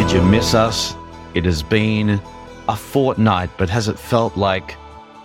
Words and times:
Did 0.00 0.12
you 0.12 0.22
miss 0.22 0.54
us? 0.54 0.96
It 1.34 1.44
has 1.44 1.62
been 1.62 2.22
a 2.70 2.74
fortnight, 2.74 3.50
but 3.58 3.68
has 3.68 3.86
it 3.86 3.98
felt 3.98 4.34
like 4.34 4.74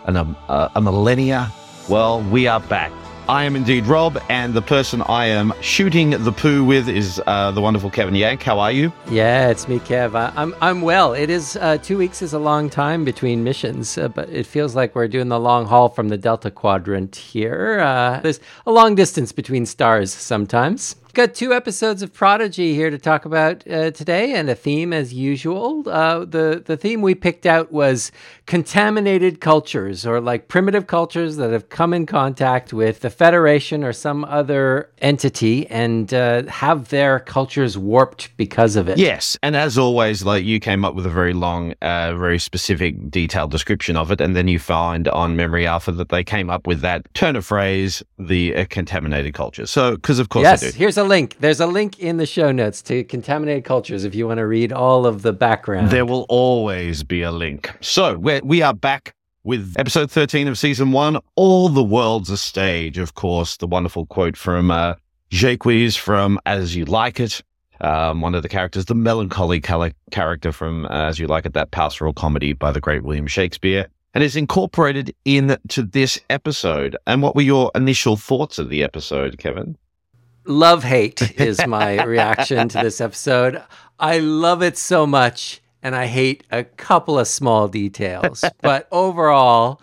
an, 0.04 0.18
um, 0.18 0.36
uh, 0.50 0.68
a 0.76 0.82
millennia? 0.82 1.50
Well, 1.88 2.22
we 2.24 2.48
are 2.48 2.60
back. 2.60 2.92
I 3.30 3.46
am 3.46 3.56
indeed 3.56 3.86
Rob, 3.86 4.22
and 4.28 4.54
the 4.54 4.62
person 4.62 5.02
I 5.04 5.28
am 5.28 5.54
shooting 5.62 6.10
the 6.10 6.32
poo 6.34 6.66
with 6.66 6.90
is 6.90 7.22
uh, 7.26 7.52
the 7.52 7.62
wonderful 7.62 7.90
Kevin 7.90 8.16
Yank. 8.16 8.44
How 8.44 8.60
are 8.60 8.72
you? 8.74 8.92
Yeah, 9.10 9.48
it's 9.48 9.70
me, 9.70 9.80
Kev. 9.80 10.14
I'm 10.36 10.54
I'm 10.60 10.82
well. 10.82 11.14
It 11.14 11.30
is 11.30 11.56
uh, 11.56 11.78
two 11.78 11.98
weeks 11.98 12.22
is 12.22 12.34
a 12.34 12.40
long 12.40 12.70
time 12.70 13.06
between 13.06 13.46
missions, 13.46 13.98
uh, 13.98 14.10
but 14.10 14.28
it 14.28 14.46
feels 14.46 14.76
like 14.76 14.94
we're 14.94 15.08
doing 15.08 15.30
the 15.30 15.40
long 15.40 15.66
haul 15.66 15.88
from 15.88 16.10
the 16.10 16.18
Delta 16.18 16.52
Quadrant 16.52 17.16
here. 17.16 17.80
Uh, 17.80 18.20
there's 18.20 18.42
a 18.68 18.74
long 18.74 18.94
distance 18.94 19.32
between 19.32 19.66
stars 19.66 20.14
sometimes. 20.14 20.98
Got 21.16 21.34
two 21.34 21.54
episodes 21.54 22.02
of 22.02 22.12
Prodigy 22.12 22.76
here 22.76 22.90
to 22.90 22.98
talk 22.98 23.24
about 23.24 23.66
uh, 23.72 23.92
today, 23.92 24.34
and 24.34 24.50
a 24.50 24.54
theme 24.54 24.92
as 24.92 25.14
usual. 25.14 25.88
Uh, 25.88 26.26
the 26.26 26.62
the 26.66 26.76
theme 26.76 27.02
we 27.02 27.16
picked 27.16 27.46
out 27.46 27.72
was 27.72 28.12
contaminated 28.48 29.40
cultures, 29.40 30.06
or 30.06 30.20
like 30.20 30.50
primitive 30.50 30.88
cultures 30.88 31.38
that 31.38 31.52
have 31.52 31.70
come 31.70 31.94
in 31.94 32.06
contact 32.06 32.74
with 32.74 33.00
the 33.00 33.10
Federation 33.10 33.82
or 33.82 33.94
some 33.94 34.26
other 34.26 34.90
entity, 34.98 35.66
and 35.68 36.14
uh, 36.14 36.44
have 36.48 36.90
their 36.90 37.22
cultures 37.22 37.78
warped 37.78 38.36
because 38.36 38.76
of 38.76 38.90
it. 38.90 38.98
Yes, 38.98 39.38
and 39.42 39.56
as 39.56 39.78
always, 39.78 40.26
like 40.26 40.44
you 40.44 40.60
came 40.60 40.84
up 40.84 40.96
with 40.96 41.06
a 41.06 41.10
very 41.10 41.32
long, 41.32 41.76
uh, 41.82 42.14
very 42.18 42.40
specific, 42.40 43.10
detailed 43.10 43.52
description 43.52 43.96
of 43.96 44.12
it, 44.12 44.20
and 44.20 44.36
then 44.36 44.50
you 44.50 44.60
find 44.60 45.08
on 45.08 45.38
Memory 45.38 45.66
Alpha 45.66 45.94
that 45.94 46.10
they 46.10 46.26
came 46.26 46.50
up 46.50 46.68
with 46.68 46.82
that 46.82 47.08
turn 47.14 47.38
of 47.38 47.46
phrase, 47.46 48.04
the 48.20 48.54
uh, 48.54 48.66
contaminated 48.70 49.34
culture. 49.34 49.66
So, 49.66 49.96
because 49.96 50.20
of 50.20 50.28
course, 50.28 50.44
yes, 50.44 50.60
they 50.60 50.72
do. 50.72 50.78
here's 50.78 50.98
a 50.98 51.05
link. 51.06 51.38
There's 51.40 51.60
a 51.60 51.68
link 51.68 52.00
in 52.00 52.18
the 52.18 52.26
show 52.26 52.52
notes 52.52 52.82
to 52.84 53.04
Contaminated 53.04 53.64
Cultures 53.64 54.04
if 54.04 54.16
you 54.16 54.28
want 54.28 54.40
to 54.40 54.48
read 54.48 54.74
all 54.74 55.06
of 55.06 55.22
the 55.22 55.34
background. 55.34 55.90
There 55.90 56.06
will 56.06 56.26
always 56.30 57.04
be 57.04 57.22
a 57.22 57.32
link. 57.32 57.72
So 57.82 58.18
we're, 58.18 58.42
we 58.44 58.62
are 58.62 58.74
back 58.74 59.16
with 59.44 59.76
episode 59.78 60.12
13 60.12 60.48
of 60.48 60.58
season 60.58 60.92
one. 60.92 61.20
All 61.36 61.70
the 61.70 61.84
world's 61.84 62.30
a 62.30 62.38
stage. 62.38 62.98
Of 62.98 63.14
course, 63.14 63.58
the 63.58 63.68
wonderful 63.68 64.06
quote 64.08 64.36
from 64.36 64.72
uh, 64.72 64.96
Jaques 65.30 65.96
from 65.96 66.40
As 66.46 66.76
You 66.76 66.86
Like 66.86 67.20
It. 67.20 67.42
Um, 67.82 68.22
one 68.22 68.36
of 68.36 68.42
the 68.42 68.50
characters, 68.50 68.86
the 68.86 68.96
melancholy 68.96 69.62
character 69.62 70.52
from 70.52 70.86
uh, 70.86 70.90
As 71.10 71.20
You 71.20 71.28
Like 71.28 71.46
It, 71.46 71.54
that 71.54 71.72
pastoral 71.72 72.14
comedy 72.14 72.54
by 72.54 72.72
the 72.72 72.80
great 72.82 73.04
William 73.04 73.28
Shakespeare, 73.28 73.88
and 74.14 74.24
is 74.24 74.36
incorporated 74.36 75.14
into 75.26 75.84
this 75.84 76.20
episode. 76.30 76.96
And 77.06 77.22
what 77.22 77.36
were 77.36 77.42
your 77.42 77.72
initial 77.76 78.16
thoughts 78.16 78.58
of 78.60 78.70
the 78.70 78.82
episode, 78.82 79.38
Kevin? 79.38 79.78
Love 80.46 80.84
hate 80.84 81.40
is 81.40 81.60
my 81.68 82.04
reaction 82.04 82.70
to 82.70 82.80
this 82.80 83.02
episode. 83.02 83.62
I 84.00 84.20
love 84.20 84.62
it 84.62 84.78
so 84.78 85.06
much, 85.06 85.62
and 85.82 85.96
I 85.96 86.08
hate 86.08 86.44
a 86.52 86.64
couple 86.64 87.20
of 87.20 87.28
small 87.28 87.68
details. 87.68 88.44
but 88.62 88.88
overall, 88.92 89.82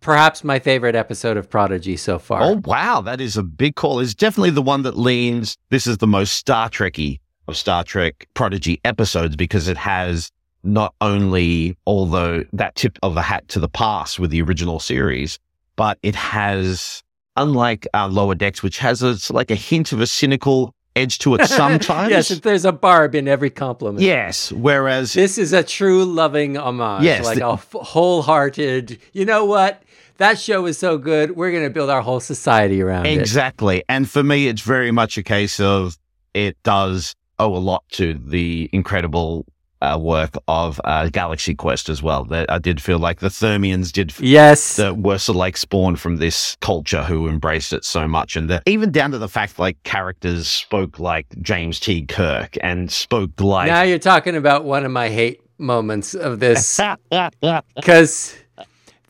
perhaps 0.00 0.44
my 0.44 0.58
favorite 0.58 0.94
episode 0.94 1.36
of 1.36 1.50
Prodigy 1.50 1.96
so 1.96 2.18
far. 2.18 2.42
Oh 2.42 2.60
wow, 2.64 3.00
that 3.00 3.20
is 3.20 3.36
a 3.36 3.42
big 3.42 3.74
call. 3.74 4.00
It's 4.00 4.14
definitely 4.14 4.50
the 4.50 4.62
one 4.62 4.82
that 4.82 4.96
leans. 4.96 5.56
This 5.70 5.86
is 5.86 5.98
the 5.98 6.06
most 6.06 6.32
Star 6.32 6.68
Trekky 6.68 7.20
of 7.46 7.56
Star 7.56 7.84
Trek 7.84 8.28
Prodigy 8.34 8.80
episodes 8.84 9.36
because 9.36 9.68
it 9.68 9.76
has 9.76 10.30
not 10.64 10.94
only 11.00 11.76
although 11.86 12.44
that 12.52 12.74
tip 12.74 12.98
of 13.02 13.14
the 13.14 13.22
hat 13.22 13.48
to 13.48 13.60
the 13.60 13.68
past 13.68 14.18
with 14.18 14.30
the 14.30 14.42
original 14.42 14.80
series, 14.80 15.38
but 15.76 15.98
it 16.02 16.14
has 16.14 17.02
unlike 17.38 17.86
uh, 17.94 18.08
Lower 18.08 18.34
Decks, 18.34 18.62
which 18.62 18.78
has 18.78 19.02
a, 19.02 19.16
like 19.32 19.50
a 19.50 19.54
hint 19.54 19.92
of 19.92 20.00
a 20.00 20.06
cynical 20.06 20.74
edge 20.96 21.18
to 21.20 21.34
it 21.36 21.46
sometimes. 21.48 22.10
yes, 22.10 22.28
there's 22.40 22.64
a 22.64 22.72
barb 22.72 23.14
in 23.14 23.28
every 23.28 23.50
compliment. 23.50 24.00
Yes, 24.02 24.52
whereas 24.52 25.12
this 25.14 25.38
is 25.38 25.52
a 25.52 25.62
true 25.62 26.04
loving 26.04 26.56
homage. 26.56 27.04
Yes, 27.04 27.24
like 27.24 27.38
the- 27.38 27.46
a 27.48 27.52
f- 27.54 27.72
wholehearted. 27.72 28.98
You 29.12 29.24
know 29.24 29.44
what? 29.44 29.82
That 30.18 30.38
show 30.38 30.66
is 30.66 30.76
so 30.76 30.98
good. 30.98 31.36
We're 31.36 31.52
going 31.52 31.62
to 31.64 31.70
build 31.70 31.90
our 31.90 32.02
whole 32.02 32.18
society 32.20 32.82
around 32.82 33.06
it. 33.06 33.18
Exactly. 33.18 33.84
And 33.88 34.10
for 34.10 34.24
me, 34.24 34.48
it's 34.48 34.62
very 34.62 34.90
much 34.90 35.16
a 35.16 35.22
case 35.22 35.60
of 35.60 35.96
it 36.34 36.56
does 36.64 37.14
owe 37.38 37.54
a 37.54 37.58
lot 37.58 37.84
to 37.92 38.14
the 38.14 38.68
incredible 38.72 39.46
uh, 39.80 39.98
work 40.00 40.34
of 40.48 40.80
uh, 40.84 41.08
Galaxy 41.10 41.54
Quest 41.54 41.88
as 41.88 42.02
well. 42.02 42.24
That 42.24 42.50
I 42.50 42.58
did 42.58 42.80
feel 42.80 42.98
like 42.98 43.20
the 43.20 43.28
Thermians 43.28 43.92
did. 43.92 44.10
f- 44.10 44.20
Yes. 44.20 44.76
That 44.76 44.98
were 44.98 45.18
sort 45.18 45.34
of 45.36 45.38
like 45.40 45.56
spawned 45.56 46.00
from 46.00 46.16
this 46.16 46.56
culture 46.60 47.02
who 47.02 47.28
embraced 47.28 47.72
it 47.72 47.84
so 47.84 48.06
much, 48.08 48.36
and 48.36 48.50
the, 48.50 48.62
even 48.66 48.90
down 48.90 49.10
to 49.12 49.18
the 49.18 49.28
fact 49.28 49.58
like 49.58 49.82
characters 49.84 50.48
spoke 50.48 50.98
like 50.98 51.26
James 51.40 51.78
T. 51.80 52.04
Kirk 52.06 52.56
and 52.62 52.90
spoke 52.90 53.40
like 53.40 53.68
now 53.68 53.82
you're 53.82 53.98
talking 53.98 54.34
about 54.36 54.64
one 54.64 54.84
of 54.84 54.90
my 54.90 55.08
hate 55.08 55.40
moments 55.58 56.14
of 56.14 56.38
this 56.40 56.78
because 57.76 58.34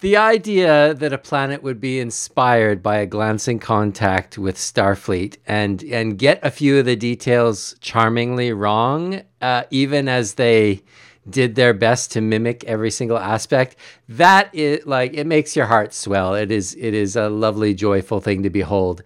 the 0.00 0.16
idea 0.16 0.94
that 0.94 1.12
a 1.12 1.18
planet 1.18 1.62
would 1.62 1.80
be 1.80 1.98
inspired 1.98 2.82
by 2.82 2.98
a 2.98 3.06
glancing 3.06 3.58
contact 3.58 4.38
with 4.38 4.56
Starfleet 4.56 5.36
and 5.46 5.82
and 5.84 6.18
get 6.18 6.38
a 6.44 6.50
few 6.50 6.78
of 6.78 6.84
the 6.84 6.96
details 6.96 7.74
charmingly 7.80 8.52
wrong, 8.52 9.22
uh, 9.40 9.64
even 9.70 10.08
as 10.08 10.34
they 10.34 10.82
did 11.28 11.56
their 11.56 11.74
best 11.74 12.12
to 12.12 12.20
mimic 12.20 12.64
every 12.64 12.90
single 12.90 13.18
aspect 13.18 13.76
that 14.08 14.48
is 14.54 14.86
like 14.86 15.12
it 15.14 15.26
makes 15.26 15.54
your 15.54 15.66
heart 15.66 15.92
swell. 15.92 16.34
It 16.34 16.50
is 16.50 16.74
it 16.78 16.94
is 16.94 17.16
a 17.16 17.28
lovely 17.28 17.74
joyful 17.74 18.20
thing 18.20 18.42
to 18.44 18.50
behold. 18.50 19.02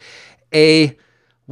A 0.55 0.97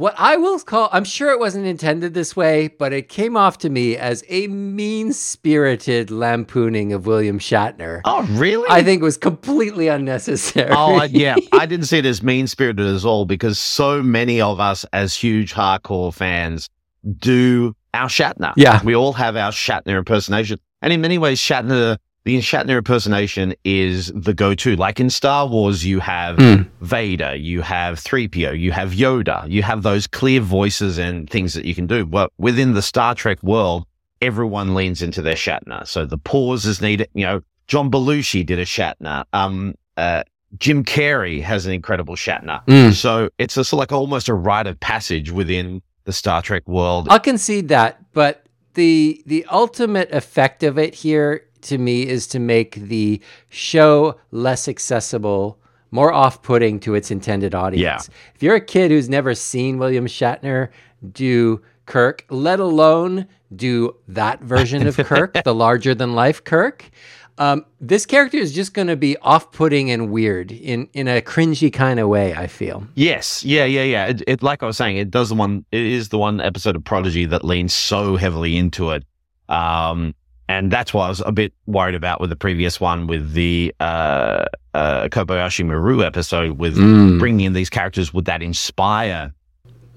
what 0.01 0.15
I 0.17 0.35
will 0.37 0.57
call, 0.59 0.89
I'm 0.91 1.03
sure 1.03 1.29
it 1.31 1.39
wasn't 1.39 1.67
intended 1.67 2.13
this 2.15 2.35
way, 2.35 2.67
but 2.69 2.91
it 2.91 3.07
came 3.07 3.37
off 3.37 3.59
to 3.59 3.69
me 3.69 3.95
as 3.97 4.23
a 4.29 4.47
mean 4.47 5.13
spirited 5.13 6.09
lampooning 6.09 6.91
of 6.91 7.05
William 7.05 7.37
Shatner. 7.37 8.01
oh 8.05 8.23
really? 8.31 8.67
I 8.69 8.81
think 8.83 9.03
was 9.03 9.17
completely 9.17 9.87
unnecessary. 9.87 10.71
Oh 10.71 10.95
I- 10.95 11.05
yeah, 11.05 11.35
I 11.53 11.65
didn't 11.67 11.85
see 11.85 11.99
it 11.99 12.05
as 12.05 12.23
mean 12.23 12.47
spirited 12.47 12.87
at 12.95 13.05
all 13.05 13.25
because 13.25 13.59
so 13.59 14.01
many 14.01 14.41
of 14.41 14.59
us 14.59 14.85
as 14.91 15.15
huge 15.15 15.53
hardcore 15.53 16.13
fans 16.13 16.67
do 17.17 17.75
our 17.93 18.07
Shatner. 18.07 18.53
Yeah. 18.57 18.81
we 18.83 18.95
all 18.95 19.13
have 19.13 19.35
our 19.35 19.51
Shatner 19.51 19.97
impersonation, 19.97 20.59
and 20.81 20.91
in 20.91 21.01
many 21.01 21.17
ways, 21.17 21.39
Shatner. 21.39 21.97
The 22.23 22.37
Shatner 22.37 22.77
impersonation 22.77 23.55
is 23.63 24.11
the 24.13 24.33
go-to. 24.33 24.75
Like 24.75 24.99
in 24.99 25.09
Star 25.09 25.47
Wars, 25.47 25.83
you 25.83 25.99
have 26.01 26.37
Mm. 26.37 26.67
Vader, 26.81 27.35
you 27.35 27.61
have 27.61 27.99
3PO, 27.99 28.59
you 28.59 28.71
have 28.71 28.91
Yoda, 28.91 29.49
you 29.49 29.63
have 29.63 29.81
those 29.81 30.05
clear 30.05 30.39
voices 30.39 30.99
and 30.99 31.27
things 31.29 31.55
that 31.55 31.65
you 31.65 31.73
can 31.73 31.87
do. 31.87 32.05
But 32.05 32.31
within 32.37 32.73
the 32.73 32.81
Star 32.83 33.15
Trek 33.15 33.41
world, 33.41 33.85
everyone 34.21 34.75
leans 34.75 35.01
into 35.01 35.21
their 35.23 35.35
Shatner. 35.35 35.87
So 35.87 36.05
the 36.05 36.17
pause 36.17 36.65
is 36.65 36.79
needed. 36.79 37.09
You 37.13 37.25
know, 37.25 37.41
John 37.67 37.89
Belushi 37.89 38.45
did 38.45 38.59
a 38.59 38.65
Shatner. 38.65 39.25
Um, 39.33 39.73
uh, 39.97 40.23
Jim 40.59 40.83
Carrey 40.83 41.41
has 41.41 41.65
an 41.65 41.73
incredible 41.73 42.15
Shatner. 42.15 42.63
Mm. 42.67 42.93
So 42.93 43.29
it's 43.39 43.57
a, 43.57 43.75
like 43.75 43.91
almost 43.91 44.29
a 44.29 44.33
rite 44.33 44.67
of 44.67 44.79
passage 44.79 45.31
within 45.31 45.81
the 46.03 46.13
Star 46.13 46.41
Trek 46.41 46.67
world. 46.67 47.07
I'll 47.09 47.19
concede 47.19 47.69
that, 47.69 48.13
but 48.13 48.45
the 48.73 49.21
the 49.25 49.45
ultimate 49.51 50.11
effect 50.11 50.63
of 50.63 50.77
it 50.77 50.95
here 50.95 51.45
to 51.63 51.77
me 51.77 52.07
is 52.07 52.27
to 52.27 52.39
make 52.39 52.75
the 52.75 53.21
show 53.49 54.19
less 54.31 54.67
accessible, 54.67 55.59
more 55.91 56.13
off-putting 56.13 56.79
to 56.81 56.95
its 56.95 57.11
intended 57.11 57.53
audience. 57.55 58.09
Yeah. 58.09 58.15
If 58.35 58.43
you're 58.43 58.55
a 58.55 58.61
kid 58.61 58.91
who's 58.91 59.09
never 59.09 59.35
seen 59.35 59.77
William 59.77 60.05
Shatner 60.05 60.69
do 61.11 61.61
Kirk, 61.85 62.25
let 62.29 62.59
alone 62.59 63.27
do 63.55 63.95
that 64.07 64.41
version 64.41 64.87
of 64.87 64.95
Kirk, 64.97 65.37
the 65.43 65.53
larger 65.53 65.93
than 65.93 66.13
life 66.13 66.43
Kirk, 66.43 66.89
um, 67.37 67.65
this 67.79 68.05
character 68.05 68.37
is 68.37 68.53
just 68.53 68.73
going 68.73 68.87
to 68.87 68.95
be 68.95 69.17
off-putting 69.17 69.89
and 69.89 70.11
weird 70.11 70.51
in 70.51 70.87
in 70.93 71.07
a 71.07 71.21
cringy 71.21 71.73
kind 71.73 71.99
of 71.99 72.07
way. 72.07 72.35
I 72.35 72.45
feel. 72.45 72.85
Yes, 72.93 73.43
yeah, 73.43 73.65
yeah, 73.65 73.83
yeah. 73.83 74.05
It, 74.07 74.23
it, 74.27 74.43
like 74.43 74.61
I 74.61 74.67
was 74.67 74.77
saying, 74.77 74.97
it 74.97 75.09
does 75.09 75.29
the 75.29 75.35
one. 75.35 75.65
It 75.71 75.81
is 75.81 76.09
the 76.09 76.19
one 76.19 76.39
episode 76.39 76.75
of 76.75 76.83
Prodigy 76.83 77.25
that 77.25 77.43
leans 77.43 77.73
so 77.73 78.15
heavily 78.15 78.57
into 78.57 78.91
it, 78.91 79.03
um, 79.49 80.13
and 80.51 80.69
that's 80.71 80.93
what 80.93 81.03
I 81.05 81.09
was 81.09 81.21
a 81.25 81.31
bit 81.31 81.51
worried 81.65 81.95
about 81.95 82.19
with 82.21 82.29
the 82.29 82.35
previous 82.35 82.79
one, 82.81 83.07
with 83.07 83.33
the 83.33 83.73
uh, 83.79 84.45
uh, 84.73 85.07
Kobayashi 85.13 85.65
Maru 85.65 86.03
episode, 86.03 86.51
with 86.63 86.75
Mm. 86.77 87.19
bringing 87.19 87.45
in 87.47 87.53
these 87.53 87.69
characters. 87.69 88.13
Would 88.13 88.25
that 88.25 88.41
inspire 88.41 89.33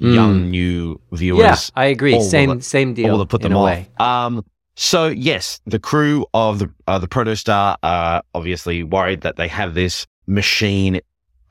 Mm. 0.00 0.14
young 0.14 0.50
new 0.50 1.00
viewers? 1.12 1.72
Yeah, 1.76 1.82
I 1.82 1.86
agree. 1.86 2.14
or 2.16 2.20
Same 2.22 2.50
it- 2.50 2.64
same 2.64 2.94
deal. 2.94 3.12
will 3.12 3.22
it 3.22 3.28
put 3.28 3.42
them 3.42 3.52
a 3.54 3.58
off? 3.58 4.00
Um, 4.00 4.44
so 4.76 5.06
yes, 5.30 5.60
the 5.66 5.78
crew 5.78 6.26
of 6.34 6.58
the 6.60 6.68
uh, 6.88 6.98
the 6.98 7.08
Protostar 7.08 7.76
are 7.82 8.22
obviously 8.34 8.82
worried 8.82 9.20
that 9.22 9.36
they 9.36 9.48
have 9.48 9.74
this 9.74 10.06
machine 10.26 11.00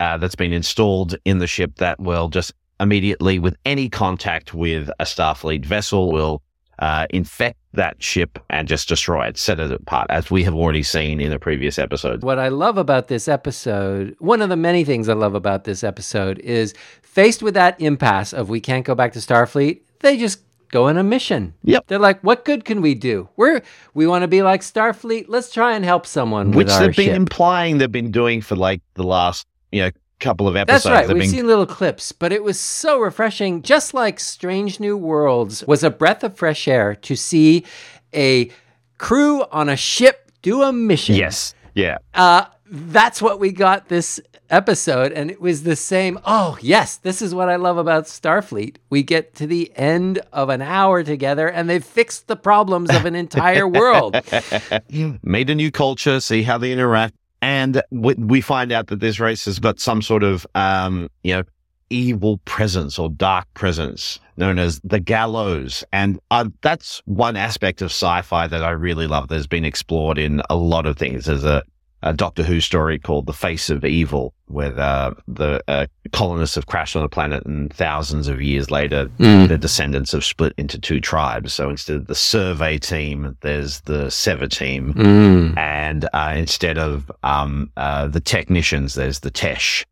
uh, 0.02 0.18
that's 0.18 0.36
been 0.36 0.52
installed 0.54 1.16
in 1.24 1.38
the 1.40 1.48
ship 1.48 1.72
that 1.78 2.00
will 2.00 2.28
just 2.28 2.52
immediately, 2.80 3.40
with 3.40 3.56
any 3.66 3.88
contact 3.88 4.54
with 4.54 4.90
a 5.00 5.06
Starfleet 5.06 5.66
vessel, 5.66 6.12
will 6.12 6.42
uh, 6.80 7.08
infect 7.10 7.58
that 7.74 8.02
ship 8.02 8.40
and 8.50 8.68
just 8.68 8.88
destroy 8.88 9.26
it, 9.28 9.38
set 9.38 9.60
it 9.60 9.72
apart, 9.72 10.08
as 10.10 10.30
we 10.30 10.44
have 10.44 10.54
already 10.54 10.84
seen 10.84 11.20
in 11.20 11.30
the 11.30 11.40
previous 11.40 11.80
episode. 11.80 12.24
What 12.24 12.40
I 12.40 12.50
love 12.50 12.78
about 12.78 13.08
this 13.08 13.28
episode, 13.28 14.16
one 14.20 14.42
of 14.42 14.50
the 14.50 14.56
many 14.56 14.84
things 14.84 15.10
I 15.10 15.14
love 15.14 15.34
about 15.36 15.64
this 15.64 15.84
episode 15.84 16.40
is 16.40 16.74
faced 17.02 17.42
with 17.42 17.54
that 17.56 17.80
impasse 17.82 18.34
of 18.34 18.50
we 18.50 18.60
can't 18.60 18.86
go 18.86 18.96
back 18.96 19.14
to 19.14 19.20
Starfleet, 19.20 19.82
they 20.02 20.18
just 20.18 20.40
go 20.72 20.88
on 20.88 20.98
a 20.98 21.04
mission. 21.04 21.54
Yep. 21.64 21.86
They're 21.88 22.00
like, 22.00 22.22
what 22.22 22.46
good 22.46 22.66
can 22.66 22.82
we 22.82 22.96
do? 22.96 23.30
We're 23.38 23.62
we 23.94 24.08
want 24.08 24.24
to 24.24 24.28
be 24.28 24.42
like 24.42 24.62
Starfleet. 24.62 25.26
Let's 25.28 25.52
try 25.52 25.76
and 25.76 25.86
help 25.86 26.06
someone 26.06 26.52
Which 26.52 26.66
with 26.66 26.74
our 26.74 26.80
they've 26.88 26.96
been 26.96 27.06
ship. 27.06 27.16
implying 27.16 27.78
they've 27.78 27.92
been 27.92 28.12
doing 28.12 28.42
for 28.42 28.56
like 28.56 28.82
the 28.96 29.04
last, 29.04 29.46
you 29.72 29.84
know, 29.84 29.92
couple 30.24 30.48
of 30.48 30.56
episodes. 30.56 30.84
That's 30.84 30.94
right. 30.94 31.08
We've 31.08 31.24
been 31.24 31.30
seen 31.30 31.48
little 31.48 31.66
clips, 31.66 32.12
but 32.12 32.32
it 32.32 32.44
was 32.44 32.60
so 32.60 33.00
refreshing. 33.00 33.62
Just 33.62 33.94
like 33.94 34.20
Strange 34.20 34.80
New 34.80 34.98
Worlds 34.98 35.64
was 35.66 35.84
a 35.84 35.90
breath 35.90 36.24
of 36.24 36.36
fresh 36.36 36.68
air 36.68 36.96
to 36.96 37.16
see 37.16 37.66
a 38.14 38.50
crew 38.98 39.44
on 39.52 39.70
a 39.70 39.76
ship 39.76 40.32
do 40.42 40.62
a 40.62 40.72
mission. 40.72 41.16
Yes. 41.16 41.54
Yeah. 41.76 41.98
Uh, 42.14 42.46
that's 42.66 43.22
what 43.22 43.40
we 43.40 43.52
got 43.52 43.90
this 43.90 44.20
episode, 44.50 45.12
and 45.12 45.30
it 45.32 45.42
was 45.42 45.64
the 45.64 45.76
same. 45.76 46.20
Oh, 46.26 46.58
yes, 46.62 46.98
this 46.98 47.22
is 47.22 47.34
what 47.36 47.50
I 47.50 47.56
love 47.56 47.78
about 47.78 48.06
Starfleet. 48.06 48.78
We 48.90 49.04
get 49.04 49.36
to 49.36 49.48
the 49.48 49.72
end 49.76 50.20
of 50.32 50.50
an 50.50 50.62
hour 50.62 51.04
together, 51.04 51.48
and 51.48 51.70
they've 51.70 51.84
fixed 51.84 52.28
the 52.28 52.36
problems 52.36 52.90
of 52.92 53.06
an 53.06 53.16
entire 53.16 53.68
world. 53.68 54.16
Made 55.24 55.50
a 55.50 55.56
new 55.56 55.72
culture, 55.72 56.20
see 56.20 56.44
how 56.44 56.58
they 56.58 56.72
interact. 56.72 57.16
And 57.44 57.84
we, 57.92 58.14
we 58.14 58.40
find 58.40 58.72
out 58.72 58.88
that 58.88 59.02
this 59.02 59.20
race 59.20 59.44
has 59.44 59.60
got 59.60 59.78
some 59.78 60.02
sort 60.02 60.24
of, 60.24 60.48
um, 60.56 61.10
you 61.24 61.34
know, 61.34 61.44
evil 61.90 62.38
presence 62.46 62.98
or 62.98 63.10
dark 63.10 63.54
presence 63.54 64.18
known 64.38 64.58
as 64.58 64.80
the 64.86 65.02
gallows. 65.02 65.84
And 65.92 66.22
uh, 66.32 66.46
that's 66.62 67.02
one 67.04 67.36
aspect 67.36 67.82
of 67.82 67.88
sci-fi 67.88 68.48
that 68.48 68.64
I 68.64 68.70
really 68.70 69.08
love 69.08 69.28
that's 69.28 69.46
been 69.46 69.66
explored 69.66 70.18
in 70.18 70.42
a 70.50 70.56
lot 70.56 70.86
of 70.86 70.98
things. 70.98 71.26
There's 71.26 71.44
a, 71.44 71.64
a 72.04 72.14
Doctor 72.14 72.44
Who 72.44 72.60
story 72.60 73.00
called 73.00 73.26
The 73.26 73.34
Face 73.34 73.70
of 73.70 73.84
Evil, 73.86 74.34
where 74.48 74.78
uh, 74.80 75.14
the 75.28 75.64
uh, 75.68 75.88
colonists 76.12 76.56
have 76.56 76.68
crashed 76.68 76.96
on 76.96 77.04
a 77.04 77.10
planet 77.10 77.46
and 77.46 77.74
thousands 77.74 78.28
of 78.28 78.42
years 78.42 78.70
later, 78.70 79.06
Mm. 79.20 79.48
the 79.48 79.58
descendants 79.58 80.12
have 80.12 80.24
split 80.24 80.54
into 80.58 80.78
two 80.80 81.00
tribes. 81.00 81.54
So 81.54 81.70
instead 81.70 81.96
of 81.96 82.08
the 82.08 82.16
survey 82.16 82.78
team, 82.78 83.36
there's 83.42 83.82
the 83.82 84.12
Sevateem. 84.12 84.94
Mm. 84.94 85.58
And 85.58 86.08
uh, 86.14 86.34
instead 86.36 86.78
of 86.78 87.12
um, 87.24 87.72
uh, 87.78 88.08
the 88.10 88.20
technicians, 88.20 88.94
there's 88.96 89.20
the 89.22 89.32
Tesh. 89.32 89.84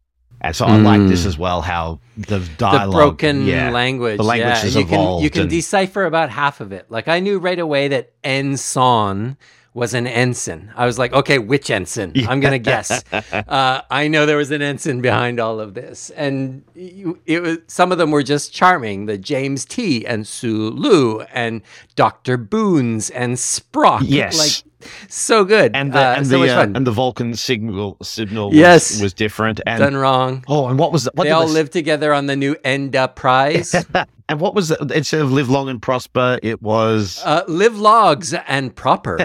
And 0.43 0.55
so 0.55 0.65
I 0.65 0.75
like 0.77 1.07
this 1.07 1.23
Mm. 1.23 1.27
as 1.27 1.37
well, 1.37 1.61
how 1.61 1.99
the 2.17 2.39
dialogue, 2.57 2.91
The 2.91 2.97
broken 2.97 3.45
yeah, 3.45 3.69
language. 3.69 4.17
The 4.17 4.23
language 4.23 4.47
yeah. 4.49 4.61
has 4.61 4.75
you 4.75 4.85
can 4.85 5.19
you 5.21 5.29
can 5.29 5.41
and- 5.43 5.49
decipher 5.51 6.03
about 6.05 6.29
half 6.31 6.61
of 6.61 6.71
it. 6.71 6.87
Like 6.89 7.07
I 7.07 7.19
knew 7.19 7.37
right 7.37 7.59
away 7.59 7.89
that 7.89 8.11
ensign 8.23 9.37
was 9.73 9.93
an 9.93 10.05
ensign. 10.05 10.71
I 10.75 10.85
was 10.85 10.99
like, 10.99 11.13
okay, 11.13 11.39
which 11.39 11.71
ensign? 11.71 12.13
I'm 12.27 12.39
gonna 12.39 12.59
guess. 12.59 13.03
Uh, 13.11 13.81
I 13.89 14.07
know 14.07 14.25
there 14.25 14.37
was 14.37 14.51
an 14.51 14.61
ensign 14.61 15.01
behind 15.01 15.39
all 15.39 15.59
of 15.59 15.73
this, 15.73 16.09
and 16.11 16.63
you, 16.75 17.19
it 17.25 17.41
was 17.41 17.57
some 17.67 17.91
of 17.91 17.97
them 17.97 18.11
were 18.11 18.23
just 18.23 18.53
charming. 18.53 19.05
The 19.05 19.17
James 19.17 19.65
T. 19.65 20.05
and 20.05 20.27
Sue 20.27 20.69
Lu 20.69 21.21
and 21.21 21.61
Doctor 21.95 22.37
Boones 22.37 23.09
and 23.09 23.35
Sprock. 23.35 24.01
Yes. 24.03 24.37
like 24.37 24.70
so 25.09 25.43
good 25.43 25.71
and 25.75 25.93
the, 25.93 25.99
Uh, 25.99 26.13
and, 26.17 26.27
so 26.27 26.39
the 26.39 26.49
uh, 26.51 26.55
fun. 26.55 26.75
and 26.75 26.85
the 26.87 26.91
Vulcan 26.91 27.33
signal 27.35 27.97
signal 28.01 28.49
was, 28.49 28.57
Yes. 28.57 29.01
was 29.01 29.13
different. 29.13 29.61
And 29.65 29.79
Done 29.79 29.95
wrong. 29.95 30.43
oh, 30.47 30.67
and 30.67 30.77
what 30.79 30.91
was 30.91 31.03
the, 31.05 31.11
what 31.15 31.25
They 31.25 31.31
all 31.31 31.47
the- 31.47 31.53
live 31.53 31.69
together 31.69 32.13
on 32.13 32.25
the 32.27 32.35
new 32.35 32.55
Enterprise. 32.63 33.75
And 34.29 34.39
what 34.39 34.55
was 34.55 34.69
the, 34.69 34.77
instead 34.95 35.19
of 35.19 35.29
live 35.33 35.49
long 35.49 35.67
and 35.67 35.81
prosper, 35.81 36.39
it 36.41 36.61
was 36.61 37.21
Uh, 37.25 37.43
live 37.49 37.77
logs 37.77 38.33
and 38.47 38.73
proper, 38.73 39.17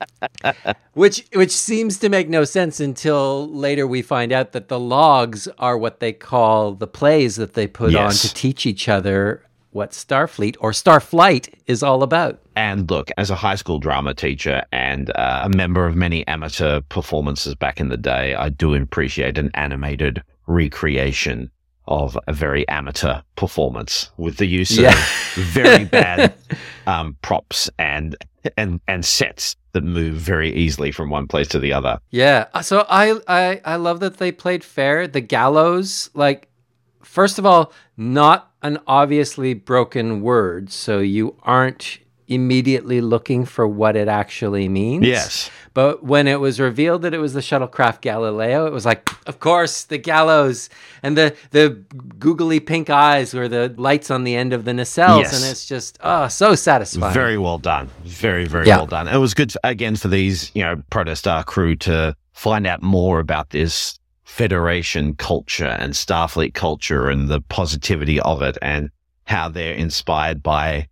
which 0.94 1.26
which 1.34 1.50
seems 1.50 1.98
to 1.98 2.08
make 2.08 2.28
no 2.30 2.44
sense 2.44 2.80
until 2.80 3.48
later 3.52 3.86
we 3.86 4.00
find 4.00 4.32
out 4.32 4.52
that 4.52 4.68
the 4.68 4.80
logs 4.80 5.48
are 5.58 5.76
what 5.76 6.00
they 6.00 6.12
call 6.14 6.72
the 6.72 6.86
plays 6.86 7.36
that 7.36 7.52
they 7.52 7.66
put 7.66 7.94
on 7.94 8.10
to 8.10 8.32
teach 8.32 8.64
each 8.64 8.88
other 8.88 9.42
what 9.72 9.90
Starfleet 9.90 10.56
or 10.60 10.70
Starflight 10.72 11.52
is 11.66 11.82
all 11.82 12.02
about. 12.02 12.40
And 12.56 12.90
look, 12.90 13.10
as 13.16 13.30
a 13.30 13.34
high 13.34 13.54
school 13.56 13.78
drama 13.78 14.14
teacher 14.14 14.62
and 14.70 15.10
uh, 15.16 15.42
a 15.44 15.48
member 15.56 15.86
of 15.86 15.96
many 15.96 16.26
amateur 16.28 16.80
performances 16.82 17.54
back 17.54 17.80
in 17.80 17.88
the 17.88 17.96
day, 17.96 18.34
I 18.34 18.50
do 18.50 18.74
appreciate 18.74 19.38
an 19.38 19.50
animated 19.54 20.22
recreation 20.46 21.50
of 21.88 22.16
a 22.28 22.32
very 22.32 22.68
amateur 22.68 23.20
performance 23.36 24.10
with 24.16 24.36
the 24.36 24.46
use 24.46 24.76
Yeah. 24.78 24.90
of 24.92 25.44
very 25.46 25.84
bad 25.98 26.32
um, 26.86 27.16
props 27.22 27.68
and 27.78 28.14
and 28.56 28.80
and 28.86 29.04
sets 29.04 29.56
that 29.72 29.82
move 29.84 30.14
very 30.14 30.52
easily 30.54 30.92
from 30.92 31.10
one 31.10 31.26
place 31.26 31.48
to 31.48 31.58
the 31.58 31.72
other. 31.72 31.98
Yeah. 32.10 32.46
uh, 32.54 32.62
So 32.62 32.84
I 32.88 33.18
I 33.26 33.60
I 33.64 33.76
love 33.76 34.00
that 34.00 34.18
they 34.18 34.30
played 34.32 34.62
fair. 34.62 35.08
The 35.08 35.20
gallows, 35.20 36.10
like 36.14 36.48
first 37.02 37.38
of 37.38 37.46
all, 37.46 37.72
not 37.96 38.51
an 38.62 38.78
obviously 38.86 39.54
broken 39.54 40.22
word, 40.22 40.70
so 40.70 40.98
you 40.98 41.36
aren't 41.42 41.98
immediately 42.28 43.00
looking 43.00 43.44
for 43.44 43.66
what 43.68 43.96
it 43.96 44.08
actually 44.08 44.68
means. 44.68 45.04
Yes. 45.06 45.50
But 45.74 46.02
when 46.04 46.26
it 46.26 46.38
was 46.40 46.60
revealed 46.60 47.02
that 47.02 47.14
it 47.14 47.18
was 47.18 47.32
the 47.34 47.40
shuttlecraft 47.40 48.00
Galileo, 48.02 48.66
it 48.66 48.72
was 48.72 48.84
like, 48.86 49.10
of 49.26 49.40
course, 49.40 49.84
the 49.84 49.98
gallows 49.98 50.68
and 51.02 51.16
the 51.16 51.34
the 51.50 51.70
googly 52.18 52.60
pink 52.60 52.90
eyes 52.90 53.34
were 53.34 53.48
the 53.48 53.74
lights 53.76 54.10
on 54.10 54.24
the 54.24 54.36
end 54.36 54.52
of 54.52 54.64
the 54.64 54.72
nacelles, 54.72 55.22
Yes. 55.22 55.34
and 55.42 55.50
it's 55.50 55.66
just 55.66 55.98
oh, 56.02 56.28
so 56.28 56.54
satisfying. 56.54 57.14
Very 57.14 57.38
well 57.38 57.58
done. 57.58 57.88
Very, 58.04 58.44
very 58.46 58.66
Yeah. 58.66 58.76
well 58.78 58.86
done. 58.86 59.08
It 59.08 59.16
was 59.18 59.34
good, 59.34 59.52
again, 59.64 59.96
for 59.96 60.08
these, 60.08 60.50
you 60.54 60.62
know, 60.62 60.76
Protostar 60.90 61.40
uh, 61.40 61.42
crew 61.42 61.74
to 61.76 62.14
find 62.32 62.66
out 62.66 62.82
more 62.82 63.18
about 63.18 63.50
this 63.50 63.98
Federation 64.32 65.14
culture 65.14 65.66
and 65.66 65.92
Starfleet 65.92 66.54
culture 66.54 67.10
and 67.10 67.28
the 67.28 67.42
positivity 67.42 68.18
of 68.20 68.40
it 68.40 68.56
and 68.62 68.88
how 69.24 69.46
they're 69.46 69.74
inspired 69.74 70.42
by, 70.42 70.88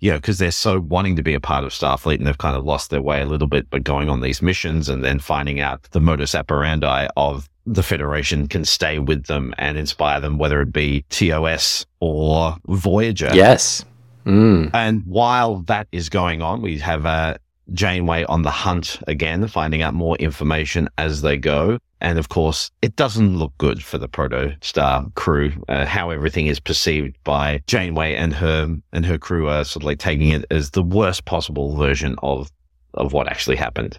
you 0.00 0.10
know, 0.10 0.16
because 0.16 0.38
they're 0.38 0.50
so 0.50 0.80
wanting 0.80 1.14
to 1.14 1.22
be 1.22 1.34
a 1.34 1.38
part 1.38 1.64
of 1.64 1.70
Starfleet 1.70 2.16
and 2.16 2.26
they've 2.26 2.38
kind 2.38 2.56
of 2.56 2.64
lost 2.64 2.88
their 2.88 3.02
way 3.02 3.20
a 3.20 3.26
little 3.26 3.46
bit, 3.46 3.68
but 3.68 3.84
going 3.84 4.08
on 4.08 4.22
these 4.22 4.40
missions 4.40 4.88
and 4.88 5.04
then 5.04 5.18
finding 5.18 5.60
out 5.60 5.82
the 5.90 6.00
modus 6.00 6.34
operandi 6.34 7.06
of 7.14 7.50
the 7.66 7.82
Federation 7.82 8.48
can 8.48 8.64
stay 8.64 8.98
with 8.98 9.26
them 9.26 9.52
and 9.58 9.76
inspire 9.76 10.18
them, 10.18 10.38
whether 10.38 10.62
it 10.62 10.72
be 10.72 11.04
TOS 11.10 11.84
or 12.00 12.56
Voyager. 12.68 13.30
yes. 13.34 13.84
Mm. 14.24 14.70
And 14.72 15.02
while 15.04 15.56
that 15.66 15.88
is 15.92 16.08
going 16.08 16.40
on, 16.40 16.62
we 16.62 16.78
have 16.78 17.04
uh, 17.04 17.34
Janeway 17.72 18.24
on 18.24 18.42
the 18.42 18.50
hunt 18.50 18.98
again, 19.06 19.46
finding 19.48 19.82
out 19.82 19.94
more 19.94 20.16
information 20.16 20.88
as 20.98 21.22
they 21.22 21.36
go. 21.36 21.78
And 22.00 22.18
of 22.18 22.28
course, 22.28 22.70
it 22.80 22.96
doesn't 22.96 23.36
look 23.36 23.52
good 23.58 23.82
for 23.82 23.98
the 23.98 24.08
Protostar 24.08 25.12
crew. 25.14 25.52
Uh, 25.68 25.84
how 25.84 26.10
everything 26.10 26.46
is 26.46 26.60
perceived 26.60 27.16
by 27.24 27.62
Janeway 27.66 28.14
and 28.14 28.32
her 28.34 28.76
and 28.92 29.06
her 29.06 29.18
crew 29.18 29.48
are 29.48 29.64
sort 29.64 29.82
of 29.82 29.86
like 29.86 29.98
taking 29.98 30.28
it 30.28 30.44
as 30.50 30.70
the 30.70 30.82
worst 30.82 31.24
possible 31.24 31.76
version 31.76 32.16
of 32.22 32.50
of 32.94 33.12
what 33.12 33.28
actually 33.28 33.56
happened. 33.56 33.98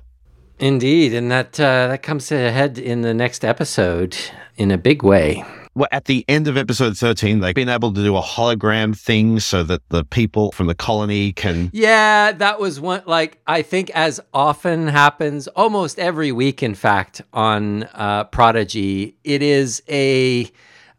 Indeed, 0.59 1.13
and 1.13 1.31
that 1.31 1.59
uh, 1.59 1.87
that 1.87 2.03
comes 2.03 2.31
ahead 2.31 2.77
in 2.77 3.01
the 3.01 3.13
next 3.13 3.45
episode 3.45 4.17
in 4.57 4.71
a 4.71 4.77
big 4.77 5.03
way. 5.03 5.43
Well, 5.75 5.87
at 5.91 6.05
the 6.05 6.25
end 6.27 6.47
of 6.47 6.57
episode 6.57 6.97
13, 6.97 7.39
they've 7.39 7.53
been 7.55 7.69
able 7.69 7.93
to 7.93 8.03
do 8.03 8.17
a 8.17 8.21
hologram 8.21 8.97
thing 8.97 9.39
so 9.39 9.63
that 9.63 9.87
the 9.89 10.03
people 10.03 10.51
from 10.51 10.67
the 10.67 10.75
colony 10.75 11.31
can 11.31 11.69
Yeah, 11.71 12.31
that 12.33 12.59
was 12.59 12.79
one. 12.81 13.03
Like 13.05 13.39
I 13.47 13.61
think, 13.61 13.89
as 13.91 14.19
often 14.33 14.87
happens, 14.87 15.47
almost 15.49 15.99
every 15.99 16.31
week, 16.31 16.63
in 16.63 16.75
fact, 16.75 17.21
on 17.33 17.83
uh, 17.93 18.25
Prodigy, 18.25 19.15
it 19.23 19.41
is 19.41 19.81
a 19.89 20.51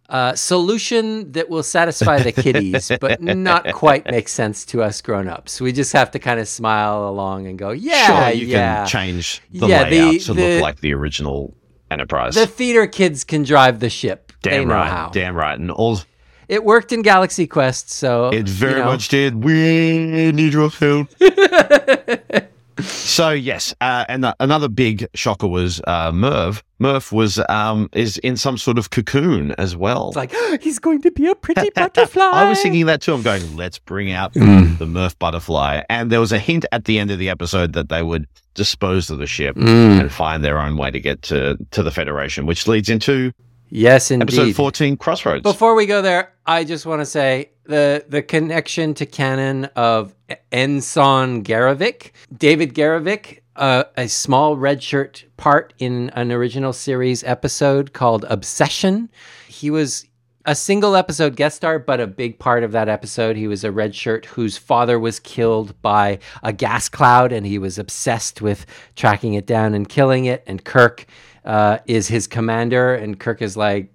uh, 0.09 0.35
solution 0.35 1.31
that 1.33 1.49
will 1.50 1.62
satisfy 1.62 2.21
the 2.23 2.33
kiddies, 2.33 2.91
but 3.00 3.21
not 3.21 3.71
quite 3.73 4.07
make 4.11 4.29
sense 4.29 4.65
to 4.67 4.83
us 4.83 5.00
grown-ups. 5.03 5.61
We 5.61 5.73
just 5.73 5.93
have 5.93 6.11
to 6.12 6.19
kind 6.19 6.41
of 6.41 6.49
smile 6.49 7.09
along 7.09 7.47
and 7.47 7.59
go, 7.59 7.71
"Yeah, 7.71 8.07
sure 8.31 8.31
you 8.41 8.47
yeah." 8.47 8.79
can 8.79 8.87
change 8.89 9.43
the 9.53 9.67
Yeah, 9.67 9.85
the- 9.85 9.91
layout 9.91 10.21
to 10.23 10.35
the- 10.35 10.55
look 10.55 10.62
like 10.62 10.81
the 10.81 10.95
original 10.95 11.55
Enterprise. 11.91 12.35
the 12.37 12.47
theater 12.47 12.87
kids 12.87 13.25
can 13.25 13.43
drive 13.43 13.81
the 13.81 13.91
ship. 13.91 14.29
They 14.42 14.50
damn 14.50 14.68
know 14.68 14.75
right, 14.75 14.90
how. 14.90 15.09
damn 15.11 15.35
right, 15.37 15.59
and 15.59 15.70
all 15.70 16.00
It 16.49 16.64
worked 16.64 16.92
in 16.92 17.02
Galaxy 17.02 17.47
Quest, 17.47 17.90
so 17.90 18.28
it 18.30 18.49
very 18.49 18.73
you 18.73 18.78
know. 18.78 18.85
much 18.87 19.09
did. 19.09 19.44
We 19.44 20.32
need 20.32 20.52
your 20.52 20.68
help. 20.70 21.09
so 22.80 23.30
yes, 23.30 23.75
uh, 23.82 24.06
and 24.09 24.25
uh, 24.25 24.35
another 24.40 24.68
big 24.68 25.06
shocker 25.14 25.47
was 25.47 25.82
uh, 25.87 26.11
Merv. 26.12 26.62
Murf 26.80 27.12
was 27.12 27.38
um, 27.50 27.90
is 27.92 28.16
in 28.18 28.38
some 28.38 28.56
sort 28.56 28.78
of 28.78 28.88
cocoon 28.88 29.52
as 29.59 29.76
well. 29.76 30.09
It's 30.09 30.16
like 30.16 30.32
he's 30.62 30.78
going 30.78 31.02
to 31.02 31.11
be 31.11 31.26
a 31.26 31.35
pretty 31.35 31.68
butterfly. 31.75 32.23
I 32.23 32.49
was 32.49 32.62
thinking 32.62 32.87
that 32.87 33.02
too. 33.02 33.12
I'm 33.14 33.23
going, 33.23 33.56
let's 33.56 33.78
bring 33.78 34.12
out 34.12 34.32
Mm. 34.32 34.78
the 34.78 34.87
Murf 34.87 35.18
butterfly. 35.18 35.82
And 35.90 36.11
there 36.11 36.20
was 36.20 36.32
a 36.32 36.38
hint 36.38 36.64
at 36.73 36.87
the 36.87 36.99
end 36.99 37.11
of 37.11 37.18
the 37.18 37.28
episode 37.28 37.75
that 37.75 37.90
they 37.90 38.02
would 38.02 38.26
dispose 38.54 39.11
of 39.11 39.18
the 39.18 39.26
ship 39.26 39.56
Mm. 39.56 40.00
and 40.00 40.11
find 40.11 40.42
their 40.42 40.59
own 40.59 40.76
way 40.78 40.90
to 40.90 40.99
get 41.00 41.20
to, 41.23 41.59
to 41.73 41.82
the 41.82 41.90
Federation, 41.90 42.47
which 42.47 42.66
leads 42.66 42.88
into 42.88 43.32
Yes, 43.71 44.11
indeed. 44.11 44.25
episode 44.25 44.55
14, 44.57 44.97
Crossroads. 44.97 45.43
Before 45.43 45.75
we 45.75 45.87
go 45.87 46.03
there, 46.03 46.33
I 46.45 46.65
just 46.65 46.87
want 46.87 47.00
to 47.00 47.07
say 47.07 47.50
the 47.65 48.05
the 48.09 48.21
connection 48.21 48.95
to 48.95 49.07
canon 49.07 49.67
of 49.77 50.15
Ensign 50.50 51.45
Garrovick, 51.45 52.11
David 52.37 52.75
Garrovick, 52.75 53.41
uh, 53.57 53.85
a 53.97 54.09
small 54.09 54.57
red 54.57 54.83
shirt 54.83 55.25
part 55.37 55.73
in 55.79 56.11
an 56.11 56.33
original 56.33 56.73
series 56.73 57.23
episode 57.25 57.93
called 57.93 58.25
Obsession. 58.29 59.09
He 59.49 59.71
was 59.71 60.07
a 60.47 60.55
single 60.55 60.97
episode 60.97 61.37
guest 61.37 61.57
star, 61.57 61.79
but 61.79 62.00
a 62.00 62.07
big 62.07 62.39
part 62.39 62.65
of 62.65 62.73
that 62.73 62.89
episode. 62.89 63.37
He 63.37 63.47
was 63.47 63.62
a 63.62 63.71
red 63.71 63.95
shirt 63.95 64.25
whose 64.25 64.57
father 64.57 64.99
was 64.99 65.21
killed 65.21 65.81
by 65.83 66.19
a 66.43 66.53
gas 66.53 66.89
cloud, 66.89 67.31
and 67.31 67.47
he 67.47 67.59
was 67.59 67.79
obsessed 67.79 68.41
with 68.41 68.67
tracking 68.97 69.35
it 69.35 69.47
down 69.47 69.75
and 69.75 69.89
killing 69.89 70.25
it. 70.25 70.43
And 70.47 70.65
Kirk 70.65 71.07
uh, 71.44 71.78
is 71.87 72.09
his 72.09 72.26
commander, 72.26 72.94
and 72.94 73.18
Kirk 73.18 73.42
is 73.42 73.56
like, 73.56 73.92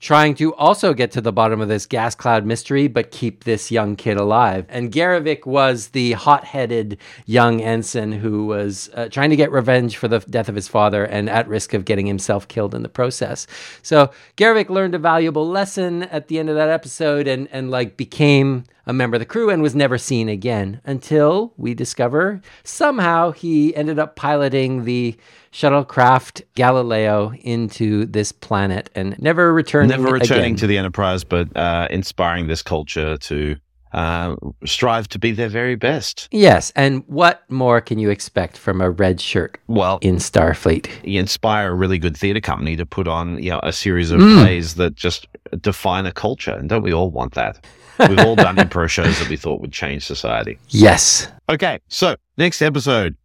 trying 0.00 0.34
to 0.34 0.54
also 0.54 0.94
get 0.94 1.12
to 1.12 1.20
the 1.20 1.32
bottom 1.32 1.60
of 1.60 1.68
this 1.68 1.84
gas 1.84 2.14
cloud 2.14 2.46
mystery, 2.46 2.88
but 2.88 3.10
keep 3.10 3.44
this 3.44 3.70
young 3.70 3.94
kid 3.94 4.16
alive. 4.16 4.64
And 4.70 4.90
Garrovick 4.90 5.46
was 5.46 5.88
the 5.88 6.12
hot 6.12 6.44
headed 6.44 6.96
young 7.26 7.60
ensign 7.60 8.12
who 8.12 8.46
was 8.46 8.88
uh, 8.94 9.08
trying 9.10 9.30
to 9.30 9.36
get 9.36 9.52
revenge 9.52 9.98
for 9.98 10.08
the 10.08 10.20
death 10.20 10.48
of 10.48 10.54
his 10.54 10.68
father 10.68 11.04
and 11.04 11.28
at 11.28 11.46
risk 11.48 11.74
of 11.74 11.84
getting 11.84 12.06
himself 12.06 12.48
killed 12.48 12.74
in 12.74 12.82
the 12.82 12.88
process. 12.88 13.46
So 13.82 14.10
Garrovick 14.38 14.70
learned 14.70 14.94
a 14.94 14.98
valuable 14.98 15.46
lesson 15.46 16.04
at 16.04 16.28
the 16.28 16.38
end 16.38 16.48
of 16.48 16.56
that 16.56 16.70
episode 16.70 17.28
and, 17.28 17.46
and 17.52 17.70
like 17.70 17.98
became 17.98 18.64
a 18.86 18.92
member 18.92 19.16
of 19.16 19.20
the 19.20 19.26
crew 19.26 19.50
and 19.50 19.62
was 19.62 19.74
never 19.74 19.98
seen 19.98 20.28
again 20.28 20.80
until 20.84 21.52
we 21.56 21.74
discover 21.74 22.40
somehow 22.64 23.30
he 23.30 23.74
ended 23.76 23.98
up 23.98 24.16
piloting 24.16 24.84
the 24.84 25.16
shuttlecraft 25.52 26.42
Galileo 26.54 27.32
into 27.42 28.06
this 28.06 28.32
planet 28.32 28.90
and 28.94 29.18
never 29.20 29.52
returning. 29.52 29.90
Never 29.90 30.12
returning 30.14 30.44
again. 30.44 30.56
to 30.56 30.66
the 30.66 30.78
Enterprise, 30.78 31.24
but 31.24 31.54
uh, 31.56 31.86
inspiring 31.90 32.46
this 32.46 32.62
culture 32.62 33.16
to 33.18 33.56
uh, 33.92 34.36
strive 34.64 35.08
to 35.08 35.18
be 35.18 35.32
their 35.32 35.48
very 35.48 35.74
best. 35.74 36.28
Yes, 36.30 36.72
and 36.76 37.02
what 37.08 37.42
more 37.50 37.80
can 37.80 37.98
you 37.98 38.08
expect 38.10 38.56
from 38.56 38.80
a 38.80 38.88
red 38.90 39.20
shirt 39.20 39.58
Well, 39.66 39.98
in 40.00 40.16
Starfleet? 40.16 40.88
you 41.02 41.18
inspire 41.18 41.72
a 41.72 41.74
really 41.74 41.98
good 41.98 42.16
theatre 42.16 42.40
company 42.40 42.76
to 42.76 42.86
put 42.86 43.08
on 43.08 43.42
you 43.42 43.50
know 43.50 43.60
a 43.64 43.72
series 43.72 44.12
of 44.12 44.20
Mm. 44.20 44.42
plays 44.42 44.74
that 44.76 44.94
just 44.94 45.26
define 45.60 46.06
a 46.06 46.12
culture, 46.12 46.52
and 46.52 46.68
don't 46.68 46.82
we 46.82 46.92
all 46.94 47.10
want 47.10 47.34
that? 47.34 47.66
We've 48.08 48.18
all 48.20 48.36
done 48.36 48.56
improv 48.56 48.88
shows 48.88 49.18
that 49.18 49.28
we 49.28 49.36
thought 49.36 49.60
would 49.60 49.72
change 49.72 50.04
society. 50.04 50.58
Yes. 50.68 51.28
Okay, 51.48 51.80
so 51.88 52.16
next 52.38 52.62
episode, 52.62 53.16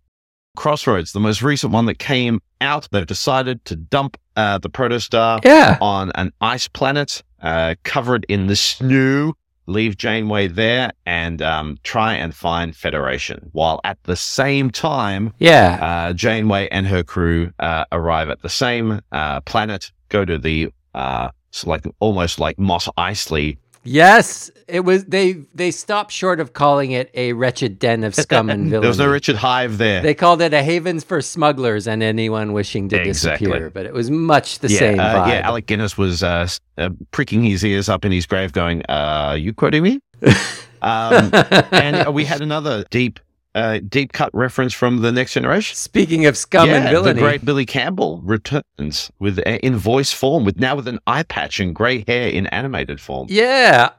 Crossroads, 0.55 1.11
the 1.11 1.19
most 1.19 1.41
recent 1.41 1.73
one 1.73 1.85
that 1.85 1.99
came 1.99 2.41
out. 2.61 2.87
They've 2.91 3.05
decided 3.05 3.63
to 3.65 3.75
dump 3.75 4.17
uh, 4.35 4.57
the 4.57 4.69
protostar 4.69 5.43
Yeah. 5.43 5.77
on 5.81 6.11
an 6.15 6.31
ice 6.41 6.67
planet, 6.67 7.23
uh, 7.41 7.75
cover 7.83 8.15
it 8.15 8.25
in 8.29 8.47
the 8.47 8.55
snow, 8.55 9.33
leave 9.67 9.97
Janeway 9.97 10.47
there, 10.47 10.91
and 11.05 11.41
um, 11.41 11.77
try 11.83 12.13
and 12.13 12.33
find 12.33 12.75
Federation. 12.75 13.49
While 13.51 13.81
at 13.83 13.97
the 14.03 14.15
same 14.15 14.69
time, 14.71 15.33
Yeah. 15.39 15.77
uh, 16.09 16.13
Janeway 16.13 16.69
and 16.69 16.87
her 16.87 17.03
crew 17.03 17.51
uh, 17.59 17.85
arrive 17.91 18.29
at 18.29 18.41
the 18.41 18.49
same 18.49 19.01
uh, 19.11 19.41
planet, 19.41 19.91
go 20.09 20.23
to 20.23 20.37
the 20.37 20.69
uh, 20.93 21.29
like 21.65 21.85
almost 21.99 22.39
like 22.39 22.57
Mos 22.59 22.87
Eisley. 22.97 23.57
Yes. 23.85 24.49
It 24.67 24.79
was 24.79 25.05
they 25.05 25.33
they 25.53 25.69
stopped 25.69 26.11
short 26.11 26.39
of 26.39 26.53
calling 26.53 26.91
it 26.91 27.11
a 27.13 27.33
wretched 27.33 27.77
den 27.77 28.03
of 28.03 28.15
scum 28.15 28.49
and 28.49 28.69
villainy. 28.69 28.81
There 28.81 28.89
was 28.89 28.97
no 28.99 29.07
Richard 29.07 29.35
Hive 29.35 29.77
there. 29.77 30.01
They 30.01 30.15
called 30.15 30.41
it 30.41 30.53
a 30.53 30.63
havens 30.63 31.03
for 31.03 31.21
smugglers 31.21 31.87
and 31.87 32.01
anyone 32.01 32.51
wishing 32.53 32.89
to 32.89 32.99
Exactly. 32.99 33.45
disappear, 33.47 33.69
but 33.69 33.85
it 33.85 33.93
was 33.93 34.09
much 34.09 34.59
the 34.59 34.69
yeah, 34.69 34.79
same 34.79 34.99
uh, 34.99 35.13
vibe. 35.13 35.27
yeah. 35.27 35.41
Alec 35.47 35.67
Guinness 35.67 35.97
was 35.97 36.23
uh, 36.23 36.47
uh, 36.79 36.89
pricking 37.11 37.43
his 37.43 37.63
ears 37.63 37.87
up 37.87 38.03
in 38.05 38.11
his 38.11 38.25
grave, 38.25 38.53
going, 38.53 38.81
uh, 38.89 39.35
"You 39.39 39.53
quoting 39.53 39.83
me?" 39.83 39.99
um, 40.81 41.29
and 41.71 42.11
we 42.13 42.25
had 42.25 42.41
another 42.41 42.85
deep, 42.89 43.19
uh, 43.55 43.79
deep 43.87 44.13
cut 44.13 44.29
reference 44.33 44.73
from 44.73 45.01
the 45.01 45.11
Next 45.11 45.33
Generation. 45.33 45.75
Speaking 45.75 46.25
of 46.25 46.37
scum 46.37 46.69
yeah, 46.69 46.75
and 46.75 46.89
villainy, 46.89 47.13
the 47.13 47.21
great 47.21 47.45
Billy 47.45 47.65
Campbell 47.65 48.21
returns 48.23 49.11
with 49.17 49.39
uh, 49.39 49.57
in 49.63 49.77
voice 49.77 50.11
form, 50.11 50.43
with 50.43 50.59
now 50.59 50.75
with 50.75 50.87
an 50.87 50.99
eye 51.07 51.23
patch 51.23 51.59
and 51.59 51.73
grey 51.73 52.03
hair 52.07 52.27
in 52.27 52.47
animated 52.47 52.99
form. 52.99 53.27
yeah, 53.29 53.89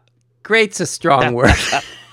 great's 0.43 0.79
a 0.79 0.87
strong 0.87 1.33
word. 1.33 1.55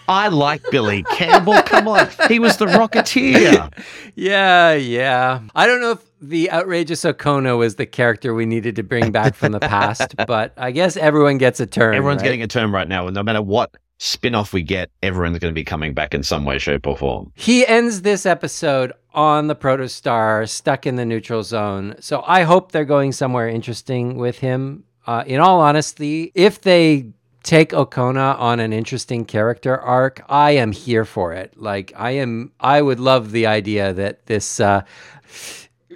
I 0.07 0.27
like 0.27 0.61
Billy 0.71 1.03
Campbell. 1.03 1.61
Come 1.63 1.87
on, 1.87 2.09
he 2.27 2.39
was 2.39 2.57
the 2.57 2.65
Rocketeer. 2.65 3.71
yeah, 4.15 4.73
yeah. 4.73 5.41
I 5.55 5.67
don't 5.67 5.81
know 5.81 5.91
if 5.91 6.11
the 6.21 6.51
outrageous 6.51 7.03
Okona 7.03 7.57
was 7.57 7.75
the 7.75 7.85
character 7.85 8.33
we 8.33 8.45
needed 8.45 8.75
to 8.77 8.83
bring 8.83 9.11
back 9.11 9.35
from 9.35 9.51
the 9.51 9.59
past, 9.59 10.15
but 10.27 10.53
I 10.57 10.71
guess 10.71 10.97
everyone 10.97 11.37
gets 11.37 11.59
a 11.59 11.65
turn. 11.65 11.95
Everyone's 11.95 12.21
right? 12.21 12.27
getting 12.27 12.41
a 12.41 12.47
turn 12.47 12.71
right 12.71 12.87
now, 12.87 13.07
and 13.07 13.15
no 13.15 13.23
matter 13.23 13.41
what 13.41 13.75
spin-off 14.03 14.51
we 14.51 14.61
get, 14.61 14.91
everyone's 15.01 15.39
going 15.39 15.53
to 15.53 15.55
be 15.55 15.63
coming 15.63 15.93
back 15.93 16.13
in 16.13 16.23
some 16.23 16.43
way, 16.43 16.59
shape, 16.59 16.85
or 16.85 16.97
form. 16.97 17.31
He 17.35 17.65
ends 17.65 18.01
this 18.01 18.25
episode 18.25 18.91
on 19.13 19.47
the 19.47 19.55
protostar, 19.55 20.47
stuck 20.49 20.85
in 20.85 20.97
the 20.97 21.05
neutral 21.05 21.41
zone. 21.43 21.95
So 21.99 22.21
I 22.27 22.43
hope 22.43 22.71
they're 22.71 22.83
going 22.83 23.13
somewhere 23.13 23.47
interesting 23.47 24.17
with 24.17 24.39
him. 24.39 24.83
Uh, 25.07 25.23
in 25.25 25.39
all 25.39 25.61
honesty, 25.61 26.31
if 26.35 26.61
they 26.61 27.11
take 27.43 27.71
Okona 27.71 28.37
on 28.39 28.59
an 28.59 28.73
interesting 28.73 29.25
character 29.25 29.77
arc, 29.79 30.23
I 30.29 30.51
am 30.51 30.71
here 30.71 31.05
for 31.05 31.33
it. 31.33 31.57
Like 31.57 31.93
I 31.95 32.11
am, 32.11 32.51
I 32.59 32.81
would 32.81 32.99
love 32.99 33.31
the 33.31 33.47
idea 33.47 33.93
that 33.93 34.25
this. 34.25 34.59
Uh, 34.59 34.83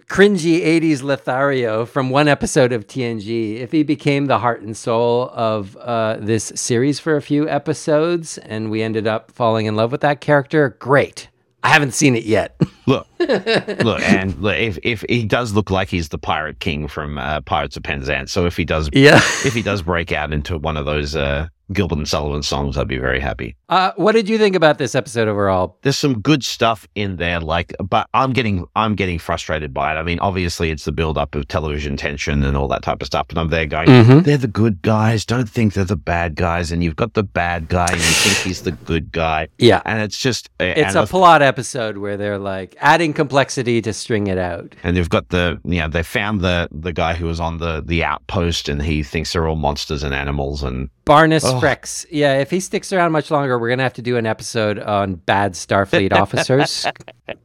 cringy 0.10 0.62
80s 0.62 1.04
Lothario 1.04 1.86
from 1.86 2.10
one 2.10 2.28
episode 2.28 2.72
of 2.72 2.88
TNG, 2.88 3.58
if 3.58 3.72
he 3.72 3.84
became 3.84 4.28
the 4.28 4.40
heart 4.40 4.62
and 4.62 4.76
soul 4.76 5.30
of 5.34 5.76
uh, 5.78 6.18
this 6.20 6.52
series 6.56 7.00
for 7.00 7.16
a 7.16 7.22
few 7.22 7.48
episodes 7.50 8.38
and 8.40 8.72
we 8.72 8.82
ended 8.82 9.06
up 9.06 9.32
falling 9.32 9.66
in 9.66 9.76
love 9.76 9.92
with 9.92 10.02
that 10.02 10.22
character, 10.22 10.78
great. 10.80 11.30
I 11.64 11.70
haven't 11.70 11.94
seen 11.94 12.16
it 12.16 12.24
yet. 12.24 12.60
Look, 12.88 13.06
look, 13.20 14.00
and 14.00 14.34
look, 14.42 14.56
if 14.56 14.80
if 14.82 15.04
he 15.10 15.26
does 15.26 15.52
look 15.52 15.70
like 15.70 15.90
he's 15.90 16.08
the 16.08 16.18
pirate 16.18 16.62
king 16.62 16.88
from 16.88 17.18
uh, 17.18 17.42
Pirates 17.42 17.76
of 17.76 17.84
Penzance, 17.84 18.32
so 18.32 18.46
if 18.46 18.56
he 18.56 18.64
does, 18.64 18.90
yeah. 18.94 19.18
if 19.44 19.54
he 19.54 19.62
does 19.62 19.82
break 19.82 20.14
out 20.14 20.32
into 20.32 20.58
one 20.58 20.78
of 20.78 20.86
those 20.86 21.14
uh, 21.14 21.50
Gilbert 21.74 21.98
and 21.98 22.08
Sullivan 22.08 22.44
songs, 22.44 22.78
I'd 22.78 22.88
be 22.88 22.98
very 22.98 23.20
happy. 23.20 23.56
Uh, 23.70 23.92
what 23.98 24.14
did 24.14 24.30
you 24.30 24.38
think 24.38 24.56
about 24.56 24.78
this 24.78 24.96
episode 24.96 25.28
overall? 25.28 25.78
There's 25.82 25.98
some 25.98 26.20
good 26.22 26.44
stuff 26.44 26.88
in 26.96 27.18
there, 27.18 27.40
like, 27.42 27.74
but 27.84 28.08
I'm 28.14 28.32
getting 28.34 28.66
I'm 28.76 28.96
getting 28.96 29.20
frustrated 29.20 29.74
by 29.74 29.94
it. 29.94 29.98
I 29.98 30.04
mean, 30.04 30.20
obviously, 30.20 30.72
it's 30.72 30.86
the 30.86 30.92
build 30.94 31.18
up 31.18 31.36
of 31.36 31.48
television 31.48 31.98
tension 31.98 32.44
and 32.44 32.56
all 32.56 32.68
that 32.70 32.84
type 32.84 33.02
of 33.02 33.08
stuff, 33.08 33.28
but 33.28 33.38
I'm 33.38 33.50
there 33.50 33.66
going, 33.66 33.88
Mhm. 33.90 34.24
they're 34.24 34.38
the 34.38 34.48
good 34.48 34.82
guys. 34.82 35.26
Don't 35.26 35.50
think 35.50 35.74
they're 35.74 35.84
the 35.84 35.98
bad 35.98 36.36
guys, 36.36 36.72
and 36.72 36.84
you've 36.84 36.96
got 36.96 37.14
the 37.14 37.24
bad 37.24 37.68
guy, 37.68 37.88
and 37.90 37.98
you 37.98 38.02
think 38.02 38.38
he's 38.48 38.62
the 38.62 38.72
good 38.72 39.12
guy, 39.12 39.50
Yeah. 39.58 39.82
and 39.86 40.02
it's 40.02 40.18
just 40.18 40.50
It's 40.60 40.96
and 40.96 41.04
a 41.04 41.08
plot 41.08 41.42
episode 41.42 41.98
where 41.98 42.16
they're 42.16 42.40
like 42.40 42.76
adding 42.80 43.12
complexity 43.14 43.82
to 43.82 43.92
string 43.94 44.28
it 44.28 44.38
out. 44.38 44.74
And 44.84 44.96
they've 44.96 45.10
got 45.10 45.30
the 45.30 45.60
you 45.66 45.80
know 45.82 45.90
they 45.90 46.04
found 46.04 46.42
the 46.42 46.70
the 46.72 46.94
guy 46.94 47.14
who 47.16 47.26
was 47.26 47.40
on 47.42 47.58
the 47.58 47.84
the 47.86 48.04
outpost, 48.06 48.70
and 48.70 48.82
he 48.82 49.04
thinks 49.04 49.34
they're 49.34 49.48
all 49.48 49.56
monsters 49.58 50.04
and 50.04 50.14
animals, 50.14 50.64
and 50.64 50.90
Barniss 51.06 51.44
Oh. 51.46 51.57
Frex. 51.62 52.06
Yeah, 52.10 52.40
if 52.40 52.50
he 52.50 52.60
sticks 52.60 52.92
around 52.94 53.12
much 53.12 53.32
longer, 53.32 53.58
we're 53.60 53.70
going 53.70 53.80
to 53.80 53.84
have 53.84 53.94
to 53.94 54.02
do 54.02 54.18
an 54.18 54.26
episode 54.26 54.80
on 54.80 55.16
bad 55.16 55.54
Starfleet 55.54 56.12
officers. 56.18 56.86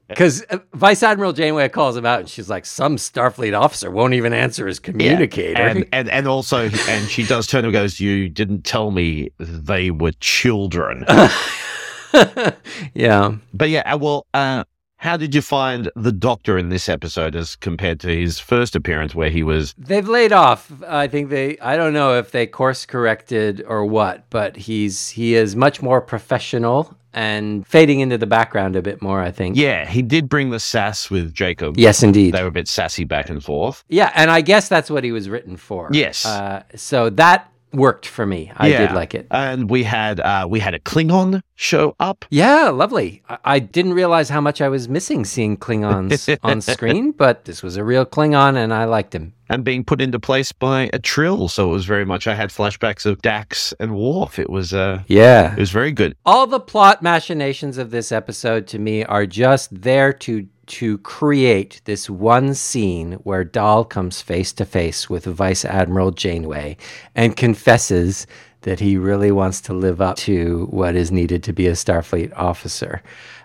Because 0.08 0.44
Vice 0.74 1.02
Admiral 1.02 1.32
Janeway 1.32 1.68
calls 1.68 1.96
him 1.96 2.06
out 2.06 2.20
and 2.20 2.28
she's 2.28 2.50
like, 2.50 2.66
some 2.66 2.96
Starfleet 2.96 3.58
officer 3.58 3.90
won't 3.90 4.14
even 4.14 4.32
answer 4.32 4.66
his 4.66 4.78
communicator. 4.78 5.60
and 5.62 5.86
and 5.92 6.10
and 6.10 6.28
also 6.28 6.68
and 6.88 7.08
she 7.08 7.24
does 7.24 7.46
turn 7.46 7.64
and 7.64 7.72
goes, 7.72 8.00
"You 8.00 8.28
didn't 8.28 8.62
tell 8.62 8.90
me 8.90 9.30
they 9.38 9.90
were 9.90 10.12
children." 10.20 11.04
yeah. 12.94 13.36
but 13.54 13.70
yeah, 13.70 13.92
uh, 13.92 13.98
well, 13.98 14.26
uh, 14.34 14.64
how 15.02 15.16
did 15.16 15.34
you 15.34 15.42
find 15.42 15.90
the 15.96 16.12
Doctor 16.12 16.56
in 16.56 16.68
this 16.68 16.88
episode 16.88 17.34
as 17.34 17.56
compared 17.56 17.98
to 18.00 18.16
his 18.16 18.38
first 18.38 18.76
appearance, 18.76 19.16
where 19.16 19.30
he 19.30 19.42
was? 19.42 19.74
They've 19.76 20.06
laid 20.06 20.32
off. 20.32 20.70
I 20.86 21.08
think 21.08 21.28
they, 21.28 21.58
I 21.58 21.76
don't 21.76 21.92
know 21.92 22.18
if 22.18 22.30
they 22.30 22.46
course 22.46 22.86
corrected 22.86 23.64
or 23.66 23.84
what, 23.84 24.30
but 24.30 24.56
he's, 24.56 25.08
he 25.10 25.34
is 25.34 25.56
much 25.56 25.82
more 25.82 26.00
professional 26.00 26.96
and 27.12 27.66
fading 27.66 27.98
into 27.98 28.16
the 28.16 28.28
background 28.28 28.76
a 28.76 28.80
bit 28.80 29.02
more, 29.02 29.20
I 29.20 29.32
think. 29.32 29.56
Yeah, 29.56 29.86
he 29.86 30.02
did 30.02 30.28
bring 30.28 30.50
the 30.50 30.60
sass 30.60 31.10
with 31.10 31.34
Jacob. 31.34 31.76
Yes, 31.76 32.04
indeed. 32.04 32.32
They 32.32 32.42
were 32.42 32.48
a 32.48 32.52
bit 32.52 32.68
sassy 32.68 33.02
back 33.02 33.28
and 33.28 33.42
forth. 33.42 33.82
Yeah, 33.88 34.12
and 34.14 34.30
I 34.30 34.40
guess 34.40 34.68
that's 34.68 34.88
what 34.88 35.02
he 35.02 35.10
was 35.10 35.28
written 35.28 35.56
for. 35.56 35.88
Yes. 35.92 36.24
Uh, 36.24 36.62
so 36.76 37.10
that 37.10 37.51
worked 37.72 38.06
for 38.06 38.26
me. 38.26 38.52
I 38.56 38.68
Yeah. 38.68 38.86
did 38.86 38.94
like 38.94 39.14
it. 39.14 39.26
And 39.30 39.70
we 39.70 39.82
had 39.84 40.20
uh, 40.20 40.46
we 40.48 40.60
had 40.60 40.74
a 40.74 40.78
Klingon 40.78 41.42
show 41.54 41.94
up. 42.00 42.24
Yeah, 42.30 42.68
lovely. 42.70 43.22
I, 43.28 43.38
I 43.44 43.58
didn't 43.58 43.94
realize 43.94 44.28
how 44.28 44.40
much 44.40 44.60
I 44.60 44.68
was 44.68 44.88
missing 44.88 45.24
seeing 45.24 45.56
Klingons 45.56 46.38
on 46.42 46.60
screen, 46.60 47.12
but 47.12 47.44
this 47.44 47.62
was 47.62 47.76
a 47.76 47.84
real 47.84 48.04
Klingon 48.06 48.56
and 48.56 48.72
I 48.74 48.84
liked 48.84 49.14
him. 49.14 49.32
and 49.48 49.64
being 49.64 49.84
put 49.84 50.00
into 50.00 50.18
place 50.18 50.50
by 50.52 50.88
a 50.92 50.98
trill. 50.98 51.48
So 51.48 51.68
it 51.70 51.72
was 51.72 51.84
very 51.84 52.04
much. 52.06 52.26
I 52.26 52.34
had 52.34 52.50
flashbacks 52.50 53.04
of 53.06 53.20
Dax 53.22 53.72
and 53.80 53.94
Worf. 53.94 54.38
It 54.38 54.48
was 54.50 54.72
uh, 54.72 55.02
Yeah. 55.08 55.52
it 55.52 55.58
was 55.58 55.70
very 55.70 55.92
good. 55.92 56.16
All 56.24 56.46
the 56.46 56.60
plot 56.60 57.02
machinations 57.02 57.78
of 57.78 57.90
this 57.90 58.12
episode 58.12 58.66
to 58.68 58.78
me 58.78 59.04
are 59.04 59.26
just 59.26 59.82
there 59.82 60.12
to 60.14 60.46
to 60.72 60.98
create 60.98 61.82
this 61.84 62.08
one 62.08 62.54
scene 62.54 63.12
where 63.24 63.44
Dal 63.44 63.84
comes 63.84 64.22
face 64.22 64.52
to 64.54 64.64
face 64.64 65.10
with 65.10 65.24
Vice 65.24 65.64
Admiral 65.64 66.10
Janeway 66.10 66.78
and 67.14 67.36
confesses 67.36 68.26
that 68.62 68.80
he 68.80 68.96
really 68.96 69.30
wants 69.30 69.60
to 69.62 69.74
live 69.74 70.00
up 70.00 70.16
to 70.16 70.66
what 70.70 70.94
is 70.94 71.12
needed 71.12 71.42
to 71.42 71.52
be 71.52 71.66
a 71.66 71.72
Starfleet 71.72 72.32
officer. 72.36 73.02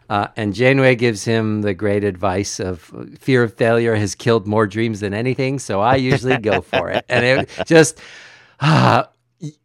Uh, 0.09 0.27
and 0.37 0.53
Janeway 0.53 0.95
gives 0.95 1.25
him 1.25 1.63
the 1.63 1.73
great 1.73 2.05
advice 2.05 2.61
of 2.61 2.93
fear 3.19 3.43
of 3.43 3.53
failure 3.55 3.95
has 3.95 4.15
killed 4.15 4.47
more 4.47 4.65
dreams 4.65 5.01
than 5.01 5.13
anything, 5.13 5.59
so 5.59 5.81
I 5.81 5.95
usually 5.95 6.37
go 6.37 6.61
for 6.61 6.89
it. 6.89 7.03
And 7.09 7.25
it 7.25 7.49
just, 7.65 7.99
ah, 8.61 9.09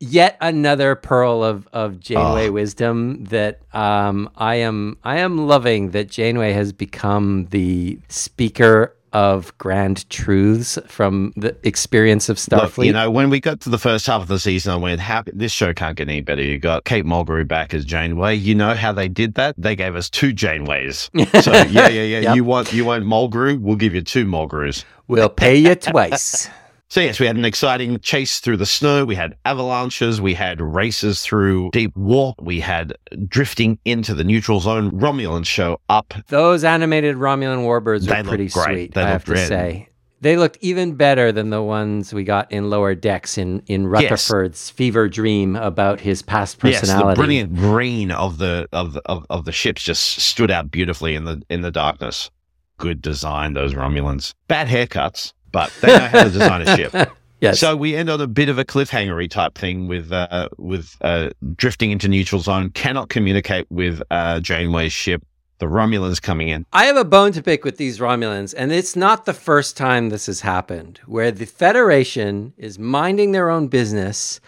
Yet 0.01 0.37
another 0.41 0.95
pearl 0.95 1.43
of, 1.43 1.67
of 1.73 1.99
Janeway 1.99 2.49
Oh. 2.49 2.53
wisdom 2.53 3.25
that 3.25 3.61
um, 3.73 4.29
I 4.37 4.57
am 4.57 4.99
I 5.03 5.19
am 5.19 5.47
loving 5.47 5.93
that 5.93 6.11
Janeway 6.11 6.53
has 6.53 6.73
become 6.73 7.47
the 7.51 7.99
speaker 8.09 8.95
of 9.15 9.57
grand 9.59 10.09
truths 10.09 10.79
from 10.87 11.35
the 11.37 11.55
experience 11.65 12.29
of 12.31 12.39
Starfleet. 12.39 12.77
Look, 12.79 12.87
you 12.87 12.93
know, 12.95 13.11
when 13.11 13.29
we 13.29 13.41
got 13.41 13.61
to 13.61 13.69
the 13.71 13.79
first 13.79 14.07
half 14.07 14.23
of 14.23 14.29
the 14.29 14.39
season, 14.39 14.73
I 14.73 14.77
went, 14.77 15.01
how, 15.01 15.23
this 15.27 15.53
show 15.53 15.75
can't 15.75 15.97
get 15.99 16.09
any 16.09 16.23
better. 16.23 16.43
You 16.43 16.59
got 16.59 16.85
Kate 16.85 17.05
Mulgrew 17.05 17.47
back 17.47 17.75
as 17.75 17.85
Janeway. 17.85 18.37
You 18.37 18.55
know 18.55 18.73
how 18.73 18.91
they 18.93 19.09
did 19.09 19.35
that? 19.35 19.55
They 19.59 19.77
gave 19.77 19.97
us 19.97 20.09
two 20.09 20.33
Janeways. 20.33 21.11
So 21.43 21.53
yeah, 21.71 21.89
yeah, 21.89 22.03
yeah. 22.03 22.21
Yep. 22.21 22.37
You 22.37 22.45
want 22.45 22.73
you 22.73 22.85
want 22.87 23.05
Mulgrew? 23.05 23.61
We'll 23.61 23.77
give 23.77 23.95
you 23.95 24.01
two 24.01 24.25
Mulgrews. 24.25 24.85
we'll 25.09 25.29
pay 25.29 25.57
you 25.57 25.75
twice. 25.75 26.49
So 26.93 27.01
yes, 27.01 27.19
we 27.19 27.27
had 27.27 27.37
an 27.37 27.47
exciting 27.47 27.99
chase 28.01 28.39
through 28.39 28.59
the 28.59 28.67
snow. 28.67 29.07
We 29.07 29.15
had 29.15 29.35
avalanches. 29.47 30.21
We 30.21 30.35
had 30.35 30.61
races 30.61 31.23
through 31.23 31.71
deep 31.71 31.97
warp. 31.97 32.39
We 32.39 32.61
had 32.61 32.93
drifting 33.27 33.79
into 33.87 34.13
the 34.13 34.25
neutral 34.25 34.61
zone. 34.61 34.91
Romulans 34.91 35.47
show 35.47 35.81
up. 35.89 36.13
Those 36.29 36.65
animated 36.65 37.17
Romulan 37.17 37.65
warbirds 37.65 38.05
They 38.07 38.19
are 38.19 38.25
pretty 38.25 38.49
great. 38.49 38.65
sweet. 38.65 38.95
They 38.95 39.05
I 39.05 39.09
have 39.09 39.25
to 39.25 39.31
great. 39.33 39.49
say. 39.49 39.89
They 40.21 40.37
looked 40.37 40.59
even 40.61 40.95
better 40.95 41.33
than 41.33 41.49
the 41.49 41.63
ones 41.63 42.13
we 42.13 42.25
got 42.25 42.53
in 42.53 42.69
lower 42.69 42.95
decks 42.95 43.39
in, 43.39 43.63
in 43.69 43.87
Rutherford's 43.87 44.69
fever 44.69 45.09
dream 45.09 45.57
about 45.57 45.99
his 45.99 46.21
past 46.21 46.59
personality. 46.59 47.09
Yes, 47.09 47.17
the 47.17 47.19
brilliant 47.19 47.55
green 47.55 48.11
of 48.11 48.37
the 48.37 48.69
of 48.71 48.99
of, 49.07 49.25
of 49.31 49.47
the 49.47 49.53
ships 49.53 49.83
just 49.83 50.21
stood 50.21 50.51
out 50.51 50.71
beautifully 50.71 51.15
in 51.15 51.25
the 51.25 51.41
in 51.49 51.63
the 51.63 51.71
darkness. 51.71 52.31
Good 52.77 53.01
design, 53.01 53.55
those 53.55 53.73
Romulans. 53.73 54.35
Bad 54.47 54.69
haircuts, 54.69 55.33
but 55.53 55.73
they 55.81 55.89
know 55.89 56.07
how 56.07 56.25
to 56.25 56.31
design 56.31 56.63
a 56.63 56.77
ship. 56.77 57.13
Yes. 57.43 57.59
So 57.59 57.75
we 57.75 57.97
end 57.97 58.09
on 58.09 58.21
a 58.21 58.29
bit 58.29 58.49
of 58.49 58.59
a 58.59 58.65
cliffhangery 58.65 59.29
type 59.29 59.57
thing 59.57 59.89
with 59.89 60.13
uh, 60.13 60.49
with 60.59 60.97
uh, 61.01 61.31
drifting 61.57 61.91
into 61.91 62.07
neutral 62.07 62.41
zone. 62.41 62.71
Cannot 62.71 63.09
communicate 63.09 63.67
with 63.69 64.01
uh, 64.13 64.39
Janeway's 64.39 64.93
ship. 64.93 65.25
The 65.59 65.67
Romulans 65.67 66.23
coming 66.23 66.51
in. 66.51 66.67
I 66.73 66.85
have 66.85 66.97
a 66.97 67.05
bone 67.05 67.33
to 67.33 67.43
pick 67.43 67.65
with 67.65 67.79
these 67.79 67.99
Romulans, 67.99 68.55
and 68.57 68.71
it's 68.71 68.95
not 68.95 69.25
the 69.25 69.35
first 69.35 69.77
time 69.77 70.09
this 70.09 70.27
has 70.27 70.41
happened, 70.41 71.01
where 71.07 71.33
the 71.33 71.47
Federation 71.47 72.53
is 72.57 72.79
minding 72.79 73.33
their 73.33 73.51
own 73.51 73.67
business. 73.67 74.41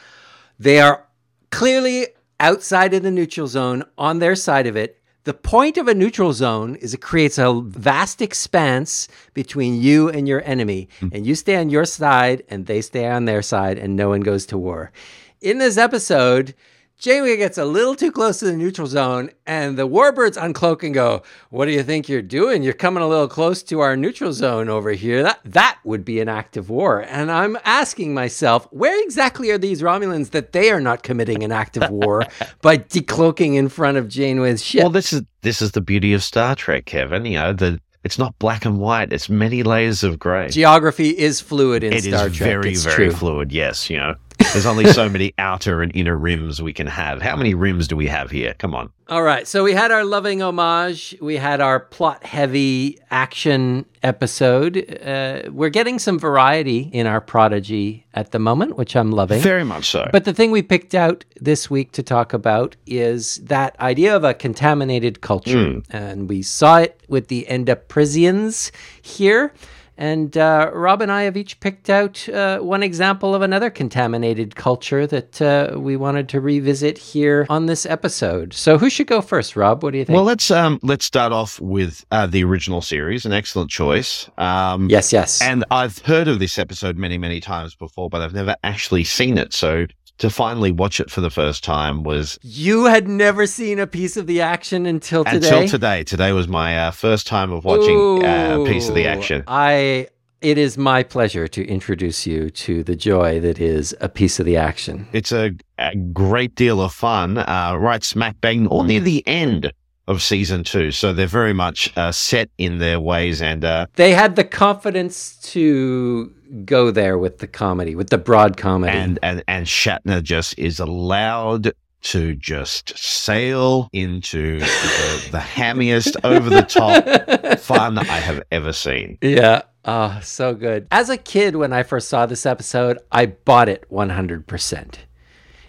They 0.60 0.80
are 0.80 1.04
clearly 1.50 2.08
outside 2.38 2.94
of 2.94 3.02
the 3.02 3.10
neutral 3.10 3.46
zone 3.48 3.84
on 3.98 4.20
their 4.20 4.36
side 4.36 4.68
of 4.68 4.76
it. 4.76 5.00
The 5.24 5.32
point 5.32 5.78
of 5.78 5.88
a 5.88 5.94
neutral 5.94 6.34
zone 6.34 6.76
is 6.76 6.92
it 6.92 7.00
creates 7.00 7.38
a 7.38 7.60
vast 7.64 8.20
expanse 8.20 9.08
between 9.32 9.80
you 9.80 10.10
and 10.10 10.28
your 10.28 10.42
enemy, 10.44 10.88
hmm. 11.00 11.08
and 11.12 11.26
you 11.26 11.34
stay 11.34 11.56
on 11.56 11.70
your 11.70 11.86
side 11.86 12.42
and 12.50 12.66
they 12.66 12.82
stay 12.82 13.06
on 13.06 13.24
their 13.24 13.40
side, 13.40 13.78
and 13.78 13.96
no 13.96 14.10
one 14.10 14.20
goes 14.20 14.44
to 14.46 14.58
war. 14.58 14.92
In 15.40 15.56
this 15.56 15.78
episode, 15.78 16.54
Janeway 16.98 17.36
gets 17.36 17.58
a 17.58 17.64
little 17.64 17.94
too 17.94 18.10
close 18.10 18.38
to 18.38 18.46
the 18.46 18.56
neutral 18.56 18.86
zone, 18.86 19.30
and 19.46 19.76
the 19.76 19.86
warbirds 19.86 20.38
uncloak 20.38 20.82
and 20.82 20.94
go, 20.94 21.22
"What 21.50 21.66
do 21.66 21.72
you 21.72 21.82
think 21.82 22.08
you're 22.08 22.22
doing? 22.22 22.62
You're 22.62 22.72
coming 22.72 23.02
a 23.02 23.08
little 23.08 23.28
close 23.28 23.62
to 23.64 23.80
our 23.80 23.96
neutral 23.96 24.32
zone 24.32 24.68
over 24.68 24.92
here. 24.92 25.22
That 25.22 25.40
that 25.44 25.78
would 25.84 26.04
be 26.04 26.20
an 26.20 26.28
act 26.28 26.56
of 26.56 26.70
war." 26.70 27.04
And 27.06 27.30
I'm 27.30 27.58
asking 27.64 28.14
myself, 28.14 28.66
where 28.70 29.02
exactly 29.02 29.50
are 29.50 29.58
these 29.58 29.82
Romulans 29.82 30.30
that 30.30 30.52
they 30.52 30.70
are 30.70 30.80
not 30.80 31.02
committing 31.02 31.42
an 31.42 31.52
act 31.52 31.76
of 31.76 31.90
war 31.90 32.24
by 32.62 32.78
decloaking 32.78 33.54
in 33.56 33.68
front 33.68 33.98
of 33.98 34.08
Janeway's 34.08 34.64
ship? 34.64 34.82
Well, 34.82 34.90
this 34.90 35.12
is 35.12 35.22
this 35.42 35.60
is 35.60 35.72
the 35.72 35.80
beauty 35.82 36.14
of 36.14 36.22
Star 36.22 36.54
Trek, 36.54 36.86
Kevin. 36.86 37.26
You 37.26 37.38
know, 37.38 37.52
the 37.52 37.80
it's 38.04 38.18
not 38.18 38.38
black 38.38 38.64
and 38.66 38.78
white. 38.78 39.12
It's 39.12 39.28
many 39.30 39.62
layers 39.62 40.04
of 40.04 40.18
grey. 40.18 40.48
Geography 40.50 41.08
is 41.08 41.40
fluid 41.40 41.82
in 41.82 41.92
It 41.94 42.04
is 42.04 42.14
Star 42.14 42.28
Trek. 42.28 42.48
very, 42.48 42.72
it's 42.72 42.84
very 42.84 43.08
true. 43.08 43.12
fluid. 43.12 43.50
Yes, 43.50 43.88
you 43.88 43.96
know, 43.96 44.14
there's 44.54 44.66
only 44.66 44.86
so 44.92 45.08
many 45.08 45.34
outer 45.36 45.82
and 45.82 45.90
inner 45.96 46.16
rims 46.16 46.62
we 46.62 46.72
can 46.72 46.86
have. 46.86 47.20
How 47.20 47.34
many 47.34 47.54
rims 47.54 47.88
do 47.88 47.96
we 47.96 48.06
have 48.06 48.30
here? 48.30 48.54
Come 48.54 48.72
on. 48.72 48.90
All 49.08 49.24
right. 49.24 49.48
So 49.48 49.64
we 49.64 49.72
had 49.72 49.90
our 49.90 50.04
loving 50.04 50.42
homage. 50.42 51.16
We 51.20 51.36
had 51.36 51.60
our 51.60 51.80
plot 51.80 52.24
heavy 52.24 53.00
action 53.10 53.84
episode. 54.04 54.78
Uh, 55.04 55.50
we're 55.50 55.70
getting 55.70 55.98
some 55.98 56.20
variety 56.20 56.88
in 56.92 57.08
our 57.08 57.20
prodigy 57.20 58.06
at 58.14 58.30
the 58.30 58.38
moment, 58.38 58.76
which 58.76 58.94
I'm 58.94 59.10
loving. 59.10 59.40
Very 59.40 59.64
much 59.64 59.90
so. 59.90 60.08
But 60.12 60.24
the 60.24 60.32
thing 60.32 60.52
we 60.52 60.62
picked 60.62 60.94
out 60.94 61.24
this 61.40 61.68
week 61.68 61.90
to 61.92 62.04
talk 62.04 62.32
about 62.32 62.76
is 62.86 63.38
that 63.38 63.78
idea 63.80 64.14
of 64.14 64.22
a 64.22 64.34
contaminated 64.34 65.20
culture. 65.20 65.82
And 65.90 66.28
we 66.28 66.42
saw 66.42 66.78
it 66.78 67.00
with 67.08 67.26
the 67.26 67.44
Endoprisians 67.50 68.70
here. 69.02 69.52
And 69.96 70.36
uh, 70.36 70.70
Rob 70.72 71.02
and 71.02 71.12
I 71.12 71.22
have 71.22 71.36
each 71.36 71.60
picked 71.60 71.88
out 71.88 72.28
uh, 72.28 72.58
one 72.58 72.82
example 72.82 73.34
of 73.34 73.42
another 73.42 73.70
contaminated 73.70 74.56
culture 74.56 75.06
that 75.06 75.40
uh, 75.40 75.78
we 75.78 75.96
wanted 75.96 76.28
to 76.30 76.40
revisit 76.40 76.98
here 76.98 77.46
on 77.48 77.66
this 77.66 77.86
episode. 77.86 78.54
So, 78.54 78.76
who 78.76 78.90
should 78.90 79.06
go 79.06 79.20
first, 79.20 79.54
Rob? 79.54 79.82
What 79.82 79.92
do 79.92 79.98
you 79.98 80.04
think? 80.04 80.16
well, 80.16 80.24
let's 80.24 80.50
um 80.50 80.80
let's 80.82 81.04
start 81.04 81.32
off 81.32 81.60
with 81.60 82.04
uh, 82.10 82.26
the 82.26 82.42
original 82.42 82.80
series. 82.80 83.24
An 83.24 83.32
excellent 83.32 83.70
choice. 83.70 84.28
Um, 84.36 84.90
yes, 84.90 85.12
yes. 85.12 85.40
And 85.40 85.64
I've 85.70 85.98
heard 85.98 86.26
of 86.26 86.38
this 86.40 86.58
episode 86.58 86.96
many, 86.96 87.18
many 87.18 87.40
times 87.40 87.74
before, 87.74 88.10
but 88.10 88.20
I've 88.20 88.34
never 88.34 88.56
actually 88.64 89.04
seen 89.04 89.38
it. 89.38 89.52
So 89.52 89.86
to 90.18 90.30
finally 90.30 90.70
watch 90.70 91.00
it 91.00 91.10
for 91.10 91.20
the 91.20 91.30
first 91.30 91.64
time 91.64 92.02
was 92.02 92.38
you 92.42 92.84
had 92.84 93.08
never 93.08 93.46
seen 93.46 93.78
a 93.78 93.86
piece 93.86 94.16
of 94.16 94.26
the 94.26 94.40
action 94.40 94.86
until 94.86 95.24
today. 95.24 95.36
until 95.36 95.68
today. 95.68 96.04
Today 96.04 96.32
was 96.32 96.48
my 96.48 96.78
uh, 96.78 96.90
first 96.90 97.26
time 97.26 97.52
of 97.52 97.64
watching 97.64 98.24
uh, 98.24 98.60
a 98.60 98.64
piece 98.64 98.88
of 98.88 98.94
the 98.94 99.06
action. 99.06 99.44
I. 99.46 100.08
It 100.40 100.58
is 100.58 100.76
my 100.76 101.02
pleasure 101.02 101.48
to 101.48 101.64
introduce 101.64 102.26
you 102.26 102.50
to 102.50 102.84
the 102.84 102.94
joy 102.94 103.40
that 103.40 103.58
is 103.58 103.96
a 104.02 104.10
piece 104.10 104.38
of 104.38 104.44
the 104.44 104.58
action. 104.58 105.08
It's 105.10 105.32
a, 105.32 105.52
a 105.78 105.96
great 105.96 106.54
deal 106.54 106.82
of 106.82 106.92
fun, 106.92 107.38
uh, 107.38 107.74
right 107.80 108.04
smack 108.04 108.38
bang 108.42 108.66
or 108.66 108.84
near 108.84 109.00
the 109.00 109.26
end 109.26 109.72
of 110.06 110.22
season 110.22 110.64
two. 110.64 110.90
So 110.90 111.12
they're 111.12 111.26
very 111.26 111.52
much 111.54 111.92
uh, 111.96 112.12
set 112.12 112.50
in 112.58 112.78
their 112.78 113.00
ways 113.00 113.40
and 113.42 113.64
uh, 113.64 113.86
They 113.94 114.12
had 114.12 114.36
the 114.36 114.44
confidence 114.44 115.36
to 115.52 116.32
go 116.64 116.90
there 116.90 117.18
with 117.18 117.38
the 117.38 117.46
comedy, 117.46 117.94
with 117.94 118.10
the 118.10 118.18
broad 118.18 118.56
comedy. 118.56 118.96
and 118.96 119.18
and 119.22 119.42
and 119.48 119.66
Shatner 119.66 120.22
just 120.22 120.58
is 120.58 120.78
allowed 120.80 121.72
to 122.02 122.34
just 122.34 122.96
sail 122.98 123.88
into 123.94 124.58
the, 124.60 125.28
the 125.32 125.38
hammiest, 125.38 126.16
over 126.22 126.50
the 126.50 126.60
top 126.60 127.58
fun 127.60 127.96
I 127.96 128.02
have 128.04 128.42
ever 128.52 128.74
seen. 128.74 129.16
Yeah. 129.22 129.62
Oh, 129.86 130.18
so 130.22 130.54
good. 130.54 130.86
As 130.90 131.08
a 131.08 131.16
kid, 131.16 131.56
when 131.56 131.72
I 131.72 131.82
first 131.82 132.08
saw 132.08 132.26
this 132.26 132.44
episode, 132.44 132.98
I 133.10 133.26
bought 133.26 133.70
it 133.70 133.86
100%. 133.90 134.94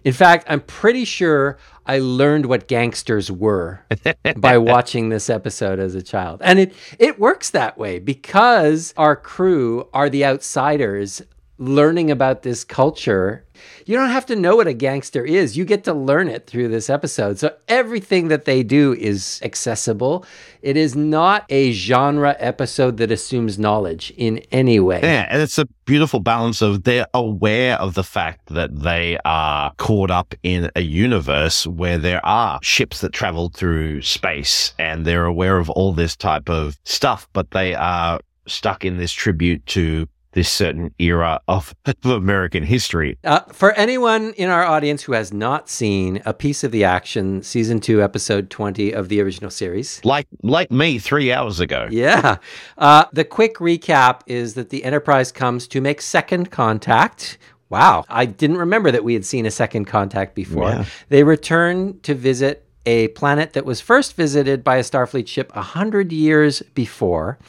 In 0.06 0.13
fact, 0.13 0.46
I'm 0.48 0.62
pretty 0.62 1.04
sure 1.04 1.58
I 1.88 1.98
learned 1.98 2.46
what 2.46 2.68
gangsters 2.68 3.32
were 3.32 3.82
by 4.38 4.60
watching 4.60 5.10
this 5.10 5.32
episode 5.32 5.80
as 5.80 5.96
a 5.96 6.02
child. 6.04 6.41
And 6.44 6.60
it, 6.60 6.74
it 7.00 7.20
works 7.20 7.50
that 7.50 7.76
way 7.78 7.98
because 7.98 8.94
our 8.98 9.15
crew 9.15 9.89
are 9.94 10.08
the 10.08 10.24
outsiders 10.24 11.24
learning 11.58 12.12
about 12.12 12.44
this 12.44 12.63
culture. 12.63 13.46
You 13.86 13.96
don't 13.96 14.10
have 14.10 14.26
to 14.28 14.36
know 14.36 14.58
what 14.58 14.68
a 14.68 14.74
gangster 14.74 15.24
is. 15.24 15.56
You 15.56 15.63
get 15.63 15.86
to 15.86 15.94
learn 15.94 16.28
it 16.28 16.48
through 16.48 16.68
this 16.68 16.89
episode. 16.89 17.39
So 17.39 17.56
everything 17.68 18.28
that 18.28 18.46
they 18.46 18.63
do 18.63 18.94
is 18.94 19.39
accessible. 19.44 20.26
It 20.62 20.76
is 20.76 20.96
not 20.96 21.46
a 21.50 21.72
genre 21.72 22.36
episode 22.39 22.98
that 22.98 23.12
assumes 23.12 23.58
knowledge 23.58 24.12
in 24.18 24.39
any 24.52 24.80
way. 24.80 25.00
Yeah, 25.02 25.28
and 25.30 25.41
it's 25.41 25.58
a 25.58 25.65
beautiful 25.86 26.20
balance 26.20 26.62
of 26.62 26.84
they're 26.84 27.08
aware 27.13 27.80
of 27.80 27.94
the 27.94 28.04
fact 28.04 28.48
that 28.48 28.78
they 28.82 29.18
are 29.24 29.72
caught 29.78 30.12
up 30.12 30.36
in 30.44 30.70
a 30.76 30.82
universe 30.82 31.65
where 31.65 31.98
there 31.98 32.26
are 32.26 32.60
ships 32.62 33.00
that 33.02 33.13
travel 33.13 33.50
through 33.50 34.02
space 34.02 34.74
and 34.78 35.06
they're 35.06 35.26
aware 35.26 35.58
of 35.58 35.70
all 35.70 35.94
this 35.94 36.18
type 36.18 36.50
of 36.50 36.78
stuff, 36.84 37.30
but 37.32 37.52
they 37.52 37.74
are 37.74 38.20
stuck 38.48 38.86
in 38.86 38.98
this 38.98 39.12
tribute 39.12 39.65
to 39.65 40.08
this 40.36 40.52
certain 40.52 40.93
era 41.00 41.39
of 41.48 41.74
American 42.04 42.62
history. 42.63 43.17
Uh, 43.24 43.39
for 43.52 43.71
anyone 43.71 44.34
in 44.34 44.50
our 44.50 44.63
audience 44.63 45.02
who 45.04 45.13
has 45.13 45.34
not 45.34 45.69
seen 45.69 46.21
a 46.26 46.34
piece 46.34 46.63
of 46.63 46.71
the 46.71 46.84
action, 46.84 47.41
season 47.41 47.80
two, 47.80 48.04
episode 48.04 48.50
20 48.50 48.91
of 48.91 49.10
the 49.10 49.21
original 49.21 49.50
series, 49.50 50.04
Like 50.04 50.28
like 50.43 50.69
me 50.69 51.00
three 51.00 51.32
hours 51.32 51.60
ago. 51.60 51.88
Yeah. 51.89 52.38
Uh, 52.78 53.06
the 53.13 53.24
quick 53.24 53.56
recap 53.56 54.21
is 54.28 54.54
that 54.56 54.69
the 54.69 54.84
Enterprise 54.84 55.32
comes 55.32 55.67
to 55.69 55.80
make 55.80 56.02
second 56.02 56.52
contact. 56.52 57.38
Wow. 57.69 58.04
I 58.10 58.26
didn't 58.26 58.58
remember 58.58 58.91
that 58.91 59.04
we 59.04 59.13
had 59.13 59.26
seen 59.26 59.45
a 59.45 59.52
second 59.52 59.86
contact 59.86 60.36
before. 60.36 60.69
Yeah. 60.69 60.86
They 61.10 61.24
return 61.24 62.00
to 62.02 62.13
visit 62.13 62.67
a 62.86 63.08
planet 63.10 63.54
that 63.54 63.65
was 63.65 63.82
first 63.82 64.15
visited 64.15 64.63
by 64.63 64.76
a 64.78 64.84
Starfleet 64.84 65.28
ship 65.28 65.52
a 65.54 65.60
100 65.60 66.12
years 66.12 66.62
before. 66.74 67.39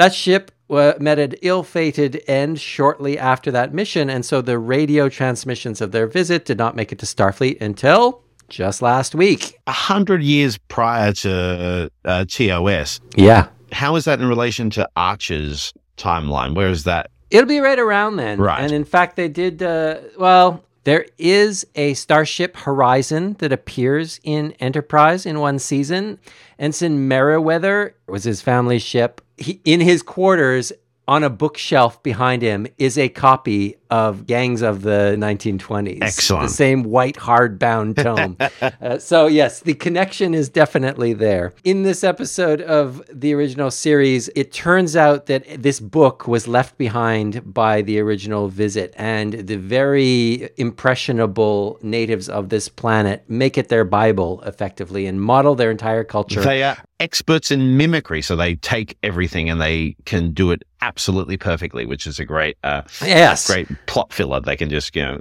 That 0.00 0.14
ship 0.14 0.50
uh, 0.70 0.94
met 0.98 1.18
an 1.18 1.34
ill 1.42 1.62
fated 1.62 2.22
end 2.26 2.58
shortly 2.58 3.18
after 3.18 3.50
that 3.50 3.74
mission, 3.74 4.08
and 4.08 4.24
so 4.24 4.40
the 4.40 4.58
radio 4.58 5.10
transmissions 5.10 5.82
of 5.82 5.92
their 5.92 6.06
visit 6.06 6.46
did 6.46 6.56
not 6.56 6.74
make 6.74 6.90
it 6.90 6.98
to 7.00 7.04
Starfleet 7.06 7.60
until 7.60 8.22
just 8.48 8.80
last 8.80 9.14
week. 9.14 9.58
A 9.66 9.72
hundred 9.72 10.22
years 10.22 10.56
prior 10.56 11.12
to 11.12 11.90
uh, 12.06 12.24
TOS, 12.26 13.00
Yeah. 13.14 13.48
how 13.72 13.94
is 13.96 14.06
that 14.06 14.20
in 14.22 14.26
relation 14.26 14.70
to 14.70 14.88
Archer's 14.96 15.74
timeline? 15.98 16.54
Where 16.54 16.68
is 16.70 16.84
that? 16.84 17.10
It'll 17.30 17.46
be 17.46 17.60
right 17.60 17.78
around 17.78 18.16
then. 18.16 18.40
Right. 18.40 18.62
And 18.62 18.72
in 18.72 18.84
fact, 18.84 19.16
they 19.16 19.28
did, 19.28 19.62
uh, 19.62 19.98
well, 20.18 20.64
There 20.84 21.04
is 21.18 21.66
a 21.74 21.92
Starship 21.92 22.56
Horizon 22.56 23.36
that 23.40 23.52
appears 23.52 24.18
in 24.24 24.52
Enterprise 24.60 25.26
in 25.26 25.38
one 25.40 25.58
season. 25.58 26.18
Ensign 26.58 27.06
Merriweather 27.06 27.94
was 28.08 28.24
his 28.24 28.40
family's 28.40 28.82
ship. 28.82 29.20
He, 29.40 29.60
in 29.64 29.80
his 29.80 30.02
quarters, 30.02 30.72
on 31.10 31.24
a 31.24 31.28
bookshelf 31.28 32.00
behind 32.04 32.40
him 32.40 32.68
is 32.78 32.96
a 32.96 33.08
copy 33.08 33.74
of 33.90 34.26
Gangs 34.26 34.62
of 34.62 34.82
the 34.82 35.16
1920s. 35.18 35.98
Excellent. 36.00 36.44
The 36.44 36.54
same 36.54 36.84
white 36.84 37.16
hardbound 37.16 38.00
tome. 38.00 38.36
uh, 38.80 38.98
so, 38.98 39.26
yes, 39.26 39.58
the 39.58 39.74
connection 39.74 40.34
is 40.34 40.48
definitely 40.48 41.12
there. 41.12 41.52
In 41.64 41.82
this 41.82 42.04
episode 42.04 42.60
of 42.60 43.02
the 43.12 43.34
original 43.34 43.72
series, 43.72 44.28
it 44.36 44.52
turns 44.52 44.94
out 44.94 45.26
that 45.26 45.60
this 45.60 45.80
book 45.80 46.28
was 46.28 46.46
left 46.46 46.78
behind 46.78 47.52
by 47.52 47.82
the 47.82 47.98
original 47.98 48.46
visit, 48.46 48.94
and 48.96 49.32
the 49.32 49.56
very 49.56 50.48
impressionable 50.58 51.80
natives 51.82 52.28
of 52.28 52.50
this 52.50 52.68
planet 52.68 53.24
make 53.26 53.58
it 53.58 53.68
their 53.68 53.84
Bible 53.84 54.42
effectively 54.46 55.06
and 55.06 55.20
model 55.20 55.56
their 55.56 55.72
entire 55.72 56.04
culture. 56.04 56.40
They 56.40 56.62
are 56.62 56.78
experts 57.00 57.50
in 57.50 57.76
mimicry, 57.76 58.22
so 58.22 58.36
they 58.36 58.54
take 58.56 58.96
everything 59.02 59.50
and 59.50 59.60
they 59.60 59.96
can 60.04 60.32
do 60.32 60.52
it 60.52 60.62
absolutely 60.82 61.36
perfectly, 61.36 61.86
which 61.86 62.06
is 62.06 62.20
a 62.20 62.24
great, 62.24 62.56
uh, 62.62 62.82
yes. 63.00 63.46
great 63.46 63.68
plot 63.86 64.12
filler. 64.12 64.40
They 64.40 64.56
can 64.56 64.70
just, 64.70 64.94
you 64.94 65.02
know, 65.02 65.20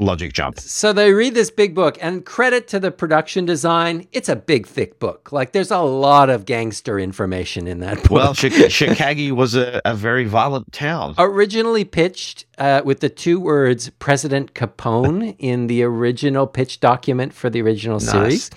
logic 0.00 0.32
jump. 0.32 0.58
So 0.58 0.92
they 0.92 1.12
read 1.12 1.34
this 1.34 1.50
big 1.50 1.74
book, 1.74 1.98
and 2.00 2.24
credit 2.24 2.66
to 2.68 2.80
the 2.80 2.90
production 2.90 3.44
design, 3.44 4.08
it's 4.12 4.28
a 4.28 4.36
big, 4.36 4.66
thick 4.66 4.98
book. 4.98 5.30
Like 5.30 5.52
there's 5.52 5.70
a 5.70 5.78
lot 5.78 6.30
of 6.30 6.46
gangster 6.46 6.98
information 6.98 7.66
in 7.68 7.80
that 7.80 8.02
book. 8.02 8.10
Well, 8.10 8.34
Chicago 8.34 9.34
was 9.34 9.54
a, 9.54 9.80
a, 9.84 9.94
very 9.94 10.24
violent 10.24 10.72
town. 10.72 11.14
Originally 11.18 11.84
pitched 11.84 12.46
uh, 12.58 12.82
with 12.84 13.00
the 13.00 13.10
two 13.10 13.38
words 13.38 13.90
President 13.98 14.54
Capone 14.54 15.36
in 15.38 15.66
the 15.66 15.82
original 15.82 16.46
pitch 16.46 16.80
document 16.80 17.32
for 17.32 17.50
the 17.50 17.60
original 17.62 18.00
nice. 18.00 18.10
series. 18.10 18.50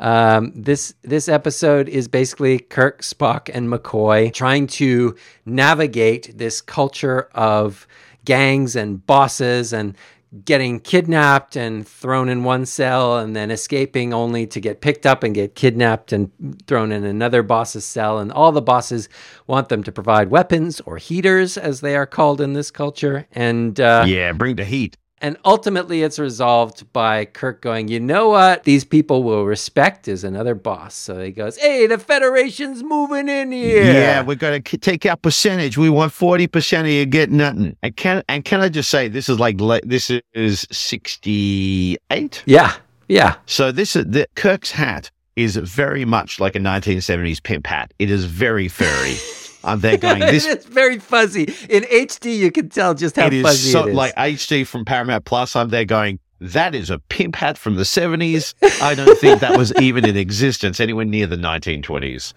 Um, 0.00 0.52
this 0.54 0.94
this 1.02 1.28
episode 1.28 1.88
is 1.88 2.08
basically 2.08 2.58
Kirk, 2.58 3.02
Spock, 3.02 3.50
and 3.52 3.68
McCoy 3.68 4.32
trying 4.32 4.66
to 4.68 5.14
navigate 5.44 6.36
this 6.36 6.62
culture 6.62 7.28
of 7.34 7.86
gangs 8.24 8.76
and 8.76 9.04
bosses 9.06 9.72
and 9.72 9.96
getting 10.44 10.78
kidnapped 10.78 11.56
and 11.56 11.86
thrown 11.86 12.28
in 12.28 12.44
one 12.44 12.64
cell 12.64 13.18
and 13.18 13.34
then 13.34 13.50
escaping 13.50 14.14
only 14.14 14.46
to 14.46 14.60
get 14.60 14.80
picked 14.80 15.04
up 15.04 15.24
and 15.24 15.34
get 15.34 15.56
kidnapped 15.56 16.12
and 16.12 16.30
thrown 16.66 16.92
in 16.92 17.04
another 17.04 17.42
boss's 17.42 17.84
cell. 17.84 18.18
And 18.18 18.30
all 18.30 18.52
the 18.52 18.62
bosses 18.62 19.08
want 19.48 19.68
them 19.68 19.82
to 19.82 19.92
provide 19.92 20.30
weapons 20.30 20.80
or 20.82 20.98
heaters 20.98 21.58
as 21.58 21.80
they 21.80 21.96
are 21.96 22.06
called 22.06 22.40
in 22.40 22.52
this 22.52 22.70
culture. 22.70 23.26
And 23.32 23.80
uh, 23.80 24.04
yeah 24.06 24.32
bring 24.32 24.56
the 24.56 24.64
heat 24.64 24.96
and 25.22 25.36
ultimately, 25.44 26.02
it's 26.02 26.18
resolved 26.18 26.90
by 26.94 27.26
Kirk 27.26 27.60
going, 27.60 27.88
you 27.88 28.00
know 28.00 28.30
what? 28.30 28.64
These 28.64 28.84
people 28.84 29.22
will 29.22 29.44
respect 29.44 30.08
is 30.08 30.24
another 30.24 30.54
boss. 30.54 30.94
So 30.94 31.22
he 31.22 31.30
goes, 31.30 31.58
hey, 31.58 31.86
the 31.86 31.98
Federation's 31.98 32.82
moving 32.82 33.28
in 33.28 33.52
here. 33.52 33.84
Yeah, 33.84 34.22
we're 34.22 34.36
going 34.36 34.62
to 34.62 34.78
take 34.78 35.04
our 35.04 35.16
percentage. 35.16 35.76
We 35.76 35.90
want 35.90 36.12
40% 36.12 36.80
of 36.80 36.86
you 36.86 37.04
get 37.04 37.30
nothing. 37.30 37.76
And 37.82 37.94
can, 37.96 38.22
and 38.28 38.44
can 38.46 38.60
I 38.60 38.70
just 38.70 38.88
say, 38.88 39.08
this 39.08 39.28
is 39.28 39.38
like, 39.38 39.58
this 39.84 40.10
is 40.32 40.66
68? 40.70 42.42
Yeah, 42.46 42.74
yeah. 43.08 43.36
So 43.44 43.72
this 43.72 43.96
is, 43.96 44.06
the, 44.06 44.26
Kirk's 44.36 44.70
hat 44.70 45.10
is 45.36 45.56
very 45.56 46.06
much 46.06 46.40
like 46.40 46.54
a 46.54 46.60
1970s 46.60 47.42
pimp 47.42 47.66
hat. 47.66 47.92
It 47.98 48.10
is 48.10 48.24
very 48.24 48.68
furry. 48.68 49.16
I'm 49.64 49.80
there 49.80 49.96
going. 49.96 50.20
This 50.20 50.46
it's 50.48 50.66
very 50.66 50.98
fuzzy 50.98 51.44
in 51.68 51.84
HD. 51.84 52.36
You 52.36 52.50
can 52.50 52.68
tell 52.68 52.94
just 52.94 53.16
how 53.16 53.26
it 53.26 53.42
fuzzy 53.42 53.70
so, 53.70 53.86
it 53.86 53.90
is. 53.90 53.94
Like 53.94 54.14
HD 54.14 54.66
from 54.66 54.84
Paramount 54.84 55.24
Plus. 55.24 55.56
I'm 55.56 55.68
there 55.68 55.84
going. 55.84 56.18
That 56.40 56.74
is 56.74 56.88
a 56.88 56.98
pimp 56.98 57.36
hat 57.36 57.58
from 57.58 57.74
the 57.74 57.82
70s. 57.82 58.54
I 58.82 58.94
don't 58.94 59.18
think 59.18 59.40
that 59.40 59.58
was 59.58 59.74
even 59.78 60.06
in 60.06 60.16
existence 60.16 60.80
anywhere 60.80 61.04
near 61.04 61.26
the 61.26 61.36
1920s. 61.36 62.32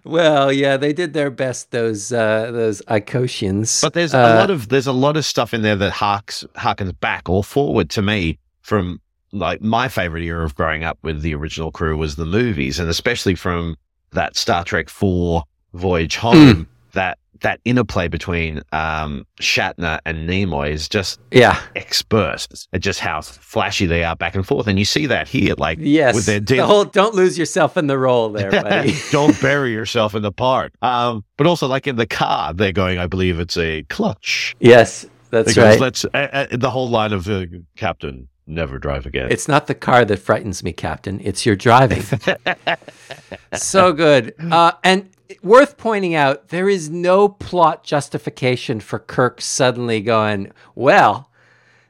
well, 0.04 0.52
yeah, 0.52 0.76
they 0.76 0.92
did 0.92 1.12
their 1.12 1.30
best. 1.30 1.72
Those 1.72 2.12
uh, 2.12 2.52
those 2.52 2.82
Iotians. 2.82 3.82
But 3.82 3.94
there's 3.94 4.14
uh, 4.14 4.18
a 4.18 4.38
lot 4.38 4.50
of 4.50 4.68
there's 4.68 4.86
a 4.86 4.92
lot 4.92 5.16
of 5.16 5.24
stuff 5.24 5.52
in 5.52 5.62
there 5.62 5.76
that 5.76 5.90
harks 5.90 6.44
harkens 6.56 6.98
back 7.00 7.28
or 7.28 7.42
forward 7.42 7.90
to 7.90 8.02
me 8.02 8.38
from 8.60 9.00
like 9.32 9.60
my 9.62 9.88
favorite 9.88 10.22
era 10.22 10.44
of 10.44 10.54
growing 10.54 10.84
up 10.84 10.98
with 11.02 11.22
the 11.22 11.34
original 11.34 11.72
crew 11.72 11.96
was 11.96 12.14
the 12.16 12.26
movies, 12.26 12.78
and 12.78 12.88
especially 12.88 13.34
from 13.34 13.76
that 14.12 14.36
Star 14.36 14.64
Trek 14.64 14.88
Four 14.88 15.44
Voyage 15.74 16.16
Home, 16.16 16.54
mm. 16.54 16.66
that 16.92 17.18
that 17.42 17.60
interplay 17.64 18.08
between 18.08 18.62
um, 18.72 19.26
Shatner 19.40 20.00
and 20.06 20.28
Nimoy 20.28 20.70
is 20.70 20.88
just 20.88 21.20
yeah 21.30 21.60
expert 21.76 22.46
at 22.72 22.80
just 22.80 23.00
how 23.00 23.20
flashy 23.20 23.86
they 23.86 24.04
are 24.04 24.16
back 24.16 24.34
and 24.34 24.46
forth, 24.46 24.66
and 24.66 24.78
you 24.78 24.84
see 24.84 25.06
that 25.06 25.28
here, 25.28 25.54
like 25.58 25.78
yes, 25.80 26.14
with 26.14 26.26
their 26.26 26.40
the 26.40 26.58
whole 26.58 26.84
don't 26.84 27.14
lose 27.14 27.38
yourself 27.38 27.76
in 27.76 27.86
the 27.86 27.98
role 27.98 28.30
there, 28.30 28.50
buddy. 28.62 28.94
don't 29.10 29.38
bury 29.40 29.72
yourself 29.72 30.14
in 30.14 30.22
the 30.22 30.32
part. 30.32 30.72
Um, 30.82 31.24
but 31.36 31.46
also 31.46 31.66
like 31.66 31.86
in 31.86 31.96
the 31.96 32.06
car, 32.06 32.52
they're 32.54 32.72
going. 32.72 32.98
I 32.98 33.06
believe 33.06 33.38
it's 33.38 33.56
a 33.56 33.82
clutch. 33.84 34.54
Yes, 34.60 35.06
that's 35.30 35.48
because 35.48 35.74
right. 35.74 35.80
Let's 35.80 36.04
uh, 36.04 36.08
uh, 36.14 36.46
the 36.52 36.70
whole 36.70 36.88
line 36.88 37.12
of 37.12 37.28
uh, 37.28 37.46
Captain 37.76 38.28
never 38.46 38.78
drive 38.78 39.06
again. 39.06 39.28
It's 39.30 39.48
not 39.48 39.66
the 39.66 39.74
car 39.74 40.04
that 40.04 40.18
frightens 40.18 40.62
me, 40.62 40.72
Captain. 40.72 41.20
It's 41.22 41.46
your 41.46 41.56
driving. 41.56 42.02
so 43.54 43.92
good. 43.92 44.34
Uh, 44.50 44.72
and 44.82 45.08
worth 45.42 45.76
pointing 45.76 46.14
out, 46.14 46.48
there 46.48 46.68
is 46.68 46.90
no 46.90 47.28
plot 47.28 47.84
justification 47.84 48.80
for 48.80 48.98
Kirk 48.98 49.40
suddenly 49.40 50.00
going, 50.00 50.52
well, 50.74 51.30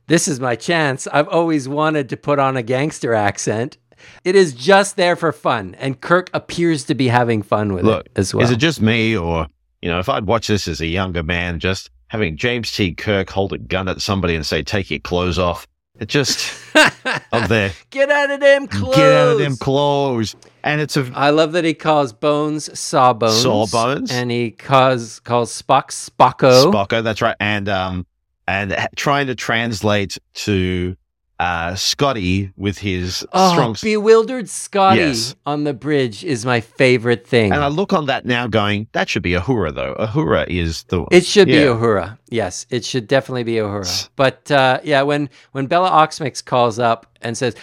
this 0.07 0.29
is 0.29 0.41
my 0.41 0.57
chance. 0.57 1.07
I've 1.07 1.29
always 1.29 1.69
wanted 1.69 2.09
to 2.11 2.17
put 2.17 2.39
on 2.39 2.57
a 2.57 2.63
gangster 2.63 3.15
accent. 3.15 3.79
It 4.25 4.35
is 4.35 4.53
just 4.53 4.97
there 4.97 5.17
for 5.17 5.33
fun, 5.33 5.77
and 5.79 6.01
Kirk 6.01 6.29
appears 6.35 6.85
to 6.85 6.95
be 6.95 7.09
having 7.09 7.43
fun 7.43 7.73
with 7.73 7.85
Look, 7.85 8.07
it 8.07 8.13
as 8.17 8.35
well. 8.35 8.45
Is 8.45 8.51
it 8.51 8.57
just 8.57 8.81
me, 8.81 9.17
or 9.17 9.47
you 9.81 9.89
know, 9.89 10.01
if 10.01 10.09
I'd 10.09 10.27
watch 10.27 10.49
this 10.49 10.67
as 10.67 10.81
a 10.81 10.87
younger 10.87 11.23
man, 11.23 11.61
just 11.61 11.91
having 12.09 12.37
James 12.37 12.73
T. 12.73 12.95
Kirk 12.95 13.31
hold 13.31 13.53
a 13.53 13.59
gun 13.59 13.89
at 13.89 14.01
somebody 14.01 14.35
and 14.35 14.45
say, 14.45 14.63
"Take 14.63 14.91
your 14.91 14.99
clothes 14.99 15.39
off," 15.39 15.69
It 15.99 16.09
just 16.09 16.53
of 17.33 17.49
there. 17.49 17.73
Get 17.91 18.11
out 18.11 18.31
of 18.31 18.41
them 18.41 18.67
clothes. 18.67 18.97
Get 18.97 19.13
out 19.13 19.33
of 19.33 19.39
them 19.39 19.57
clothes. 19.57 20.35
And 20.65 20.81
it's 20.81 20.97
a. 20.97 21.11
I 21.15 21.31
love 21.31 21.53
that 21.53 21.65
he 21.65 21.75
calls 21.75 22.13
Bones 22.13 22.79
Sawbones. 22.79 23.43
Sawbones. 23.43 24.11
And 24.11 24.31
he 24.31 24.51
calls 24.51 25.21
calls 25.21 25.61
Spock 25.61 25.89
Spocko. 25.89 26.73
Spocko. 26.73 27.03
That's 27.05 27.21
right. 27.21 27.37
And 27.41 27.69
um, 27.69 28.07
and 28.49 28.77
trying 28.97 29.27
to 29.27 29.35
translate 29.35 30.19
to 30.35 30.97
uh, 31.43 31.75
Scotty 31.75 32.53
with 32.57 32.79
his 32.79 33.27
oh, 33.33 33.53
strong. 33.53 33.77
Bewildered 33.83 34.49
Scotty 34.49 35.01
yes. 35.01 35.35
on 35.45 35.65
the 35.65 35.75
bridge 35.75 36.23
is 36.23 36.47
my 36.47 36.61
favorite 36.61 37.27
thing. 37.27 37.51
And 37.53 37.65
I 37.65 37.67
look 37.67 37.93
on 37.93 38.07
that 38.07 38.25
now 38.25 38.47
going, 38.47 38.87
that 38.93 39.09
should 39.09 39.25
be 39.25 39.33
Uhura, 39.33 39.75
though. 39.75 39.97
Uhura 39.99 40.47
is 40.47 40.85
the. 40.85 41.05
It 41.11 41.27
should 41.27 41.49
yeah. 41.49 41.59
be 41.59 41.65
Uhura. 41.65 42.19
Yes, 42.29 42.65
it 42.71 42.85
should 42.85 43.09
definitely 43.09 43.43
be 43.43 43.55
Uhura. 43.55 44.09
But 44.15 44.53
uh, 44.53 44.79
yeah, 44.85 45.03
when, 45.03 45.29
when 45.51 45.67
Bela 45.67 45.91
Okmyx 45.91 46.45
calls 46.45 46.79
up 46.79 47.07
and 47.21 47.37
says, 47.37 47.57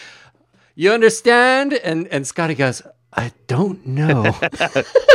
You 0.76 0.92
understand? 0.92 1.74
And, 1.74 2.08
and 2.10 2.28
Scotty 2.28 2.56
goes, 2.56 2.82
I 3.14 3.32
don't 3.48 3.86
know. 3.88 4.24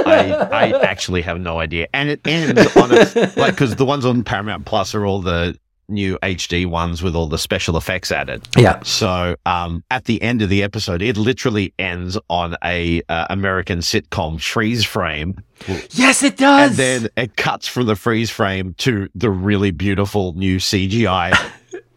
I, 0.07 0.49
I 0.51 0.81
actually 0.83 1.21
have 1.21 1.39
no 1.39 1.61
idea. 1.61 1.87
And 1.93 2.09
it 2.09 2.27
ends 2.27 2.77
on 2.77 2.91
a, 2.93 3.33
like, 3.37 3.53
because 3.53 3.77
the 3.77 3.85
ones 3.85 4.07
on 4.07 4.25
Paramount 4.25 4.65
Plus 4.65 4.95
are 4.95 5.05
all 5.05 5.21
the 5.21 5.57
new 5.89 6.19
HD 6.19 6.67
ones 6.67 7.03
with 7.03 7.15
all 7.15 7.27
the 7.27 7.39
special 7.39 7.77
effects 7.77 8.11
added. 8.13 8.47
Yeah. 8.57 8.83
So 8.83 9.37
um, 9.47 9.85
at 9.91 10.05
the 10.05 10.21
end 10.23 10.43
of 10.43 10.49
the 10.49 10.63
episode, 10.63 11.03
it 11.03 11.17
literally 11.17 11.73
ends 11.79 12.19
on 12.29 12.57
a 12.65 13.03
uh, 13.09 13.27
American 13.31 13.81
sitcom 13.81 14.41
freeze 14.41 14.85
frame. 14.85 15.43
Yes, 15.91 16.23
it 16.23 16.37
does. 16.37 16.71
And 16.71 16.79
then 16.79 17.09
it 17.17 17.37
cuts 17.37 17.69
from 17.69 17.87
the 17.87 17.97
freeze 17.97 18.31
frame 18.31 18.75
to 18.79 19.09
the 19.15 19.31
really 19.31 19.71
beautiful 19.71 20.33
new 20.35 20.59
CGI. 20.59 21.35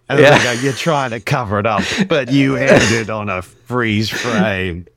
And 0.10 0.22
yeah. 0.22 0.42
go, 0.42 0.52
you're 0.62 0.72
trying 0.72 1.10
to 1.10 1.20
cover 1.20 1.60
it 1.60 1.66
up, 1.66 1.84
but 2.08 2.32
you 2.32 2.56
ended 2.56 3.10
on 3.10 3.28
a 3.28 3.42
freeze 3.42 4.10
frame. 4.10 4.88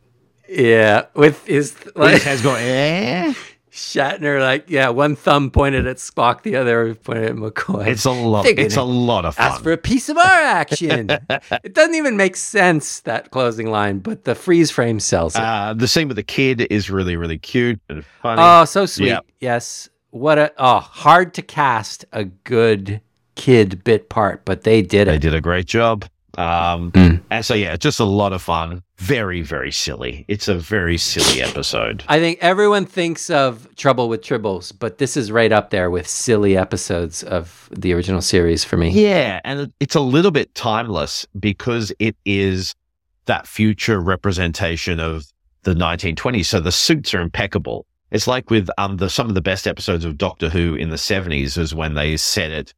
Yeah, 0.49 1.07
with 1.15 1.45
his 1.47 1.75
like, 1.97 2.15
his 2.15 2.23
head's 2.23 2.43
going, 2.43 2.63
eh? 2.63 3.35
Shatner, 3.73 4.41
like, 4.41 4.69
yeah, 4.69 4.89
one 4.89 5.15
thumb 5.15 5.51
pointed 5.51 5.87
at 5.87 5.97
Spock, 5.99 6.43
the 6.43 6.57
other 6.57 6.95
pointed 6.95 7.31
at 7.31 7.37
McCoy. 7.37 7.87
It's 7.87 8.05
a 8.05 8.11
lot. 8.11 8.47
it's 8.47 8.77
a 8.77 8.83
lot 8.83 9.25
of 9.25 9.37
fun. 9.37 9.53
Ask 9.53 9.63
for 9.63 9.71
a 9.71 9.79
piece 9.79 10.09
of 10.09 10.17
our 10.17 10.25
action. 10.25 11.09
it 11.31 11.73
doesn't 11.73 11.95
even 11.95 12.17
make 12.17 12.37
sense 12.37 13.01
that 13.01 13.31
closing 13.31 13.71
line, 13.71 14.01
but 14.01 14.25
the 14.25 14.35
freeze 14.35 14.73
frame 14.73 14.99
sells 14.99 15.37
it. 15.37 15.43
Uh, 15.43 15.75
the 15.75 15.87
scene 15.87 16.09
with 16.09 16.17
the 16.17 16.25
kid 16.25 16.67
is 16.71 16.91
really, 16.91 17.15
really 17.15 17.39
cute 17.39 17.81
and 17.89 18.05
funny. 18.05 18.43
Oh, 18.45 18.65
so 18.65 18.87
sweet. 18.87 19.09
Yep. 19.09 19.27
Yes. 19.39 19.89
What 20.11 20.39
a 20.39 20.53
oh, 20.59 20.81
hard 20.81 21.35
to 21.35 21.43
cast 21.43 22.05
a 22.13 22.25
good 22.25 23.01
kid 23.37 23.85
bit 23.85 24.09
part, 24.09 24.45
but 24.45 24.65
they 24.65 24.83
did 24.83 25.07
it. 25.07 25.13
They 25.13 25.19
did 25.19 25.35
a 25.35 25.41
great 25.41 25.67
job. 25.67 26.05
Um, 26.39 26.93
Mm. 26.93 27.21
And 27.31 27.45
so, 27.45 27.55
yeah, 27.55 27.77
just 27.77 28.01
a 28.01 28.05
lot 28.05 28.33
of 28.33 28.43
fun. 28.43 28.83
Very, 28.99 29.41
very 29.43 29.71
silly. 29.71 30.25
It's 30.29 30.49
a 30.49 30.55
very 30.55 30.99
silly 30.99 31.43
episode. 31.43 32.03
I 32.09 32.19
think 32.19 32.39
everyone 32.41 32.87
thinks 32.87 33.31
of 33.31 33.69
Trouble 33.77 34.09
with 34.09 34.21
Tribbles, 34.23 34.73
but 34.77 34.99
this 34.99 35.17
is 35.17 35.31
right 35.31 35.53
up 35.53 35.71
there 35.71 35.91
with 35.91 36.09
silly 36.09 36.57
episodes 36.57 37.23
of 37.23 37.69
the 37.71 37.93
original 37.95 38.21
series 38.21 38.65
for 38.65 38.77
me. 38.77 38.91
Yeah, 38.91 39.41
and 39.45 39.73
it's 39.81 39.95
a 39.95 40.01
little 40.01 40.33
bit 40.33 40.55
timeless 40.55 41.27
because 41.39 41.93
it 41.99 42.17
is 42.25 42.75
that 43.27 43.47
future 43.47 44.01
representation 44.01 44.99
of 44.99 45.25
the 45.63 45.75
1920s. 45.75 46.47
So 46.47 46.59
the 46.61 46.73
suits 46.73 47.15
are 47.15 47.21
impeccable. 47.21 47.87
It's 48.11 48.27
like 48.27 48.51
with 48.51 48.69
um 48.77 48.97
the 48.97 49.09
some 49.09 49.29
of 49.29 49.35
the 49.35 49.41
best 49.41 49.69
episodes 49.69 50.05
of 50.05 50.19
Doctor 50.19 50.49
Who 50.49 50.75
in 50.75 50.91
the 50.91 50.97
70s 50.97 51.57
is 51.57 51.75
when 51.75 51.95
they 51.95 52.17
set 52.17 52.51
it 52.51 52.75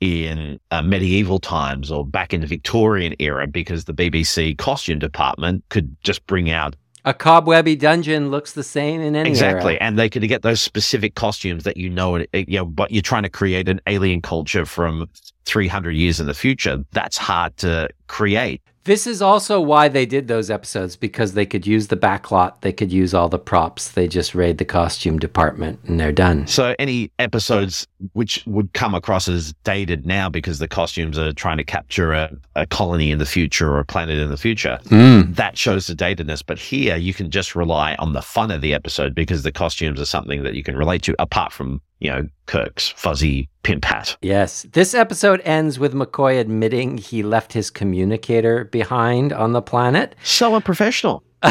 in 0.00 0.60
uh, 0.70 0.82
medieval 0.82 1.38
times 1.38 1.90
or 1.90 2.04
back 2.04 2.34
in 2.34 2.40
the 2.42 2.46
Victorian 2.46 3.14
era 3.18 3.46
because 3.46 3.84
the 3.84 3.94
BBC 3.94 4.56
costume 4.58 4.98
department 4.98 5.64
could 5.70 5.96
just 6.02 6.26
bring 6.26 6.50
out 6.50 6.76
A 7.06 7.14
cobwebby 7.14 7.76
dungeon 7.76 8.30
looks 8.30 8.52
the 8.52 8.62
same 8.62 9.00
in 9.00 9.16
any 9.16 9.30
exactly, 9.30 9.74
era. 9.74 9.82
and 9.82 9.98
they 9.98 10.08
could 10.10 10.26
get 10.28 10.42
those 10.42 10.60
specific 10.60 11.14
costumes 11.14 11.64
that 11.64 11.76
you 11.76 11.88
know, 11.88 12.16
it, 12.16 12.28
it- 12.32 12.48
you 12.48 12.58
know, 12.58 12.66
but 12.66 12.90
you're 12.90 13.00
trying 13.02 13.22
to 13.22 13.30
create 13.30 13.68
an 13.68 13.80
alien 13.86 14.20
culture 14.20 14.66
from 14.66 15.08
300 15.44 15.92
years 15.92 16.20
in 16.20 16.26
the 16.26 16.34
future. 16.34 16.84
That's 16.92 17.16
hard 17.16 17.56
to 17.58 17.88
create. 18.08 18.60
This 18.86 19.06
is 19.06 19.20
also 19.20 19.60
why 19.60 19.88
they 19.88 20.06
did 20.06 20.28
those 20.28 20.48
episodes 20.48 20.96
because 20.96 21.34
they 21.34 21.44
could 21.44 21.66
use 21.66 21.88
the 21.88 21.96
backlot, 21.96 22.60
they 22.60 22.72
could 22.72 22.92
use 22.92 23.12
all 23.14 23.28
the 23.28 23.38
props. 23.38 23.90
They 23.90 24.06
just 24.06 24.32
raid 24.34 24.58
the 24.58 24.64
costume 24.64 25.18
department 25.18 25.80
and 25.86 25.98
they're 25.98 26.12
done. 26.12 26.46
So 26.46 26.74
any 26.78 27.10
episodes 27.18 27.86
which 28.12 28.44
would 28.46 28.72
come 28.74 28.94
across 28.94 29.26
as 29.26 29.54
dated 29.64 30.06
now 30.06 30.28
because 30.28 30.60
the 30.60 30.68
costumes 30.68 31.18
are 31.18 31.32
trying 31.32 31.56
to 31.56 31.64
capture 31.64 32.12
a, 32.12 32.30
a 32.54 32.66
colony 32.66 33.10
in 33.10 33.18
the 33.18 33.26
future 33.26 33.70
or 33.72 33.80
a 33.80 33.84
planet 33.84 34.18
in 34.18 34.30
the 34.30 34.36
future, 34.36 34.78
Mm. 34.86 35.34
that 35.34 35.58
shows 35.58 35.88
the 35.88 35.94
datedness. 35.94 36.42
But 36.46 36.58
here 36.58 36.96
you 36.96 37.12
can 37.12 37.30
just 37.30 37.56
rely 37.56 37.96
on 37.98 38.12
the 38.12 38.22
fun 38.22 38.50
of 38.52 38.60
the 38.60 38.72
episode 38.72 39.14
because 39.14 39.42
the 39.42 39.52
costumes 39.52 40.00
are 40.00 40.06
something 40.06 40.44
that 40.44 40.54
you 40.54 40.62
can 40.62 40.76
relate 40.76 41.02
to 41.02 41.14
apart 41.18 41.52
from, 41.52 41.80
you 42.00 42.10
know, 42.10 42.28
Kirk's 42.46 42.88
fuzzy 42.90 43.48
pimp 43.62 43.84
hat. 43.84 44.16
Yes. 44.22 44.66
This 44.72 44.94
episode 44.94 45.40
ends 45.44 45.78
with 45.78 45.94
McCoy 45.94 46.38
admitting 46.40 46.98
he 46.98 47.22
left 47.22 47.52
his 47.52 47.70
communicator 47.70 48.64
behind 48.64 49.32
on 49.32 49.52
the 49.52 49.62
planet. 49.62 50.14
So 50.22 50.54
unprofessional. 50.54 51.22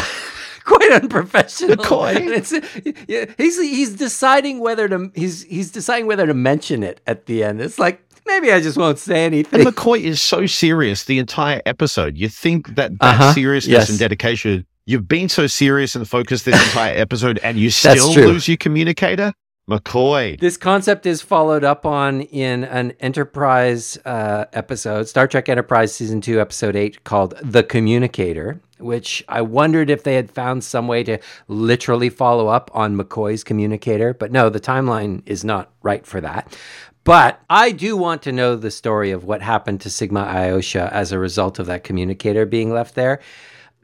Quite 0.64 0.92
unprofessional. 0.94 1.76
McCoy. 1.78 3.36
He's 3.38 3.60
he's 3.60 3.94
deciding 3.96 4.60
whether 4.60 4.88
to 4.90 5.12
he's 5.16 5.44
he's 5.44 5.72
deciding 5.72 6.08
whether 6.08 6.26
to 6.26 6.34
mention 6.34 6.82
it 6.84 7.02
at 7.06 7.28
the 7.28 7.44
end. 7.44 7.62
It's 7.62 7.78
like 7.78 8.02
maybe 8.26 8.52
I 8.52 8.60
just 8.62 8.76
won't 8.78 8.98
say 8.98 9.26
anything. 9.26 9.62
And 9.62 9.70
McCoy 9.70 10.02
is 10.02 10.22
so 10.22 10.46
serious 10.48 11.04
the 11.04 11.20
entire 11.20 11.62
episode. 11.68 12.18
You 12.18 12.30
think 12.30 12.76
that 12.76 12.98
that 13.00 13.16
Uh-huh. 13.22 13.34
seriousness 13.34 13.72
Yes. 13.72 13.90
and 13.90 14.00
dedication, 14.00 14.66
you've 14.88 15.08
been 15.08 15.30
so 15.30 15.46
serious 15.48 15.96
and 15.96 16.08
focused 16.10 16.46
this 16.46 16.60
entire 16.68 16.98
episode 16.98 17.40
and 17.44 17.60
you 17.60 17.70
still 17.70 18.14
lose 18.14 18.48
your 18.48 18.58
communicator? 18.58 19.34
McCoy. 19.70 20.40
This 20.40 20.58
concept 20.58 21.08
is 21.08 21.24
followed 21.24 21.64
up 21.64 21.88
on 21.88 22.22
in 22.22 22.64
an 22.66 22.92
Enterprise 23.00 23.98
uh, 24.06 24.46
episode, 24.54 25.08
Star 25.08 25.28
Trek 25.28 25.50
Enterprise 25.50 25.94
Season 25.94 26.22
2, 26.22 26.40
Episode 26.40 26.76
8, 26.76 27.04
called 27.04 27.34
The 27.42 27.64
Communicator, 27.64 28.62
which 28.78 29.24
I 29.28 29.42
wondered 29.42 29.90
if 29.90 30.04
they 30.04 30.14
had 30.16 30.30
found 30.30 30.64
some 30.64 30.88
way 30.88 31.04
to 31.06 31.18
literally 31.48 32.12
follow 32.12 32.48
up 32.48 32.70
on 32.76 32.96
McCoy's 32.96 33.44
communicator. 33.44 34.14
But 34.14 34.32
no, 34.32 34.50
the 34.50 34.60
timeline 34.60 35.24
is 35.26 35.44
not 35.44 35.72
right 35.82 36.06
for 36.06 36.22
that. 36.22 36.56
But 37.04 37.42
I 37.50 37.72
do 37.72 37.98
want 37.98 38.22
to 38.24 38.32
know 38.32 38.56
the 38.56 38.72
story 38.72 39.10
of 39.10 39.24
what 39.24 39.42
happened 39.42 39.82
to 39.82 39.90
Sigma 39.90 40.26
Iotia 40.26 40.92
as 40.92 41.12
a 41.12 41.18
result 41.18 41.58
of 41.58 41.66
that 41.66 41.84
communicator 41.84 42.46
being 42.46 42.72
left 42.72 42.94
there 42.94 43.20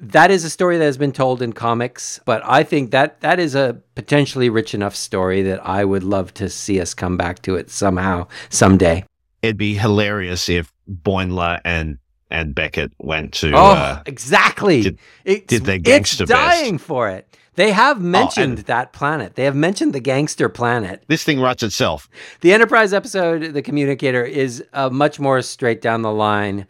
that 0.02 0.32
is 0.32 0.44
a 0.44 0.50
story 0.50 0.78
that 0.78 0.84
has 0.86 0.98
been 0.98 1.12
told 1.12 1.42
in 1.42 1.54
comics, 1.54 2.20
but 2.26 2.42
I 2.46 2.64
think 2.64 2.92
that 2.92 3.22
that 3.22 3.40
is 3.40 3.54
a 3.56 3.80
potentially 3.96 4.50
rich 4.50 4.74
enough 4.74 4.96
story 4.96 5.42
that 5.44 5.66
I 5.66 5.86
would 5.86 6.04
love 6.04 6.34
to 6.36 6.50
see 6.50 6.82
us 6.82 6.94
come 6.94 7.18
back 7.18 7.42
to 7.44 7.56
it 7.56 7.70
somehow, 7.70 8.28
someday. 8.50 9.06
It'd 9.42 9.58
be 9.58 9.76
hilarious 9.76 10.50
if 10.50 10.74
Boimler 10.92 11.60
and 11.64 11.98
and 12.30 12.56
Beckett 12.56 12.94
went 12.98 13.34
to 13.34 13.52
oh, 13.54 13.72
uh, 13.74 14.04
exactly. 14.06 14.84
did- 14.84 15.00
It's- 15.26 15.48
did 15.48 15.66
their 15.66 15.78
gangster 15.80 16.24
It's 16.24 16.32
best. 16.32 16.62
dying 16.62 16.78
for 16.78 17.10
it. 17.10 17.28
They 17.56 17.72
have 17.74 18.00
mentioned 18.02 18.60
and- 18.60 18.68
that 18.68 18.94
planet. 18.94 19.36
They 19.36 19.44
have 19.44 19.56
mentioned 19.56 19.92
the 19.94 20.00
gangster 20.00 20.48
planet. 20.48 21.04
this 21.10 21.26
thing 21.26 21.42
writes 21.42 21.62
itself. 21.62 22.08
The 22.40 22.54
Enterprise 22.54 22.94
episode, 22.94 23.54
The 23.54 23.62
Communicator, 23.62 24.24
is 24.24 24.64
uh, 24.72 24.90
much 24.90 25.20
more 25.20 25.42
straight 25.42 25.82
down 25.82 26.04
the 26.04 26.12
line. 26.14 26.68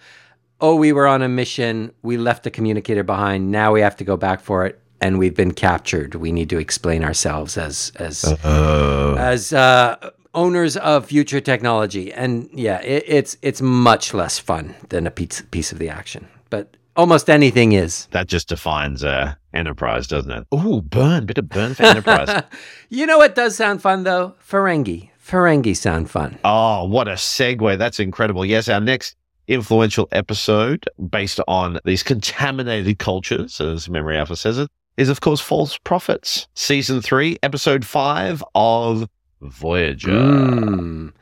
Oh, 0.62 0.76
we 0.76 0.94
were 0.94 1.08
on 1.08 1.22
a 1.22 1.28
mission. 1.28 1.92
We 2.04 2.18
left 2.18 2.44
the 2.44 2.52
communicator 2.52 3.04
behind. 3.04 3.52
Now 3.52 3.72
we 3.74 3.82
have 3.82 3.96
to 3.98 4.04
go 4.04 4.16
back 4.16 4.42
for 4.42 4.66
it, 4.66 4.80
and 5.02 5.18
we've 5.18 5.36
been 5.36 5.54
captured. 5.54 6.16
We 6.16 6.32
need 6.32 6.50
to 6.52 6.60
explain 6.60 7.04
ourselves 7.04 7.58
as 7.58 7.92
as 7.96 8.24
Oh. 8.44 9.16
as 9.18 9.52
uh, 9.54 9.96
owners 10.34 10.78
of 10.78 11.06
future 11.08 11.42
technology. 11.42 12.14
And 12.14 12.50
yeah, 12.54 12.80
it, 12.82 13.04
it's 13.08 13.38
it's 13.42 13.62
much 13.62 14.14
less 14.14 14.38
fun 14.40 14.76
than 14.90 15.08
a 15.08 15.12
piece 15.12 15.42
piece 15.52 15.72
of 15.72 15.80
the 15.80 15.90
action. 15.90 16.28
But 16.50 16.78
almost 16.96 17.30
anything 17.30 17.72
is. 17.72 18.08
that 18.12 18.28
just 18.28 18.50
defines 18.50 19.04
uh, 19.04 19.34
Enterprise, 19.54 20.08
doesn't 20.08 20.32
it? 20.32 20.46
Ooh, 20.54 20.82
burn, 20.82 21.26
bit 21.26 21.38
of 21.38 21.50
burn 21.50 21.74
for 21.74 21.84
Enterprise. 21.84 22.44
you 22.90 23.06
know 23.06 23.18
what 23.18 23.34
does 23.36 23.56
sound 23.56 23.82
fun 23.82 24.04
though? 24.04 24.36
Ferengi. 24.48 25.10
Ferengi 25.26 25.76
sound 25.76 26.10
fun. 26.10 26.38
Oh, 26.44 26.84
what 26.86 27.08
a 27.08 27.14
segue. 27.14 27.78
That's 27.78 28.00
incredible. 28.00 28.44
Yes, 28.46 28.68
our 28.68 28.82
next 28.82 29.16
influential 29.52 30.08
episode 30.12 30.90
based 31.10 31.40
on 31.48 31.80
these 31.86 32.04
contaminated 32.04 33.00
cultures, 33.00 33.60
as 33.60 33.90
Memory 33.90 34.18
Alpha 34.18 34.36
says 34.36 34.58
it, 34.58 34.70
is 34.98 35.10
of 35.10 35.22
course 35.22 35.42
False 35.42 35.78
Profits, 35.78 36.48
season 36.54 37.02
three, 37.02 37.38
episode 37.44 37.86
five 37.86 38.44
of 38.56 39.08
Voyager. 39.42 40.12
Mm. 40.12 41.14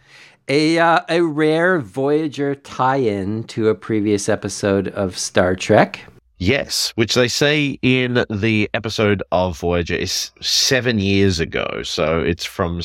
A, 0.48 0.80
uh, 0.80 1.02
a 1.10 1.22
rare 1.22 1.80
Voyager 1.80 2.56
tie 2.56 2.98
in 2.98 3.44
to 3.46 3.70
a 3.70 3.76
previous 3.76 4.28
episode 4.28 4.88
of 4.89 5.18
Star 5.18 5.56
Trek. 5.56 6.00
Yes, 6.39 6.92
which 6.96 7.15
they 7.15 7.28
say 7.28 7.78
in 7.82 8.26
the 8.30 8.70
episode 8.74 9.22
of 9.32 9.60
Voyager 9.60 9.96
is 9.96 10.32
seven 10.42 11.00
years 11.00 11.39
ago. 11.39 11.84
So 11.84 12.22
it's 12.22 12.46
from, 12.46 12.82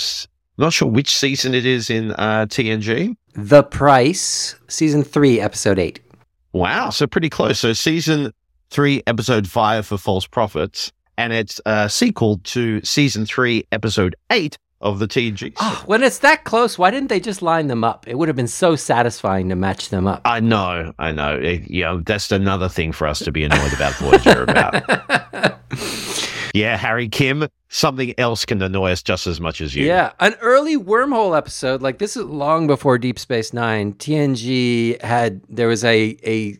not 0.58 0.72
sure 0.72 0.88
which 0.88 1.16
season 1.16 1.54
it 1.54 1.64
is 1.64 1.88
in 1.88 2.10
uh, 2.12 2.46
TNG. 2.48 3.16
The 3.34 3.62
Price, 3.64 4.54
season 4.68 5.02
three, 5.02 5.40
episode 5.40 5.78
eight. 5.78 6.00
Wow, 6.52 6.90
so 6.90 7.06
pretty 7.06 7.28
close. 7.30 7.58
So 7.58 7.72
season 7.72 8.32
three, 8.70 9.02
episode 9.06 9.48
five 9.48 9.86
for 9.86 9.98
False 9.98 10.26
Profits, 10.26 10.92
and 11.18 11.32
it's 11.32 11.60
a 11.66 11.88
sequel 11.88 12.38
to 12.44 12.80
season 12.84 13.26
three, 13.26 13.66
episode 13.72 14.14
eight 14.30 14.56
of 14.80 14.98
the 15.00 15.08
TNG. 15.08 15.52
Oh, 15.56 15.58
ah, 15.60 15.82
when 15.86 16.02
it's 16.04 16.18
that 16.18 16.44
close, 16.44 16.78
why 16.78 16.90
didn't 16.90 17.08
they 17.08 17.18
just 17.18 17.42
line 17.42 17.66
them 17.66 17.82
up? 17.82 18.06
It 18.06 18.18
would 18.18 18.28
have 18.28 18.36
been 18.36 18.46
so 18.46 18.76
satisfying 18.76 19.48
to 19.48 19.56
match 19.56 19.88
them 19.88 20.06
up. 20.06 20.20
I 20.24 20.38
know, 20.40 20.92
I 20.98 21.10
know. 21.10 21.34
It- 21.36 21.68
you 21.70 21.82
know, 21.82 22.00
that's 22.00 22.30
another 22.30 22.68
thing 22.68 22.92
for 22.92 23.08
us 23.08 23.18
to 23.20 23.32
be 23.32 23.42
annoyed 23.44 23.72
about 23.72 23.94
Voyager 23.94 24.44
about. 24.44 25.54
Yeah, 26.54 26.76
Harry 26.76 27.08
Kim, 27.08 27.48
something 27.68 28.14
else 28.16 28.44
can 28.44 28.62
annoy 28.62 28.92
us 28.92 29.02
just 29.02 29.26
as 29.26 29.40
much 29.40 29.60
as 29.60 29.74
you. 29.74 29.86
Yeah, 29.86 30.12
an 30.20 30.34
early 30.40 30.76
wormhole 30.76 31.36
episode. 31.36 31.82
Like 31.82 31.98
this 31.98 32.16
is 32.16 32.24
long 32.24 32.68
before 32.68 32.96
Deep 32.96 33.18
Space 33.18 33.52
Nine. 33.52 33.92
TNG 33.94 35.02
had 35.02 35.40
there 35.48 35.66
was 35.66 35.84
a 35.84 36.16
a 36.24 36.56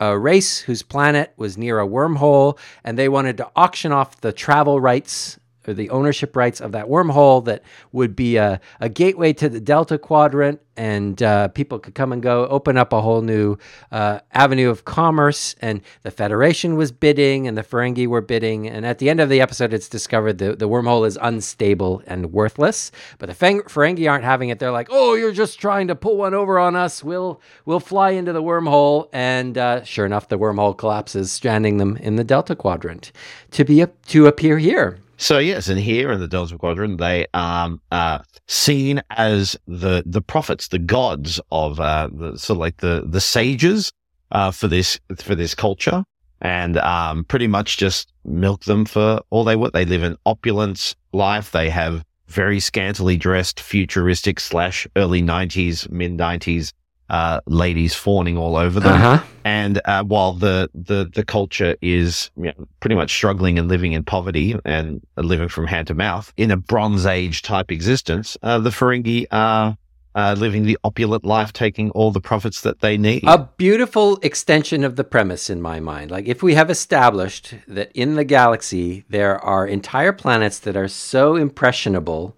a 0.00 0.18
race 0.18 0.60
whose 0.60 0.82
planet 0.82 1.34
was 1.36 1.58
near 1.58 1.78
a 1.78 1.86
wormhole, 1.86 2.58
and 2.82 2.98
they 2.98 3.10
wanted 3.10 3.36
to 3.36 3.50
auction 3.54 3.92
off 3.92 4.22
the 4.22 4.32
travel 4.32 4.80
rights 4.80 5.38
the 5.74 5.90
ownership 5.90 6.36
rights 6.36 6.60
of 6.60 6.72
that 6.72 6.86
wormhole 6.86 7.44
that 7.44 7.62
would 7.92 8.16
be 8.16 8.36
a, 8.36 8.60
a 8.80 8.88
gateway 8.88 9.32
to 9.34 9.48
the 9.48 9.60
Delta 9.60 9.98
Quadrant, 9.98 10.60
and 10.76 11.22
uh, 11.22 11.48
people 11.48 11.78
could 11.78 11.94
come 11.94 12.12
and 12.12 12.22
go, 12.22 12.46
open 12.48 12.76
up 12.76 12.92
a 12.92 13.00
whole 13.00 13.22
new 13.22 13.56
uh, 13.90 14.20
avenue 14.32 14.68
of 14.68 14.84
commerce. 14.84 15.54
And 15.60 15.80
the 16.02 16.10
Federation 16.10 16.76
was 16.76 16.92
bidding, 16.92 17.48
and 17.48 17.56
the 17.56 17.62
Ferengi 17.62 18.06
were 18.06 18.20
bidding. 18.20 18.68
And 18.68 18.84
at 18.84 18.98
the 18.98 19.08
end 19.08 19.20
of 19.20 19.28
the 19.28 19.40
episode, 19.40 19.72
it's 19.72 19.88
discovered 19.88 20.38
the, 20.38 20.54
the 20.54 20.68
wormhole 20.68 21.06
is 21.06 21.18
unstable 21.20 22.02
and 22.06 22.32
worthless. 22.32 22.92
But 23.18 23.28
the 23.28 23.34
Feng- 23.34 23.62
Ferengi 23.62 24.10
aren't 24.10 24.24
having 24.24 24.50
it. 24.50 24.58
They're 24.58 24.70
like, 24.70 24.88
"Oh, 24.90 25.14
you're 25.14 25.32
just 25.32 25.58
trying 25.58 25.88
to 25.88 25.94
pull 25.94 26.16
one 26.16 26.34
over 26.34 26.58
on 26.58 26.76
us. 26.76 27.02
We'll 27.02 27.40
we'll 27.64 27.80
fly 27.80 28.10
into 28.10 28.32
the 28.32 28.42
wormhole." 28.42 29.08
And 29.12 29.56
uh, 29.56 29.82
sure 29.84 30.04
enough, 30.04 30.28
the 30.28 30.38
wormhole 30.38 30.76
collapses, 30.76 31.32
stranding 31.32 31.78
them 31.78 31.96
in 31.96 32.16
the 32.16 32.24
Delta 32.24 32.54
Quadrant 32.54 33.12
to 33.52 33.64
be 33.64 33.84
to 34.08 34.26
appear 34.26 34.58
here. 34.58 34.98
So 35.18 35.38
yes, 35.38 35.68
and 35.68 35.80
here 35.80 36.12
in 36.12 36.20
the 36.20 36.28
Delta 36.28 36.58
Quadrant, 36.58 36.98
they 36.98 37.26
are 37.32 38.22
seen 38.46 39.02
as 39.10 39.56
the 39.66 40.02
the 40.04 40.20
prophets, 40.20 40.68
the 40.68 40.78
gods 40.78 41.40
of 41.50 41.80
uh, 41.80 42.08
the 42.12 42.38
of 42.38 42.56
like 42.56 42.78
the 42.78 43.04
the 43.06 43.20
sages 43.20 43.92
uh, 44.30 44.50
for 44.50 44.68
this 44.68 45.00
for 45.16 45.34
this 45.34 45.54
culture, 45.54 46.04
and 46.42 46.76
um 46.78 47.24
pretty 47.24 47.46
much 47.46 47.78
just 47.78 48.12
milk 48.24 48.64
them 48.64 48.84
for 48.84 49.20
all 49.30 49.44
they 49.44 49.56
want. 49.56 49.72
They 49.72 49.86
live 49.86 50.02
an 50.02 50.16
opulence 50.26 50.94
life. 51.12 51.50
They 51.50 51.70
have 51.70 52.04
very 52.28 52.60
scantily 52.60 53.16
dressed, 53.16 53.60
futuristic 53.60 54.38
slash 54.38 54.86
early 54.96 55.22
nineties, 55.22 55.88
mid 55.88 56.12
nineties 56.12 56.74
uh, 57.08 57.40
ladies 57.46 57.94
fawning 57.94 58.36
all 58.36 58.56
over 58.56 58.80
them. 58.80 58.94
Uh-huh. 58.94 59.24
And 59.44 59.80
uh, 59.84 60.02
while 60.02 60.32
the, 60.32 60.68
the, 60.74 61.10
the 61.14 61.24
culture 61.24 61.76
is 61.80 62.30
you 62.36 62.46
know, 62.46 62.66
pretty 62.80 62.96
much 62.96 63.12
struggling 63.12 63.58
and 63.58 63.68
living 63.68 63.92
in 63.92 64.02
poverty 64.02 64.56
and 64.64 65.00
living 65.16 65.48
from 65.48 65.66
hand 65.66 65.86
to 65.86 65.94
mouth 65.94 66.32
in 66.36 66.50
a 66.50 66.56
Bronze 66.56 67.06
Age 67.06 67.42
type 67.42 67.70
existence, 67.70 68.36
uh, 68.42 68.58
the 68.58 68.70
Ferengi 68.70 69.26
are 69.30 69.76
uh, 70.16 70.34
living 70.36 70.64
the 70.64 70.78
opulent 70.82 71.24
life, 71.24 71.52
taking 71.52 71.90
all 71.90 72.10
the 72.10 72.20
profits 72.20 72.62
that 72.62 72.80
they 72.80 72.96
need. 72.96 73.22
A 73.26 73.48
beautiful 73.58 74.18
extension 74.22 74.82
of 74.82 74.96
the 74.96 75.04
premise 75.04 75.50
in 75.50 75.60
my 75.60 75.78
mind. 75.78 76.10
Like, 76.10 76.26
if 76.26 76.42
we 76.42 76.54
have 76.54 76.70
established 76.70 77.54
that 77.68 77.92
in 77.92 78.14
the 78.14 78.24
galaxy 78.24 79.04
there 79.10 79.38
are 79.44 79.66
entire 79.66 80.14
planets 80.14 80.58
that 80.60 80.74
are 80.74 80.88
so 80.88 81.36
impressionable, 81.36 82.34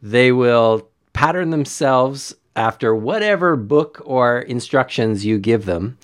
they 0.00 0.32
will 0.32 0.88
pattern 1.12 1.50
themselves 1.50 2.34
after 2.56 2.94
whatever 2.94 3.56
book 3.56 4.02
or 4.04 4.40
instructions 4.40 5.24
you 5.24 5.38
give 5.38 5.66
them. 5.66 5.98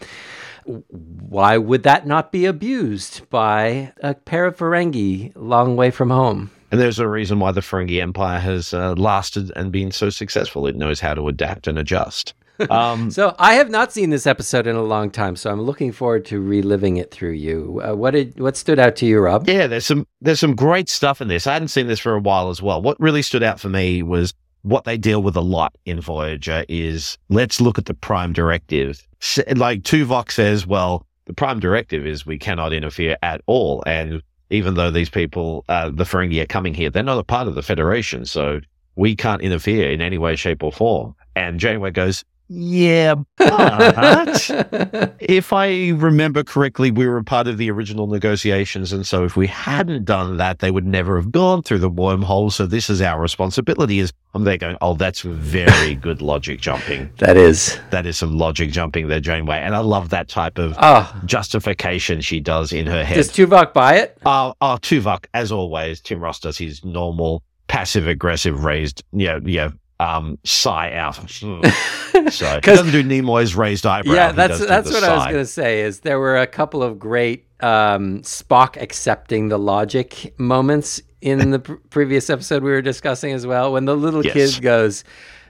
Why 0.65 1.59
would 1.59 1.85
that 1.85 2.07
not 2.07 2.33
be 2.33 2.45
abused 2.45 3.29
by 3.31 3.93
a 4.03 4.15
pair 4.15 4.47
of 4.47 4.57
Ferengi 4.57 5.33
long 5.37 5.77
way 5.77 5.91
from 5.91 6.11
home? 6.11 6.51
And 6.71 6.81
there's 6.81 6.99
a 6.99 7.07
reason 7.07 7.39
why 7.39 7.53
the 7.53 7.61
Ferengi 7.61 8.03
Empire 8.03 8.41
has 8.41 8.75
uh, 8.75 8.95
lasted 8.95 9.53
and 9.55 9.71
been 9.71 9.93
so 9.93 10.11
successful. 10.11 10.67
It 10.67 10.77
knows 10.77 10.99
how 10.99 11.15
to 11.15 11.29
adapt 11.29 11.67
and 11.67 11.79
adjust. 11.79 12.35
Um, 12.71 13.11
so 13.11 13.35
I 13.39 13.55
have 13.55 13.69
not 13.69 13.93
seen 13.93 14.09
this 14.09 14.27
episode 14.27 14.67
in 14.67 14.77
a 14.77 14.83
long 14.83 15.11
time, 15.11 15.37
so 15.37 15.51
I'm 15.51 15.61
looking 15.61 15.93
forward 15.93 16.25
to 16.27 16.41
reliving 16.41 16.97
it 16.97 17.11
through 17.11 17.33
you. 17.33 17.83
Uh, 17.85 17.95
what 17.95 18.13
did 18.13 18.41
what 18.41 18.57
stood 18.57 18.79
out 18.79 18.97
to 18.97 19.07
you, 19.07 19.21
Rob? 19.21 19.47
Yeah, 19.47 19.67
there's 19.67 19.85
some 19.85 20.07
there's 20.23 20.41
some 20.41 20.55
great 20.55 20.89
stuff 20.89 21.21
in 21.21 21.29
this. 21.29 21.47
I 21.47 21.53
hadn't 21.53 21.69
seen 21.69 21.87
this 21.87 22.01
for 22.01 22.15
a 22.15 22.19
while 22.19 22.49
as 22.49 22.63
well. 22.63 22.81
What 22.81 22.99
really 22.99 23.21
stood 23.21 23.43
out 23.43 23.61
for 23.61 23.69
me 23.69 24.03
was 24.03 24.33
what 24.67 24.85
they 24.85 24.99
deal 24.99 25.23
with 25.23 25.37
a 25.37 25.41
lot 25.41 25.73
in 25.85 26.01
Voyager 26.01 26.65
is 26.69 27.17
let's 27.29 27.61
look 27.61 27.79
at 27.79 27.87
the 27.87 27.95
prime 27.95 28.33
directive. 28.33 29.07
Like 29.55 29.83
Tuvok 29.83 30.33
says, 30.33 30.67
well, 30.67 31.07
the 31.27 31.33
prime 31.33 31.61
directive 31.61 32.05
is 32.05 32.27
we 32.27 32.37
cannot 32.37 32.73
interfere 32.73 33.17
at 33.23 33.41
all, 33.47 33.85
and 33.87 34.21
even 34.51 34.75
though 34.75 34.91
these 34.91 35.09
people, 35.09 35.65
uh, 35.69 35.91
the 35.91 36.03
Ferengi 36.03 36.43
are 36.43 36.47
coming 36.47 36.75
here, 36.75 36.91
they're 36.91 37.05
not 37.05 37.19
a 37.19 37.25
part 37.25 37.47
of 37.47 37.55
the 37.55 37.63
Federation. 37.63 38.25
So 38.25 38.61
we 38.97 39.15
can't 39.15 39.41
interfere 39.41 39.89
in 39.89 40.01
any 40.01 40.19
way, 40.19 40.35
shape 40.35 40.65
or 40.65 40.73
form. 40.73 41.15
And 41.37 41.61
Janeway 41.61 41.93
goes, 41.93 42.25
yeah, 42.49 43.17
but 43.37 43.53
uh-huh. 43.53 45.09
if 45.21 45.53
I 45.53 45.91
remember 45.91 46.45
correctly, 46.45 46.93
we 46.93 47.07
were 47.07 47.17
a 47.17 47.25
part 47.25 47.49
of 47.49 47.59
the 47.59 47.71
original 47.71 48.07
negotiations. 48.07 48.93
And 48.93 49.05
so 49.05 49.25
if 49.25 49.37
we 49.37 49.49
hadn't 49.49 50.05
done 50.05 50.37
that, 50.37 50.61
they 50.61 50.71
would 50.71 50.87
never 50.87 51.17
have 51.17 51.33
gone 51.33 51.63
through 51.63 51.81
the 51.81 51.91
wormhole. 51.91 52.53
So 52.53 52.67
this 52.67 52.89
is 52.89 53.03
our 53.03 53.21
responsibility. 53.21 53.99
Is 53.99 54.13
I'm 54.33 54.45
there 54.45 54.59
going, 54.59 54.77
oh, 54.81 54.95
that's 54.95 55.23
very 55.23 55.95
good 56.07 56.23
logic 56.23 56.61
jumping. 56.61 57.11
That 57.19 57.37
is. 57.37 57.79
That 57.91 58.07
is 58.07 58.17
some 58.17 58.39
logic 58.39 58.71
jumping 58.71 59.09
there, 59.09 59.21
Janeway. 59.21 59.59
And 59.59 59.75
I 59.75 59.81
love 59.81 60.11
that 60.11 60.29
type 60.29 60.59
of 60.59 60.77
oh. 60.81 61.21
justification 61.25 62.21
she 62.21 62.39
does 62.39 62.73
in 62.73 62.87
her 62.87 63.05
head. 63.05 63.17
Does 63.17 63.31
Tuvok 63.31 63.73
buy 63.73 63.97
it? 63.97 64.19
Oh, 64.25 64.55
oh, 64.61 64.79
Tuvok, 64.81 65.27
as 65.35 65.51
always, 65.51 66.01
Tim 66.01 66.21
Russ 66.21 66.39
does 66.39 66.59
his 66.59 66.85
normal 66.85 67.43
passive 67.67 68.07
aggressive 68.07 68.65
raised, 68.65 69.03
yeah, 69.13 69.41
yeah, 69.45 69.71
um, 70.01 70.39
sigh 70.45 70.93
out. 70.93 71.15
so 71.31 71.47
he 71.47 72.61
doesn't 72.61 72.93
do 72.93 73.03
Nimoy's 73.03 73.55
raised 73.55 73.87
eyebrow. 73.87 74.15
Yeah, 74.15 74.33
that's 74.33 74.65
that's 74.65 74.91
what 74.91 75.03
sigh. 75.03 75.13
I 75.13 75.17
was 75.17 75.25
going 75.25 75.37
to 75.39 75.47
say. 75.47 75.83
Is 75.83 76.01
there 76.01 76.19
were 76.19 76.37
a 76.37 76.47
couple 76.47 76.83
of 76.83 76.99
great 76.99 77.47
um, 77.61 78.21
Spock 78.23 78.81
accepting 78.81 79.49
the 79.49 79.59
logic 79.59 80.39
moments 80.39 81.01
in 81.21 81.51
the 81.51 81.59
pr- 81.59 81.75
previous 81.91 82.31
episode 82.31 82.63
we 82.63 82.71
were 82.71 82.83
discussing 82.83 83.33
as 83.33 83.47
well. 83.47 83.73
When 83.73 83.85
the 83.85 83.97
little 83.97 84.25
yes. 84.25 84.35
kid 84.55 84.63
goes, 84.63 85.05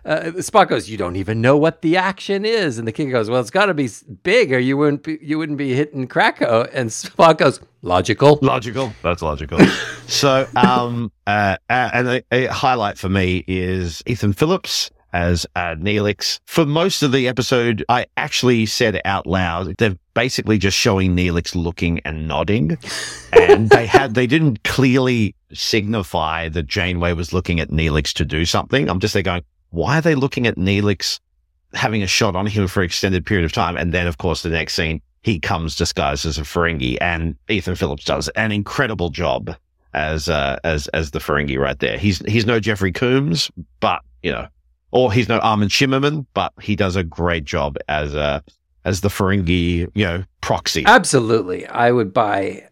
uh, 0.06 0.30
Spock 0.36 0.68
goes, 0.68 0.88
"You 0.88 0.96
don't 0.96 1.16
even 1.16 1.40
know 1.40 1.56
what 1.56 1.82
the 1.82 1.96
action 1.96 2.44
is," 2.44 2.78
and 2.78 2.86
the 2.86 2.92
kid 2.92 3.06
goes, 3.06 3.28
"Well, 3.28 3.40
it's 3.40 3.50
got 3.50 3.66
to 3.66 3.74
be 3.74 3.90
big, 4.22 4.52
or 4.52 4.58
you 4.58 4.76
wouldn't 4.76 5.02
be, 5.02 5.18
you 5.20 5.36
wouldn't 5.36 5.58
be 5.58 5.74
hitting 5.74 6.06
Krako." 6.06 6.70
And 6.72 6.90
Spock 6.90 7.38
goes, 7.38 7.60
"Logical, 7.82 8.38
logical, 8.40 8.92
that's 9.02 9.20
logical." 9.20 9.58
so, 10.06 10.46
um, 10.54 11.10
uh, 11.26 11.56
and 11.68 12.08
a, 12.08 12.22
a, 12.30 12.46
highlight 12.46 12.98
for 12.98 13.08
me 13.08 13.44
is 13.48 14.02
Ethan 14.06 14.32
Phillips 14.32 14.90
as 15.12 15.44
uh, 15.56 15.74
Neelix. 15.74 16.38
For 16.46 16.64
most 16.64 17.02
of 17.02 17.10
the 17.10 17.26
episode, 17.26 17.84
I 17.88 18.06
actually 18.16 18.66
said 18.66 19.00
out 19.04 19.26
loud, 19.26 19.74
they're 19.78 19.96
basically 20.14 20.58
just 20.58 20.76
showing 20.76 21.16
Neelix 21.16 21.56
looking 21.56 21.98
and 22.04 22.28
nodding, 22.28 22.78
and 23.32 23.70
they 23.70 23.86
had 23.86 24.14
they 24.14 24.28
didn't 24.28 24.62
clearly 24.62 25.34
signify 25.52 26.48
that 26.50 26.66
Janeway 26.66 27.12
was 27.12 27.32
looking 27.32 27.58
at 27.58 27.70
Neelix 27.70 28.12
to 28.14 28.24
do 28.24 28.44
something. 28.44 28.88
I'm 28.88 29.00
just 29.00 29.14
there 29.14 29.22
going, 29.22 29.42
why 29.70 29.98
are 29.98 30.02
they 30.02 30.14
looking 30.14 30.46
at 30.46 30.56
Neelix 30.56 31.20
having 31.74 32.02
a 32.02 32.06
shot 32.06 32.36
on 32.36 32.46
him 32.46 32.68
for 32.68 32.80
an 32.80 32.86
extended 32.86 33.26
period 33.26 33.44
of 33.44 33.52
time? 33.52 33.76
And 33.76 33.92
then, 33.92 34.06
of 34.06 34.18
course, 34.18 34.42
the 34.42 34.48
next 34.48 34.74
scene, 34.74 35.00
he 35.22 35.40
comes 35.40 35.76
disguised 35.76 36.24
as 36.24 36.38
a 36.38 36.42
Ferengi, 36.42 36.96
and 37.00 37.36
Ethan 37.48 37.74
Phillips 37.74 38.04
does 38.04 38.28
an 38.36 38.52
incredible 38.52 39.10
job 39.10 39.56
as 39.92 40.28
uh, 40.28 40.58
as 40.62 40.86
as 40.88 41.10
the 41.10 41.18
Ferengi 41.18 41.58
right 41.58 41.78
there. 41.78 41.98
He's 41.98 42.18
he's 42.26 42.46
no 42.46 42.60
Jeffrey 42.60 42.92
Combs, 42.92 43.50
but 43.80 44.02
you 44.22 44.30
know, 44.30 44.46
or 44.92 45.12
he's 45.12 45.28
no 45.28 45.38
Armin 45.38 45.68
Shimerman, 45.68 46.26
but 46.34 46.52
he 46.60 46.76
does 46.76 46.94
a 46.94 47.02
great 47.02 47.44
job 47.44 47.76
as 47.88 48.14
a 48.14 48.20
uh, 48.20 48.40
as 48.84 49.00
the 49.00 49.08
Ferengi, 49.08 49.90
you 49.94 50.04
know, 50.04 50.22
proxy. 50.42 50.84
Absolutely, 50.86 51.66
I 51.66 51.90
would 51.90 52.14
buy. 52.14 52.68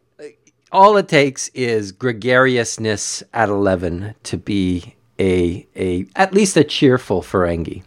All 0.71 0.97
it 0.97 1.09
takes 1.09 1.49
is 1.49 1.91
gregariousness 1.93 3.23
at 3.33 3.49
eleven 3.49 4.15
to 4.25 4.37
be 4.37 4.95
a 5.19 5.67
a 5.77 6.07
at 6.17 6.35
least 6.35 6.57
a 6.57 6.65
cheerful 6.65 7.23
Ferengi. 7.23 7.83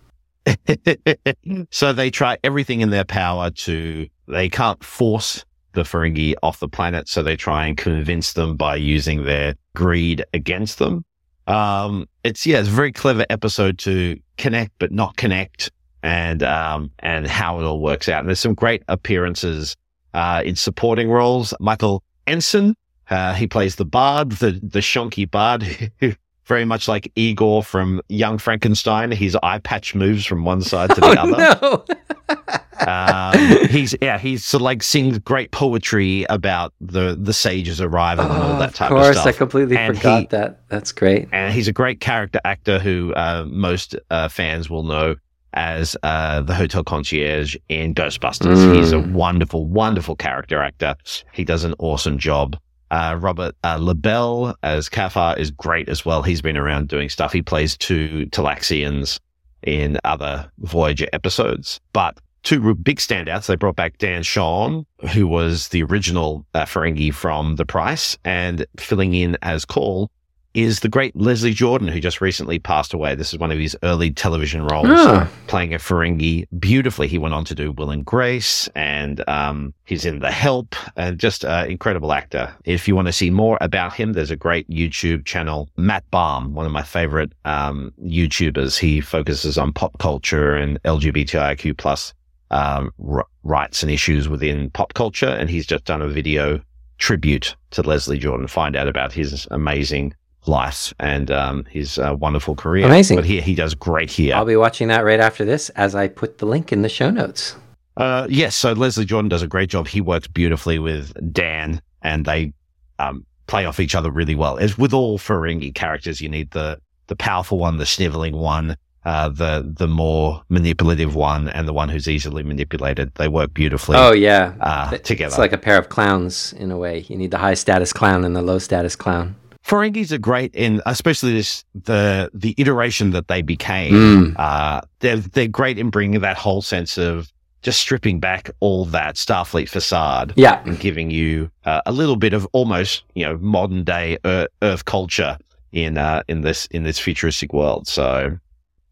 so 1.72 1.94
they 1.94 2.10
try 2.10 2.38
everything 2.44 2.82
in 2.82 2.90
their 2.90 3.04
power 3.04 3.50
to 3.52 4.08
they 4.28 4.50
can't 4.50 4.84
force 4.84 5.46
the 5.74 5.84
Ferengi 5.84 6.34
off 6.42 6.60
the 6.60 6.68
planet, 6.68 7.08
so 7.08 7.22
they 7.22 7.36
try 7.36 7.68
and 7.68 7.78
convince 7.78 8.34
them 8.34 8.56
by 8.56 8.76
using 8.76 9.26
their 9.26 9.56
greed 9.76 10.24
against 10.34 10.80
them. 10.80 11.06
Um, 11.46 12.08
it's 12.24 12.46
yeah, 12.46 12.60
it's 12.60 12.68
a 12.68 12.72
very 12.72 12.92
clever 12.92 13.26
episode 13.30 13.78
to 13.80 14.20
connect 14.38 14.74
but 14.80 14.92
not 14.92 15.18
connect, 15.18 15.72
and 16.04 16.44
um, 16.44 16.92
and 17.00 17.28
how 17.28 17.60
it 17.60 17.64
all 17.64 17.80
works 17.80 18.10
out. 18.10 18.20
And 18.20 18.30
there's 18.30 18.40
some 18.40 18.54
great 18.54 18.84
appearances 18.88 19.76
uh, 20.14 20.42
in 20.44 20.56
supporting 20.56 21.10
roles. 21.10 21.54
Michael 21.60 22.04
Ensign, 22.26 22.76
uh, 23.10 23.34
he 23.34 23.48
plays 23.48 23.76
the 23.76 23.86
bard, 23.86 24.32
the 24.34 24.60
the 24.64 24.80
shonky 24.80 25.30
bard 25.30 25.64
very 26.48 26.66
much 26.66 26.88
like 26.88 27.12
Igor 27.16 27.62
from 27.62 28.02
Young 28.08 28.38
Frankenstein. 28.38 29.12
His 29.12 29.38
eye 29.44 29.60
patch 29.60 29.94
moves 29.94 30.26
from 30.26 30.46
one 30.46 30.62
side 30.62 30.90
to 30.96 31.02
the 31.02 31.08
oh, 31.20 31.34
other. 31.34 31.60
No. 31.62 32.92
um, 32.92 33.68
he's 33.68 33.96
yeah, 34.02 34.18
he's 34.18 34.44
sort 34.44 34.62
of 34.62 34.66
like 34.66 34.82
sings 34.82 35.20
great 35.20 35.52
poetry 35.52 36.26
about 36.30 36.74
the 36.80 37.18
the 37.20 37.34
sages 37.34 37.82
arriving 37.82 38.26
oh, 38.26 38.32
and 38.32 38.44
all 38.44 38.60
that 38.60 38.74
type 38.74 38.92
of, 38.92 38.98
course, 38.98 39.10
of 39.10 39.16
stuff. 39.16 39.28
I 39.28 39.32
completely 39.34 39.78
and 39.78 39.98
forgot 39.98 40.20
he, 40.22 40.28
that. 40.28 40.68
That's 40.70 40.92
great. 40.92 41.28
And 41.32 41.54
he's 41.54 41.68
a 41.68 41.74
great 41.74 42.00
character 42.00 42.40
actor 42.46 42.80
who 42.80 43.14
uh, 43.14 43.46
most 43.48 43.96
uh, 44.10 44.30
fans 44.30 44.70
will 44.70 44.84
know 44.84 45.16
as 45.54 45.98
uh, 46.04 46.42
the 46.42 46.54
hotel 46.54 46.84
concierge 46.84 47.56
in 47.68 47.94
Ghostbusters. 47.96 48.58
Mm. 48.58 48.76
He's 48.76 48.92
a 48.92 49.00
wonderful, 49.00 49.66
wonderful 49.66 50.16
character 50.16 50.62
actor. 50.62 50.96
He 51.34 51.44
does 51.44 51.64
an 51.64 51.74
awesome 51.80 52.20
job. 52.20 52.58
Uh, 52.90 53.18
Robert 53.20 53.56
uh, 53.64 53.78
LaBelle 53.80 54.56
as 54.64 54.90
Kafar 54.90 55.38
is 55.38 55.52
great 55.52 55.90
as 55.90 56.06
well. 56.06 56.24
He's 56.24 56.42
been 56.42 56.58
around 56.58 56.88
doing 56.88 57.10
stuff. 57.10 57.34
He 57.34 57.42
plays 57.42 57.78
two 57.78 58.28
Talaxians 58.32 59.20
in 59.64 59.98
other 60.04 60.50
Voyager 60.60 61.08
episodes. 61.14 61.80
But 61.94 62.18
two 62.44 62.76
big 62.76 62.98
standouts, 62.98 63.48
they 63.48 63.56
brought 63.56 63.76
back 63.76 63.98
Dan 63.98 64.24
Shor, 64.24 64.84
who 65.12 65.28
was 65.28 65.68
the 65.70 65.84
original 65.84 66.46
uh, 66.54 66.64
Ferengi 66.64 67.14
from 67.14 67.58
The 67.58 67.66
Price, 67.66 68.18
and 68.24 68.66
filling 68.78 69.14
in 69.14 69.38
as 69.42 69.66
Kol 69.66 70.10
is 70.54 70.80
the 70.80 70.90
great 70.90 71.16
Leslie 71.16 71.54
Jordan, 71.54 71.88
who 71.88 72.00
just 72.00 72.22
recently 72.22 72.58
passed 72.58 72.94
away. 72.94 73.16
This 73.16 73.34
is 73.34 73.40
one 73.40 73.52
of 73.52 73.60
his 73.60 73.78
early 73.84 74.12
television 74.12 74.66
roles, 74.66 74.88
ah. 74.90 75.30
playing 75.48 75.74
a 75.74 75.78
Ferengi 75.78 76.48
beautifully. 76.60 77.08
He 77.08 77.18
went 77.18 77.34
on 77.34 77.46
to 77.46 77.56
do 77.56 77.72
Will 77.72 77.92
and 77.92 78.04
Grace, 78.04 78.68
and 78.76 79.28
um, 79.30 79.74
he's 79.86 80.06
in 80.06 80.20
The 80.20 80.32
Help, 80.32 80.76
and 80.96 81.20
just 81.20 81.44
an 81.44 81.70
incredible 81.70 82.12
actor. 82.12 82.56
If 82.66 82.88
you 82.88 82.96
want 82.96 83.08
to 83.08 83.14
see 83.14 83.30
more 83.30 83.58
about 83.62 83.94
him, 83.94 84.14
there's 84.14 84.32
a 84.32 84.36
great 84.36 84.68
YouTube 84.70 85.26
channel, 85.26 85.70
Matt 85.78 86.10
Baume, 86.12 86.54
one 86.54 86.66
of 86.66 86.72
my 86.72 86.84
favorite 86.84 87.34
um, 87.46 87.94
YouTubers. 88.04 88.80
He 88.80 89.00
focuses 89.02 89.58
on 89.58 89.74
pop 89.74 89.98
culture 90.00 90.56
and 90.56 90.82
LGBTIQ 90.84 91.78
plus 91.78 92.14
um, 92.52 92.92
r- 93.08 93.28
rights 93.44 93.84
and 93.84 93.92
issues 93.92 94.28
within 94.28 94.70
pop 94.72 94.94
culture, 94.94 95.30
and 95.30 95.50
he's 95.50 95.66
just 95.66 95.86
done 95.86 96.02
a 96.02 96.08
video 96.08 96.62
tribute 96.98 97.56
to 97.72 97.84
Leslie 97.84 98.18
Jordan. 98.18 98.48
Find 98.48 98.76
out 98.76 98.88
about 98.88 99.14
his 99.14 99.48
amazing 99.52 100.16
life 100.48 100.94
and 101.00 101.32
um, 101.32 101.66
his 101.66 101.98
uh, 101.98 102.16
wonderful 102.20 102.56
career. 102.56 102.86
Amazing. 102.86 103.18
But 103.18 103.26
he, 103.26 103.42
he 103.42 103.56
does 103.56 103.74
great 103.74 104.12
here. 104.12 104.36
I'll 104.36 104.46
be 104.46 104.56
watching 104.56 104.88
that 104.90 105.02
right 105.02 105.20
after 105.20 105.46
this 105.46 105.70
as 105.70 105.96
I 105.96 106.08
put 106.08 106.38
the 106.38 106.46
link 106.46 106.72
in 106.72 106.82
the 106.82 106.90
show 106.90 107.10
notes. 107.10 107.56
Uh, 107.96 108.28
yes. 108.30 108.56
So 108.56 108.74
Leslie 108.74 109.06
Jordan 109.06 109.30
does 109.30 109.42
a 109.42 109.48
great 109.48 109.70
job. 109.70 109.88
He 109.88 110.02
works 110.02 110.28
beautifully 110.28 110.80
with 110.80 111.14
Dan 111.34 111.82
and 112.02 112.26
they 112.26 112.54
um, 113.00 113.26
play 113.48 113.66
off 113.66 113.80
each 113.80 113.96
other 113.96 114.12
really 114.12 114.36
well. 114.36 114.58
As 114.58 114.78
with 114.78 114.94
all 114.94 115.18
Ferengi 115.18 115.74
characters, 115.74 116.22
you 116.22 116.30
need 116.30 116.52
the, 116.52 116.80
the 117.08 117.16
powerful 117.16 117.58
one, 117.58 117.78
the 117.78 117.86
sniveling 117.86 118.36
one, 118.36 118.78
uh, 119.08 119.30
the 119.30 119.74
the 119.78 119.88
more 119.88 120.44
manipulative 120.50 121.16
one 121.16 121.48
and 121.48 121.66
the 121.66 121.72
one 121.72 121.88
who's 121.88 122.10
easily 122.10 122.44
manipulated. 122.44 123.10
They 123.16 123.30
work 123.30 123.54
beautifully. 123.54 123.96
Oh 123.98 124.12
yeah, 124.12 124.54
uh, 124.60 124.90
Th- 124.90 125.02
together. 125.02 125.30
It's 125.30 125.38
like 125.38 125.54
a 125.54 125.58
pair 125.58 125.78
of 125.78 125.88
clowns 125.88 126.52
in 126.54 126.72
a 126.72 126.78
way. 126.78 127.06
You 127.08 127.16
need 127.16 127.32
the 127.32 127.38
high 127.38 127.54
status 127.54 127.94
clown 127.94 128.26
and 128.26 128.36
the 128.36 128.42
low 128.42 128.60
status 128.60 128.98
clown. 128.98 129.38
Ferengis 129.68 130.14
are 130.14 130.18
great 130.18 130.56
in, 130.56 130.82
especially 130.86 131.34
this 131.34 131.66
the 131.76 132.32
the 132.34 132.56
iteration 132.58 133.12
that 133.12 133.28
they 133.28 133.42
became. 133.42 133.94
Mm. 133.94 134.36
Uh, 134.38 134.82
they're 135.00 135.18
they're 135.18 135.48
great 135.48 135.78
in 135.78 135.90
bringing 135.90 136.22
that 136.22 136.38
whole 136.38 136.62
sense 136.62 136.98
of 136.98 137.32
just 137.64 137.82
stripping 137.82 138.22
back 138.22 138.50
all 138.62 138.86
that 138.86 139.16
Starfleet 139.16 139.68
facade 139.68 140.32
Yeah, 140.38 140.64
and 140.66 140.80
giving 140.80 141.12
you 141.12 141.52
uh, 141.66 141.82
a 141.86 141.92
little 141.92 142.16
bit 142.16 142.34
of 142.34 142.48
almost 142.54 143.04
you 143.14 143.26
know 143.26 143.38
modern 143.40 143.84
day 143.84 144.18
Earth, 144.24 144.48
Earth 144.62 144.86
culture 144.86 145.38
in 145.74 145.98
uh, 145.98 146.24
in 146.30 146.42
this 146.42 146.68
in 146.68 146.84
this 146.84 146.98
futuristic 146.98 147.52
world. 147.52 147.90
So 147.90 148.38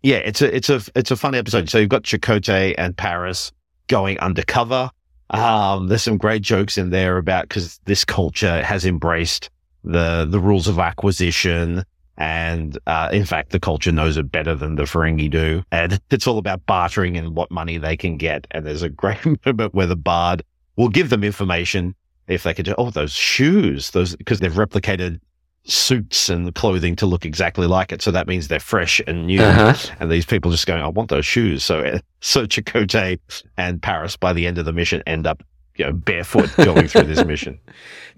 yeah, 0.04 0.18
it's 0.18 0.42
a 0.42 0.54
it's 0.54 0.70
a 0.70 0.82
it's 0.94 1.10
a 1.10 1.16
fun 1.16 1.36
episode. 1.36 1.70
So 1.70 1.78
you've 1.78 1.90
got 1.90 2.04
Chakotay 2.04 2.76
and 2.78 2.98
Paris 2.98 3.54
going 3.88 4.20
undercover. 4.20 4.92
Um, 5.30 5.88
there's 5.88 6.04
some 6.04 6.18
great 6.18 6.42
jokes 6.42 6.78
in 6.78 6.90
there 6.90 7.18
about 7.18 7.48
because 7.48 7.80
this 7.86 8.04
culture 8.04 8.62
has 8.62 8.86
embraced 8.86 9.50
the 9.86 10.28
the 10.30 10.40
rules 10.40 10.68
of 10.68 10.80
acquisition. 10.80 11.84
And 12.18 12.78
uh, 12.88 13.10
in 13.12 13.26
fact, 13.26 13.52
the 13.52 13.60
culture 13.60 13.92
knows 13.92 14.16
it 14.16 14.32
better 14.32 14.56
than 14.56 14.76
the 14.76 14.84
Ferengi 14.84 15.30
do. 15.30 15.64
And 15.72 16.00
it's 16.12 16.28
all 16.28 16.38
about 16.38 16.66
bartering 16.66 17.18
and 17.18 17.36
what 17.36 17.52
money 17.52 17.78
they 17.78 17.98
can 17.98 18.18
get. 18.18 18.48
And 18.52 18.66
there's 18.66 18.84
a 18.84 18.90
great 18.90 19.26
moment 19.46 19.74
where 19.74 19.88
the 19.88 19.98
bard 19.98 20.44
will 20.78 20.90
give 20.90 21.10
them 21.10 21.24
information 21.24 21.94
if 22.28 22.44
they 22.44 22.54
could 22.54 22.66
do, 22.66 22.76
oh, 22.78 22.90
those 22.90 23.12
shoes, 23.12 23.92
those, 23.92 24.16
because 24.16 24.40
they've 24.40 24.52
replicated 24.52 25.20
suits 25.66 26.30
and 26.30 26.54
clothing 26.56 26.96
to 26.96 27.06
look 27.06 27.26
exactly 27.26 27.68
like 27.68 27.92
it. 27.92 28.02
So 28.02 28.12
that 28.12 28.28
means 28.28 28.48
they're 28.48 28.60
fresh 28.60 29.02
and 29.08 29.28
new. 29.28 29.42
Uh-huh. 29.42 29.76
And 30.00 30.12
these 30.12 30.26
people 30.26 30.52
just 30.52 30.68
going, 30.68 30.82
I 30.82 30.88
want 30.88 31.10
those 31.10 31.26
shoes. 31.26 31.64
So, 31.64 32.00
so 32.22 32.46
Chakotay 32.46 33.20
and 33.58 33.82
Paris 33.82 34.16
by 34.16 34.34
the 34.34 34.48
end 34.48 34.58
of 34.58 34.66
the 34.66 34.74
mission 34.74 35.04
end 35.06 35.28
up, 35.28 35.44
you 35.78 35.86
know, 35.86 35.94
barefoot 35.94 36.50
going 36.58 36.88
through 36.88 37.04
this 37.04 37.24
mission. 37.26 37.60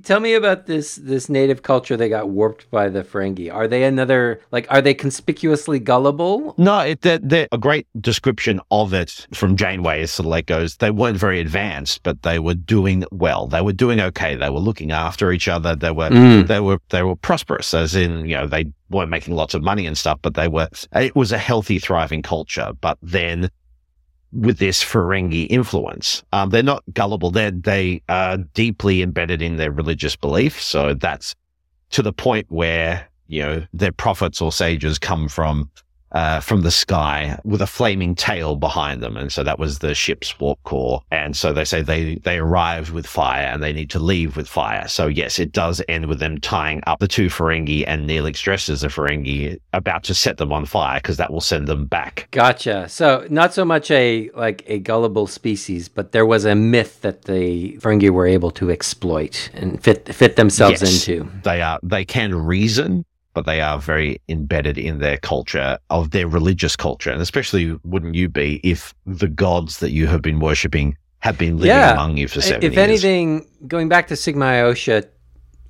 Tell 0.03 0.20
me 0.20 0.36
about 0.36 0.68
this 0.68 0.97
this 0.97 1.28
native 1.28 1.64
culture 1.64 1.97
that 1.97 2.10
got 2.10 2.30
warped 2.30 2.70
by 2.70 2.88
the 2.88 3.03
Ferengi. 3.03 3.51
Are 3.51 3.68
they 3.68 3.84
another 3.84 4.39
like? 4.51 4.68
Are 4.70 4.80
they 4.82 4.93
conspicuously 4.93 5.80
gullible? 5.80 6.53
No, 6.60 6.80
it, 6.82 7.01
they're, 7.01 7.18
they're 7.18 7.47
a 7.51 7.58
great 7.58 7.88
description 7.99 8.62
of 8.70 8.93
it 8.93 9.26
from 9.34 9.55
Janeway. 9.55 10.05
Sort 10.05 10.26
of 10.26 10.30
like 10.30 10.45
goes, 10.45 10.78
they 10.78 10.91
weren't 10.91 11.18
very 11.18 11.39
advanced, 11.39 12.03
but 12.03 12.22
they 12.22 12.38
were 12.38 12.53
doing 12.53 13.05
well. 13.12 13.47
They 13.47 13.62
were 13.62 13.74
doing 13.74 13.99
okay. 13.99 14.36
They 14.36 14.51
were 14.51 14.60
looking 14.60 14.91
after 14.91 15.32
each 15.32 15.47
other. 15.47 15.76
They 15.76 15.91
were 15.91 16.10
Mm. 16.10 16.45
they 16.47 16.60
were 16.60 16.80
they 16.89 17.01
were 17.01 17.16
prosperous, 17.16 17.74
as 17.74 17.95
in 17.95 18.28
you 18.28 18.36
know 18.38 18.45
they 18.45 18.66
weren't 18.91 19.10
making 19.10 19.34
lots 19.36 19.55
of 19.55 19.64
money 19.64 19.88
and 19.88 19.97
stuff, 19.97 20.20
but 20.22 20.36
they 20.36 20.47
were. 20.47 20.70
It 20.93 21.16
was 21.16 21.32
a 21.32 21.38
healthy, 21.39 21.80
thriving 21.80 22.22
culture. 22.22 22.72
But 22.80 22.99
then 23.01 23.49
with 24.32 24.57
this 24.57 24.84
Ferengi 24.84 25.47
influence, 25.49 26.23
um, 26.34 26.49
they're 26.49 26.63
not 26.63 26.84
gullible. 26.93 27.32
They 27.32 27.51
they 27.51 28.01
are 28.09 28.38
deeply 28.38 29.01
embedded 29.01 29.41
in 29.41 29.57
their 29.57 29.71
religious 29.71 30.15
belief. 30.15 30.61
So 30.61 30.93
that's 30.93 31.36
to 31.91 32.01
the 32.01 32.13
point 32.13 32.47
where 32.49 33.07
you 33.28 33.41
know 33.41 33.65
their 33.73 33.91
prophets 33.91 34.41
or 34.41 34.51
sages 34.51 34.99
come 34.99 35.28
from 35.28 35.69
uh, 36.18 36.39
from 36.39 36.61
the 36.63 36.72
sky 36.72 37.39
with 37.43 37.61
a 37.61 37.68
flaming 37.68 38.15
tail 38.15 38.55
behind 38.55 39.01
them, 39.03 39.15
and 39.18 39.32
so 39.32 39.43
that 39.43 39.59
was 39.59 39.80
the 39.80 39.93
ship's 39.93 40.39
warp 40.39 40.59
core. 40.63 41.01
And 41.11 41.36
so 41.41 41.53
they 41.53 41.65
say 41.65 41.82
they 41.82 42.15
they 42.28 42.38
arrived 42.39 42.89
with 42.91 43.05
fire 43.05 43.45
and 43.51 43.61
they 43.61 43.74
need 43.74 43.89
to 43.91 43.99
leave 43.99 44.36
with 44.38 44.47
fire. 44.47 44.88
So 44.88 45.07
yes, 45.07 45.38
it 45.39 45.51
does 45.51 45.82
end 45.88 46.07
with 46.07 46.20
them 46.20 46.39
tying 46.39 46.82
up 46.88 46.99
the 46.99 47.07
two 47.07 47.28
Ferengi 47.28 47.84
and 47.88 48.09
Neelix 48.09 48.41
dressed 48.41 48.70
as 48.70 48.84
a 48.84 48.88
Ferengi, 48.88 49.59
about 49.74 50.03
to 50.05 50.13
set 50.13 50.38
them 50.38 50.51
on 50.51 50.65
fire 50.65 50.99
because 50.99 51.18
that 51.18 51.32
will 51.32 51.41
send 51.53 51.68
them 51.68 51.86
back. 51.86 52.28
Gotcha. 52.32 52.89
So 52.89 53.28
not 53.30 53.53
so 53.53 53.63
much 53.63 53.91
a 53.91 54.30
like 54.36 54.63
a 54.68 54.80
gullible 54.80 55.28
species, 55.28 55.88
but 55.88 56.11
there 56.13 56.26
was 56.26 56.45
a 56.45 56.55
myth 56.55 57.01
that 57.01 57.24
the 57.26 57.78
Ferengi 57.82 58.09
were 58.09 58.26
able 58.28 58.51
to 58.51 58.72
exploit 58.72 59.49
and 59.53 59.84
fit 59.84 60.13
fit 60.13 60.36
themselves 60.36 60.82
Yes. 60.82 61.07
into. 61.07 61.30
They 61.43 61.61
are 61.61 61.80
they 61.84 62.05
can 62.05 62.34
reason. 62.34 63.05
But 63.38 63.46
they 63.46 63.62
are 63.62 63.78
very 63.78 64.20
embedded 64.28 64.80
in 64.80 64.98
their 64.98 65.18
culture, 65.18 65.78
of 65.92 66.10
their 66.10 66.28
religious 66.28 66.76
culture. 66.76 67.12
And 67.12 67.22
especially 67.22 67.78
wouldn't 67.84 68.16
you 68.16 68.30
be 68.30 68.60
if 68.64 68.96
the 69.06 69.28
gods 69.28 69.78
that 69.78 69.92
you 69.92 70.08
have 70.08 70.24
been 70.24 70.40
worshipping 70.40 70.98
have 71.20 71.38
been 71.38 71.58
living 71.58 71.68
Yeah. 71.78 71.94
among 71.94 72.18
you 72.18 72.28
for 72.28 72.42
seven 72.42 72.64
if 72.64 72.74
years? 72.74 72.90
anything, 72.90 73.46
going 73.68 73.90
back 73.90 74.08
to 74.08 74.16
Sigma 74.16 74.46
Iotia 74.46 75.06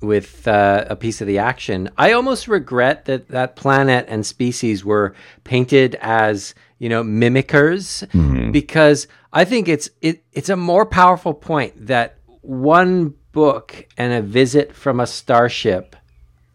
with 0.00 0.48
uh, 0.48 0.86
a 0.88 0.96
piece 0.96 1.20
of 1.20 1.26
the 1.26 1.36
action, 1.38 1.90
I 1.98 2.12
almost 2.12 2.48
regret 2.48 3.04
that 3.04 3.28
that 3.28 3.54
planet 3.56 4.06
and 4.08 4.24
species 4.24 4.82
were 4.82 5.14
painted 5.44 5.94
as 6.00 6.54
you 6.78 6.88
know 6.88 7.02
mimickers 7.04 8.08
Mhm. 8.12 8.50
because 8.50 9.08
I 9.34 9.44
think 9.44 9.68
it's 9.68 9.90
it, 10.00 10.24
it's 10.32 10.48
a 10.48 10.56
more 10.56 10.86
powerful 10.86 11.34
point 11.34 11.72
that 11.88 12.16
one 12.40 13.12
book 13.32 13.86
and 13.98 14.10
a 14.14 14.22
visit 14.22 14.74
from 14.74 15.00
a 15.00 15.06
starship 15.06 15.94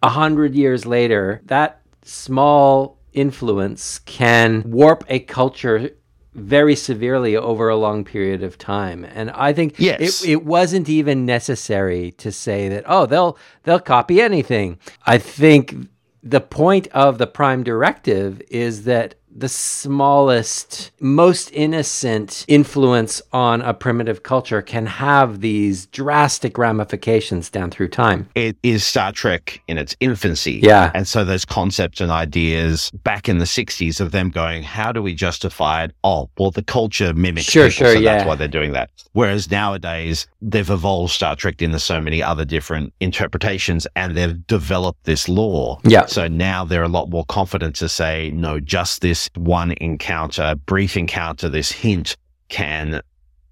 a 0.03 0.09
hundred 0.09 0.53
years 0.53 0.85
later, 0.85 1.41
that 1.45 1.81
small 2.03 2.99
influence 3.13 3.99
can 3.99 4.63
warp 4.65 5.03
a 5.07 5.19
culture 5.19 5.89
very 6.33 6.75
severely 6.75 7.35
over 7.37 7.69
a 7.69 7.75
long 7.77 8.03
period 8.03 8.41
of 8.43 8.57
time. 8.57 9.05
And 9.05 9.29
I 9.31 9.53
think 9.53 9.75
Yes. 9.77 10.23
it, 10.23 10.29
it 10.31 10.45
wasn't 10.45 10.89
even 10.89 11.25
necessary 11.25 12.11
to 12.13 12.31
say 12.31 12.69
that, 12.69 12.83
oh, 12.87 13.05
they'll 13.05 13.37
they'll 13.63 13.79
copy 13.79 14.19
anything. 14.21 14.79
I 15.05 15.19
think 15.19 15.75
the 16.23 16.41
point 16.41 16.87
of 16.87 17.17
the 17.17 17.27
prime 17.27 17.63
directive 17.63 18.41
is 18.49 18.83
that 18.85 19.15
the 19.35 19.49
smallest, 19.49 20.91
most 20.99 21.51
innocent 21.53 22.45
influence 22.47 23.21
on 23.31 23.61
a 23.61 23.73
primitive 23.73 24.23
culture 24.23 24.61
can 24.61 24.85
have 24.85 25.41
these 25.41 25.87
drastic 25.87 26.57
ramifications 26.57 27.49
down 27.49 27.71
through 27.71 27.87
time. 27.87 28.27
it 28.35 28.57
is 28.63 28.85
Star 28.85 29.11
Trek 29.11 29.61
in 29.67 29.77
its 29.77 29.95
infancy. 29.99 30.59
Yeah. 30.63 30.91
And 30.93 31.07
so 31.07 31.23
those 31.23 31.45
concepts 31.45 31.99
and 32.01 32.11
ideas 32.11 32.91
back 33.03 33.27
in 33.27 33.39
the 33.39 33.45
60s 33.45 33.99
of 33.99 34.11
them 34.11 34.29
going, 34.29 34.63
how 34.63 34.91
do 34.91 35.01
we 35.01 35.13
justify 35.15 35.85
it? 35.85 35.95
Oh, 36.03 36.29
well, 36.37 36.51
the 36.51 36.63
culture 36.63 37.13
mimics 37.13 37.47
Sure, 37.47 37.69
people, 37.69 37.85
sure, 37.85 37.93
so 37.95 37.99
yeah. 37.99 38.15
that's 38.17 38.27
why 38.27 38.35
they're 38.35 38.47
doing 38.47 38.73
that. 38.73 38.89
Whereas 39.13 39.49
nowadays, 39.49 40.27
they've 40.41 40.69
evolved 40.69 41.11
Star 41.11 41.35
Trek 41.35 41.61
into 41.61 41.79
so 41.79 41.99
many 42.01 42.21
other 42.21 42.45
different 42.45 42.93
interpretations 42.99 43.87
and 43.95 44.15
they've 44.15 44.45
developed 44.47 45.03
this 45.05 45.27
law. 45.29 45.79
Yeah. 45.83 46.05
So 46.05 46.27
now 46.27 46.65
they're 46.65 46.83
a 46.83 46.87
lot 46.87 47.09
more 47.09 47.25
confident 47.25 47.75
to 47.77 47.89
say, 47.89 48.31
no, 48.31 48.59
just 48.59 49.01
this 49.01 49.22
one 49.35 49.71
encounter, 49.73 50.55
brief 50.55 50.97
encounter, 50.97 51.49
this 51.49 51.71
hint 51.71 52.15
can 52.49 53.01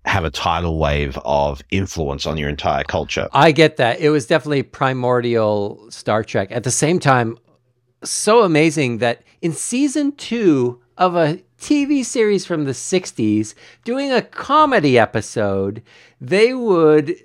have 0.05 0.25
a 0.25 0.31
tidal 0.31 0.79
wave 0.79 1.17
of 1.25 1.61
influence 1.69 2.25
on 2.25 2.37
your 2.37 2.49
entire 2.49 2.83
culture. 2.83 3.27
I 3.33 3.51
get 3.51 3.77
that. 3.77 3.99
It 3.99 4.09
was 4.09 4.25
definitely 4.25 4.63
primordial 4.63 5.89
Star 5.91 6.23
Trek. 6.23 6.51
At 6.51 6.63
the 6.63 6.71
same 6.71 6.99
time, 6.99 7.37
so 8.03 8.43
amazing 8.43 8.97
that 8.97 9.23
in 9.41 9.53
season 9.53 10.13
two 10.13 10.81
of 10.97 11.15
a 11.15 11.41
TV 11.59 12.03
series 12.03 12.45
from 12.45 12.65
the 12.65 12.71
60s, 12.71 13.53
doing 13.83 14.11
a 14.11 14.21
comedy 14.21 14.97
episode, 14.97 15.83
they 16.19 16.53
would 16.53 17.15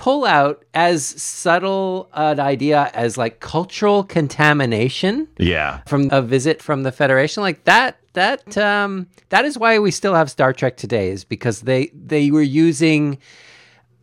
pull 0.00 0.24
out 0.24 0.64
as 0.72 1.04
subtle 1.04 2.08
an 2.14 2.40
idea 2.40 2.90
as 2.94 3.18
like 3.18 3.38
cultural 3.40 4.02
contamination 4.02 5.28
Yeah. 5.38 5.82
from 5.86 6.08
a 6.10 6.22
visit 6.22 6.62
from 6.62 6.84
the 6.84 6.90
Federation. 6.92 7.42
Like 7.42 7.64
that 7.64 7.98
that 8.14 8.56
um 8.56 9.06
that 9.28 9.44
is 9.44 9.58
why 9.58 9.78
we 9.78 9.90
still 9.90 10.14
have 10.14 10.30
Star 10.30 10.52
Trek 10.54 10.78
today, 10.78 11.10
is 11.10 11.22
because 11.24 11.60
they 11.60 11.90
they 11.94 12.30
were 12.30 12.40
using 12.66 13.18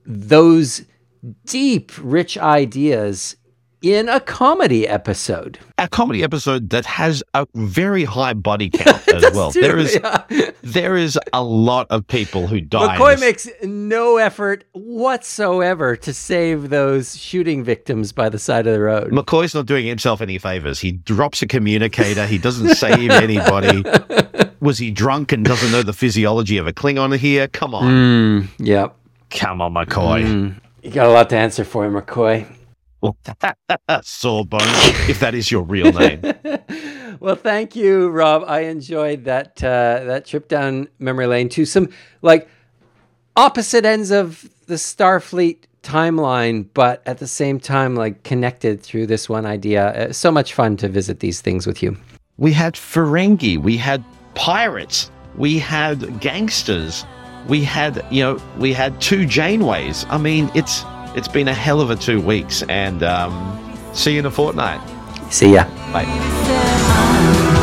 those 0.06 0.86
deep, 1.46 1.92
rich 2.02 2.38
ideas 2.38 3.36
in 3.82 4.10
a 4.10 4.20
comedy 4.20 4.88
episode. 4.88 5.60
a 5.78 5.88
comedy 5.88 6.24
episode 6.24 6.72
that 6.72 6.86
has 6.86 7.22
a 7.36 7.46
very 7.54 8.04
high 8.04 8.34
body 8.34 8.70
count 8.74 9.08
as 9.10 9.24
well. 9.36 9.52
Too, 9.52 9.62
There 9.62 9.78
is 9.78 9.96
yeah. 10.02 10.24
there 10.64 10.98
is 10.98 11.18
a 11.34 11.44
lot 11.44 11.86
of 11.92 12.06
people 12.08 12.48
who 12.48 12.60
die. 12.60 12.98
McCoy 12.98 13.20
makes 13.20 13.48
no 13.62 14.18
effort 14.18 14.64
whatsoever 14.74 15.96
to 15.96 16.14
save 16.14 16.70
those 16.70 17.18
shooting 17.18 17.64
victims 17.64 18.12
by 18.12 18.30
the 18.30 18.40
side 18.40 18.66
of 18.68 18.74
the 18.74 18.80
road. 18.82 19.12
McCoy's 19.12 19.54
not 19.54 19.66
doing 19.68 19.86
himself 19.86 20.22
any 20.22 20.38
favors. 20.38 20.80
He 20.80 20.92
drops 20.94 21.42
a 21.42 21.48
communicator. 21.48 22.26
He 22.26 22.38
doesn't 22.40 22.70
save 22.76 23.12
anybody. 23.12 23.84
Was 24.60 24.80
he 24.80 24.90
drunk 24.92 25.32
and 25.32 25.46
doesn't 25.46 25.72
know 25.72 25.84
the 25.84 25.94
physiology 25.94 26.58
of 26.58 26.66
a 26.68 26.74
Klingon 26.74 27.16
here? 27.18 27.48
Come 27.48 27.76
on. 27.76 27.84
Mm, 27.86 28.48
yep. 28.58 28.96
Come 29.30 29.62
on, 29.62 29.74
McCoy. 29.74 30.24
Mm. 30.26 30.56
You 30.82 30.92
got 30.92 31.06
a 31.06 31.10
lot 31.12 31.30
to 31.30 31.38
answer 31.38 31.64
for, 31.64 31.88
McCoy. 31.90 32.48
Sawbone, 34.02 34.62
if 35.10 35.20
that 35.20 35.36
is 35.36 35.52
your 35.52 35.64
real 35.64 35.92
name. 35.92 36.22
well, 37.20 37.36
thank 37.36 37.76
you, 37.76 38.10
Rob. 38.10 38.44
I 38.48 38.62
enjoyed 38.62 39.26
that 39.26 39.64
uh, 39.64 40.04
that 40.06 40.26
trip 40.26 40.48
down 40.48 40.88
memory 41.00 41.28
lane 41.28 41.50
to 41.50 41.66
some 41.66 41.90
like 42.22 42.50
opposite 43.36 43.86
ends 43.86 44.12
of 44.12 44.50
the 44.66 44.76
Starfleet 44.76 45.64
timeline, 45.84 46.68
but 46.74 47.02
at 47.06 47.20
the 47.20 47.28
same 47.28 47.60
time, 47.60 47.96
like 47.96 48.24
connected 48.24 48.82
through 48.82 49.08
this 49.08 49.30
one 49.30 49.46
idea. 49.46 50.10
Uh, 50.10 50.14
so 50.14 50.32
much 50.32 50.54
fun 50.54 50.76
to 50.78 50.90
visit 50.90 51.20
these 51.20 51.40
things 51.42 51.68
with 51.68 51.82
you. 51.84 51.96
We 52.38 52.52
had 52.52 52.74
Ferengi. 52.74 53.58
We 53.58 53.78
had 53.78 54.04
pirates, 54.36 55.10
we 55.36 55.58
had 55.58 56.20
gangsters, 56.20 57.06
we 57.48 57.64
had 57.64 58.06
you 58.12 58.24
know 58.24 58.42
we 58.58 58.74
had 58.74 59.00
two 59.02 59.26
Janeways. 59.26 60.06
I 60.10 60.18
mean, 60.18 60.52
it's 60.54 60.84
it's 61.18 61.28
been 61.28 61.48
a 61.48 61.54
hell 61.54 61.82
of 61.82 61.90
a 61.90 61.96
two 61.96 62.22
weeks, 62.22 62.62
and 62.70 63.02
um, 63.02 63.76
see 63.92 64.14
you 64.14 64.20
in 64.20 64.26
a 64.28 64.32
fortnight. 64.32 64.80
See 65.32 65.54
ya. 65.54 65.64
Bye. 65.92 67.56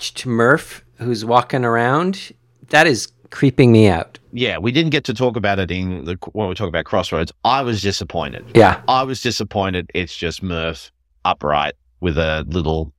Hatched 0.00 0.24
Murf 0.26 0.80
who's 0.96 1.26
walking 1.26 1.62
around. 1.62 2.32
That 2.70 2.86
is 2.86 3.08
creeping 3.28 3.70
me 3.70 3.86
out. 3.86 4.18
Yeah, 4.32 4.56
we 4.56 4.72
didn't 4.72 4.92
get 4.92 5.04
to 5.04 5.12
talk 5.14 5.36
about 5.36 5.58
it 5.58 5.70
in 5.70 6.06
the 6.06 6.16
when 6.32 6.48
we 6.48 6.54
talk 6.54 6.68
about 6.68 6.86
Crossroads. 6.86 7.30
I 7.44 7.60
was 7.60 7.82
disappointed. 7.82 8.46
Yeah. 8.54 8.80
I 8.88 9.02
was 9.02 9.20
disappointed. 9.20 9.90
It's 9.92 10.16
just 10.16 10.42
Murf 10.42 10.90
upright 11.26 11.74
with 12.00 12.16
a 12.16 12.46
little 12.48 12.94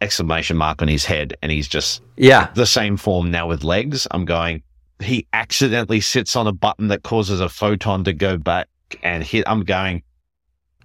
exclamation 0.00 0.56
mark 0.56 0.82
on 0.82 0.88
his 0.88 1.04
head, 1.04 1.36
and 1.40 1.52
he's 1.52 1.68
just 1.68 2.02
Yeah. 2.16 2.50
the 2.54 2.66
same 2.66 2.96
form 2.96 3.30
now 3.30 3.46
with 3.46 3.62
legs. 3.62 4.08
I'm 4.10 4.24
going. 4.24 4.64
He 5.00 5.28
accidentally 5.32 6.00
sits 6.00 6.34
on 6.34 6.48
a 6.48 6.52
button 6.52 6.88
that 6.88 7.04
causes 7.04 7.40
a 7.40 7.48
photon 7.48 8.02
to 8.04 8.12
go 8.12 8.38
back 8.38 8.66
and 9.04 9.22
hit. 9.22 9.44
I'm 9.46 9.62
going. 9.62 10.02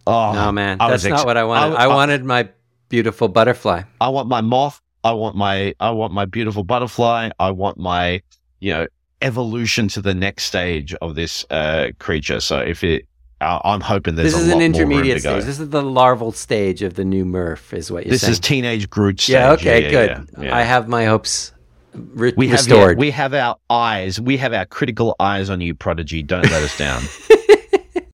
Oh 0.05 0.31
No, 0.33 0.51
man. 0.51 0.77
I 0.79 0.91
That's 0.91 1.05
was 1.05 1.09
not 1.09 1.25
what 1.25 1.37
I 1.37 1.43
wanted. 1.43 1.75
I- 1.75 1.79
I, 1.79 1.83
I- 1.85 1.87
wanted 1.87 2.23
my 2.23 2.49
beautiful 2.89 3.27
butterfly. 3.29 3.81
I 3.99 4.09
want 4.09 4.27
my 4.29 4.41
moth. 4.41 4.79
I 5.03 5.11
want 5.13 5.35
my. 5.35 5.73
I 5.79 5.91
want 5.91 6.13
my 6.13 6.25
beautiful 6.25 6.63
butterfly. 6.63 7.29
I 7.39 7.51
want 7.51 7.77
my. 7.77 8.21
You 8.61 8.73
know, 8.73 8.87
evolution 9.21 9.87
to 9.89 10.01
the 10.01 10.13
next 10.13 10.43
stage 10.45 10.93
of 10.95 11.15
this 11.15 11.45
uh, 11.49 11.89
creature. 11.99 12.39
So 12.39 12.59
if 12.59 12.83
it, 12.83 13.05
uh, 13.41 13.59
I'm 13.63 13.81
hoping 13.81 14.15
there's 14.15 14.33
This 14.33 14.41
a 14.41 14.43
is 14.45 14.47
lot 14.49 14.57
an 14.57 14.61
intermediate 14.61 15.21
stage. 15.21 15.43
This 15.45 15.59
is 15.59 15.69
the 15.69 15.81
larval 15.81 16.31
stage 16.33 16.81
of 16.81 16.95
the 16.95 17.05
new 17.05 17.23
Murf, 17.25 17.73
is 17.73 17.89
what 17.91 18.05
you're 18.05 18.11
This 18.11 18.21
saying. 18.21 18.31
is 18.33 18.39
teenage 18.39 18.89
Groot 18.89 19.21
stage. 19.21 19.33
yeah, 19.33 19.51
okay, 19.53 19.83
yeah, 19.83 19.89
good. 19.91 20.29
yeah, 20.37 20.43
yeah. 20.43 20.57
I 20.57 20.61
have 20.63 20.87
my 20.89 21.05
hopes 21.05 21.53
re- 21.93 22.33
we 22.35 22.47
have, 22.49 22.59
restored. 22.59 22.97
we 22.97 23.11
have 23.11 23.33
our 23.33 23.55
eyes. 23.69 24.19
We 24.19 24.35
have 24.37 24.53
our 24.53 24.65
critical 24.65 25.15
eyes 25.19 25.49
on 25.49 25.61
you, 25.61 25.73
Prodigy. 25.75 26.21
Don't 26.23 26.43
let 26.49 26.63
us 26.63 26.77
down. 26.77 27.01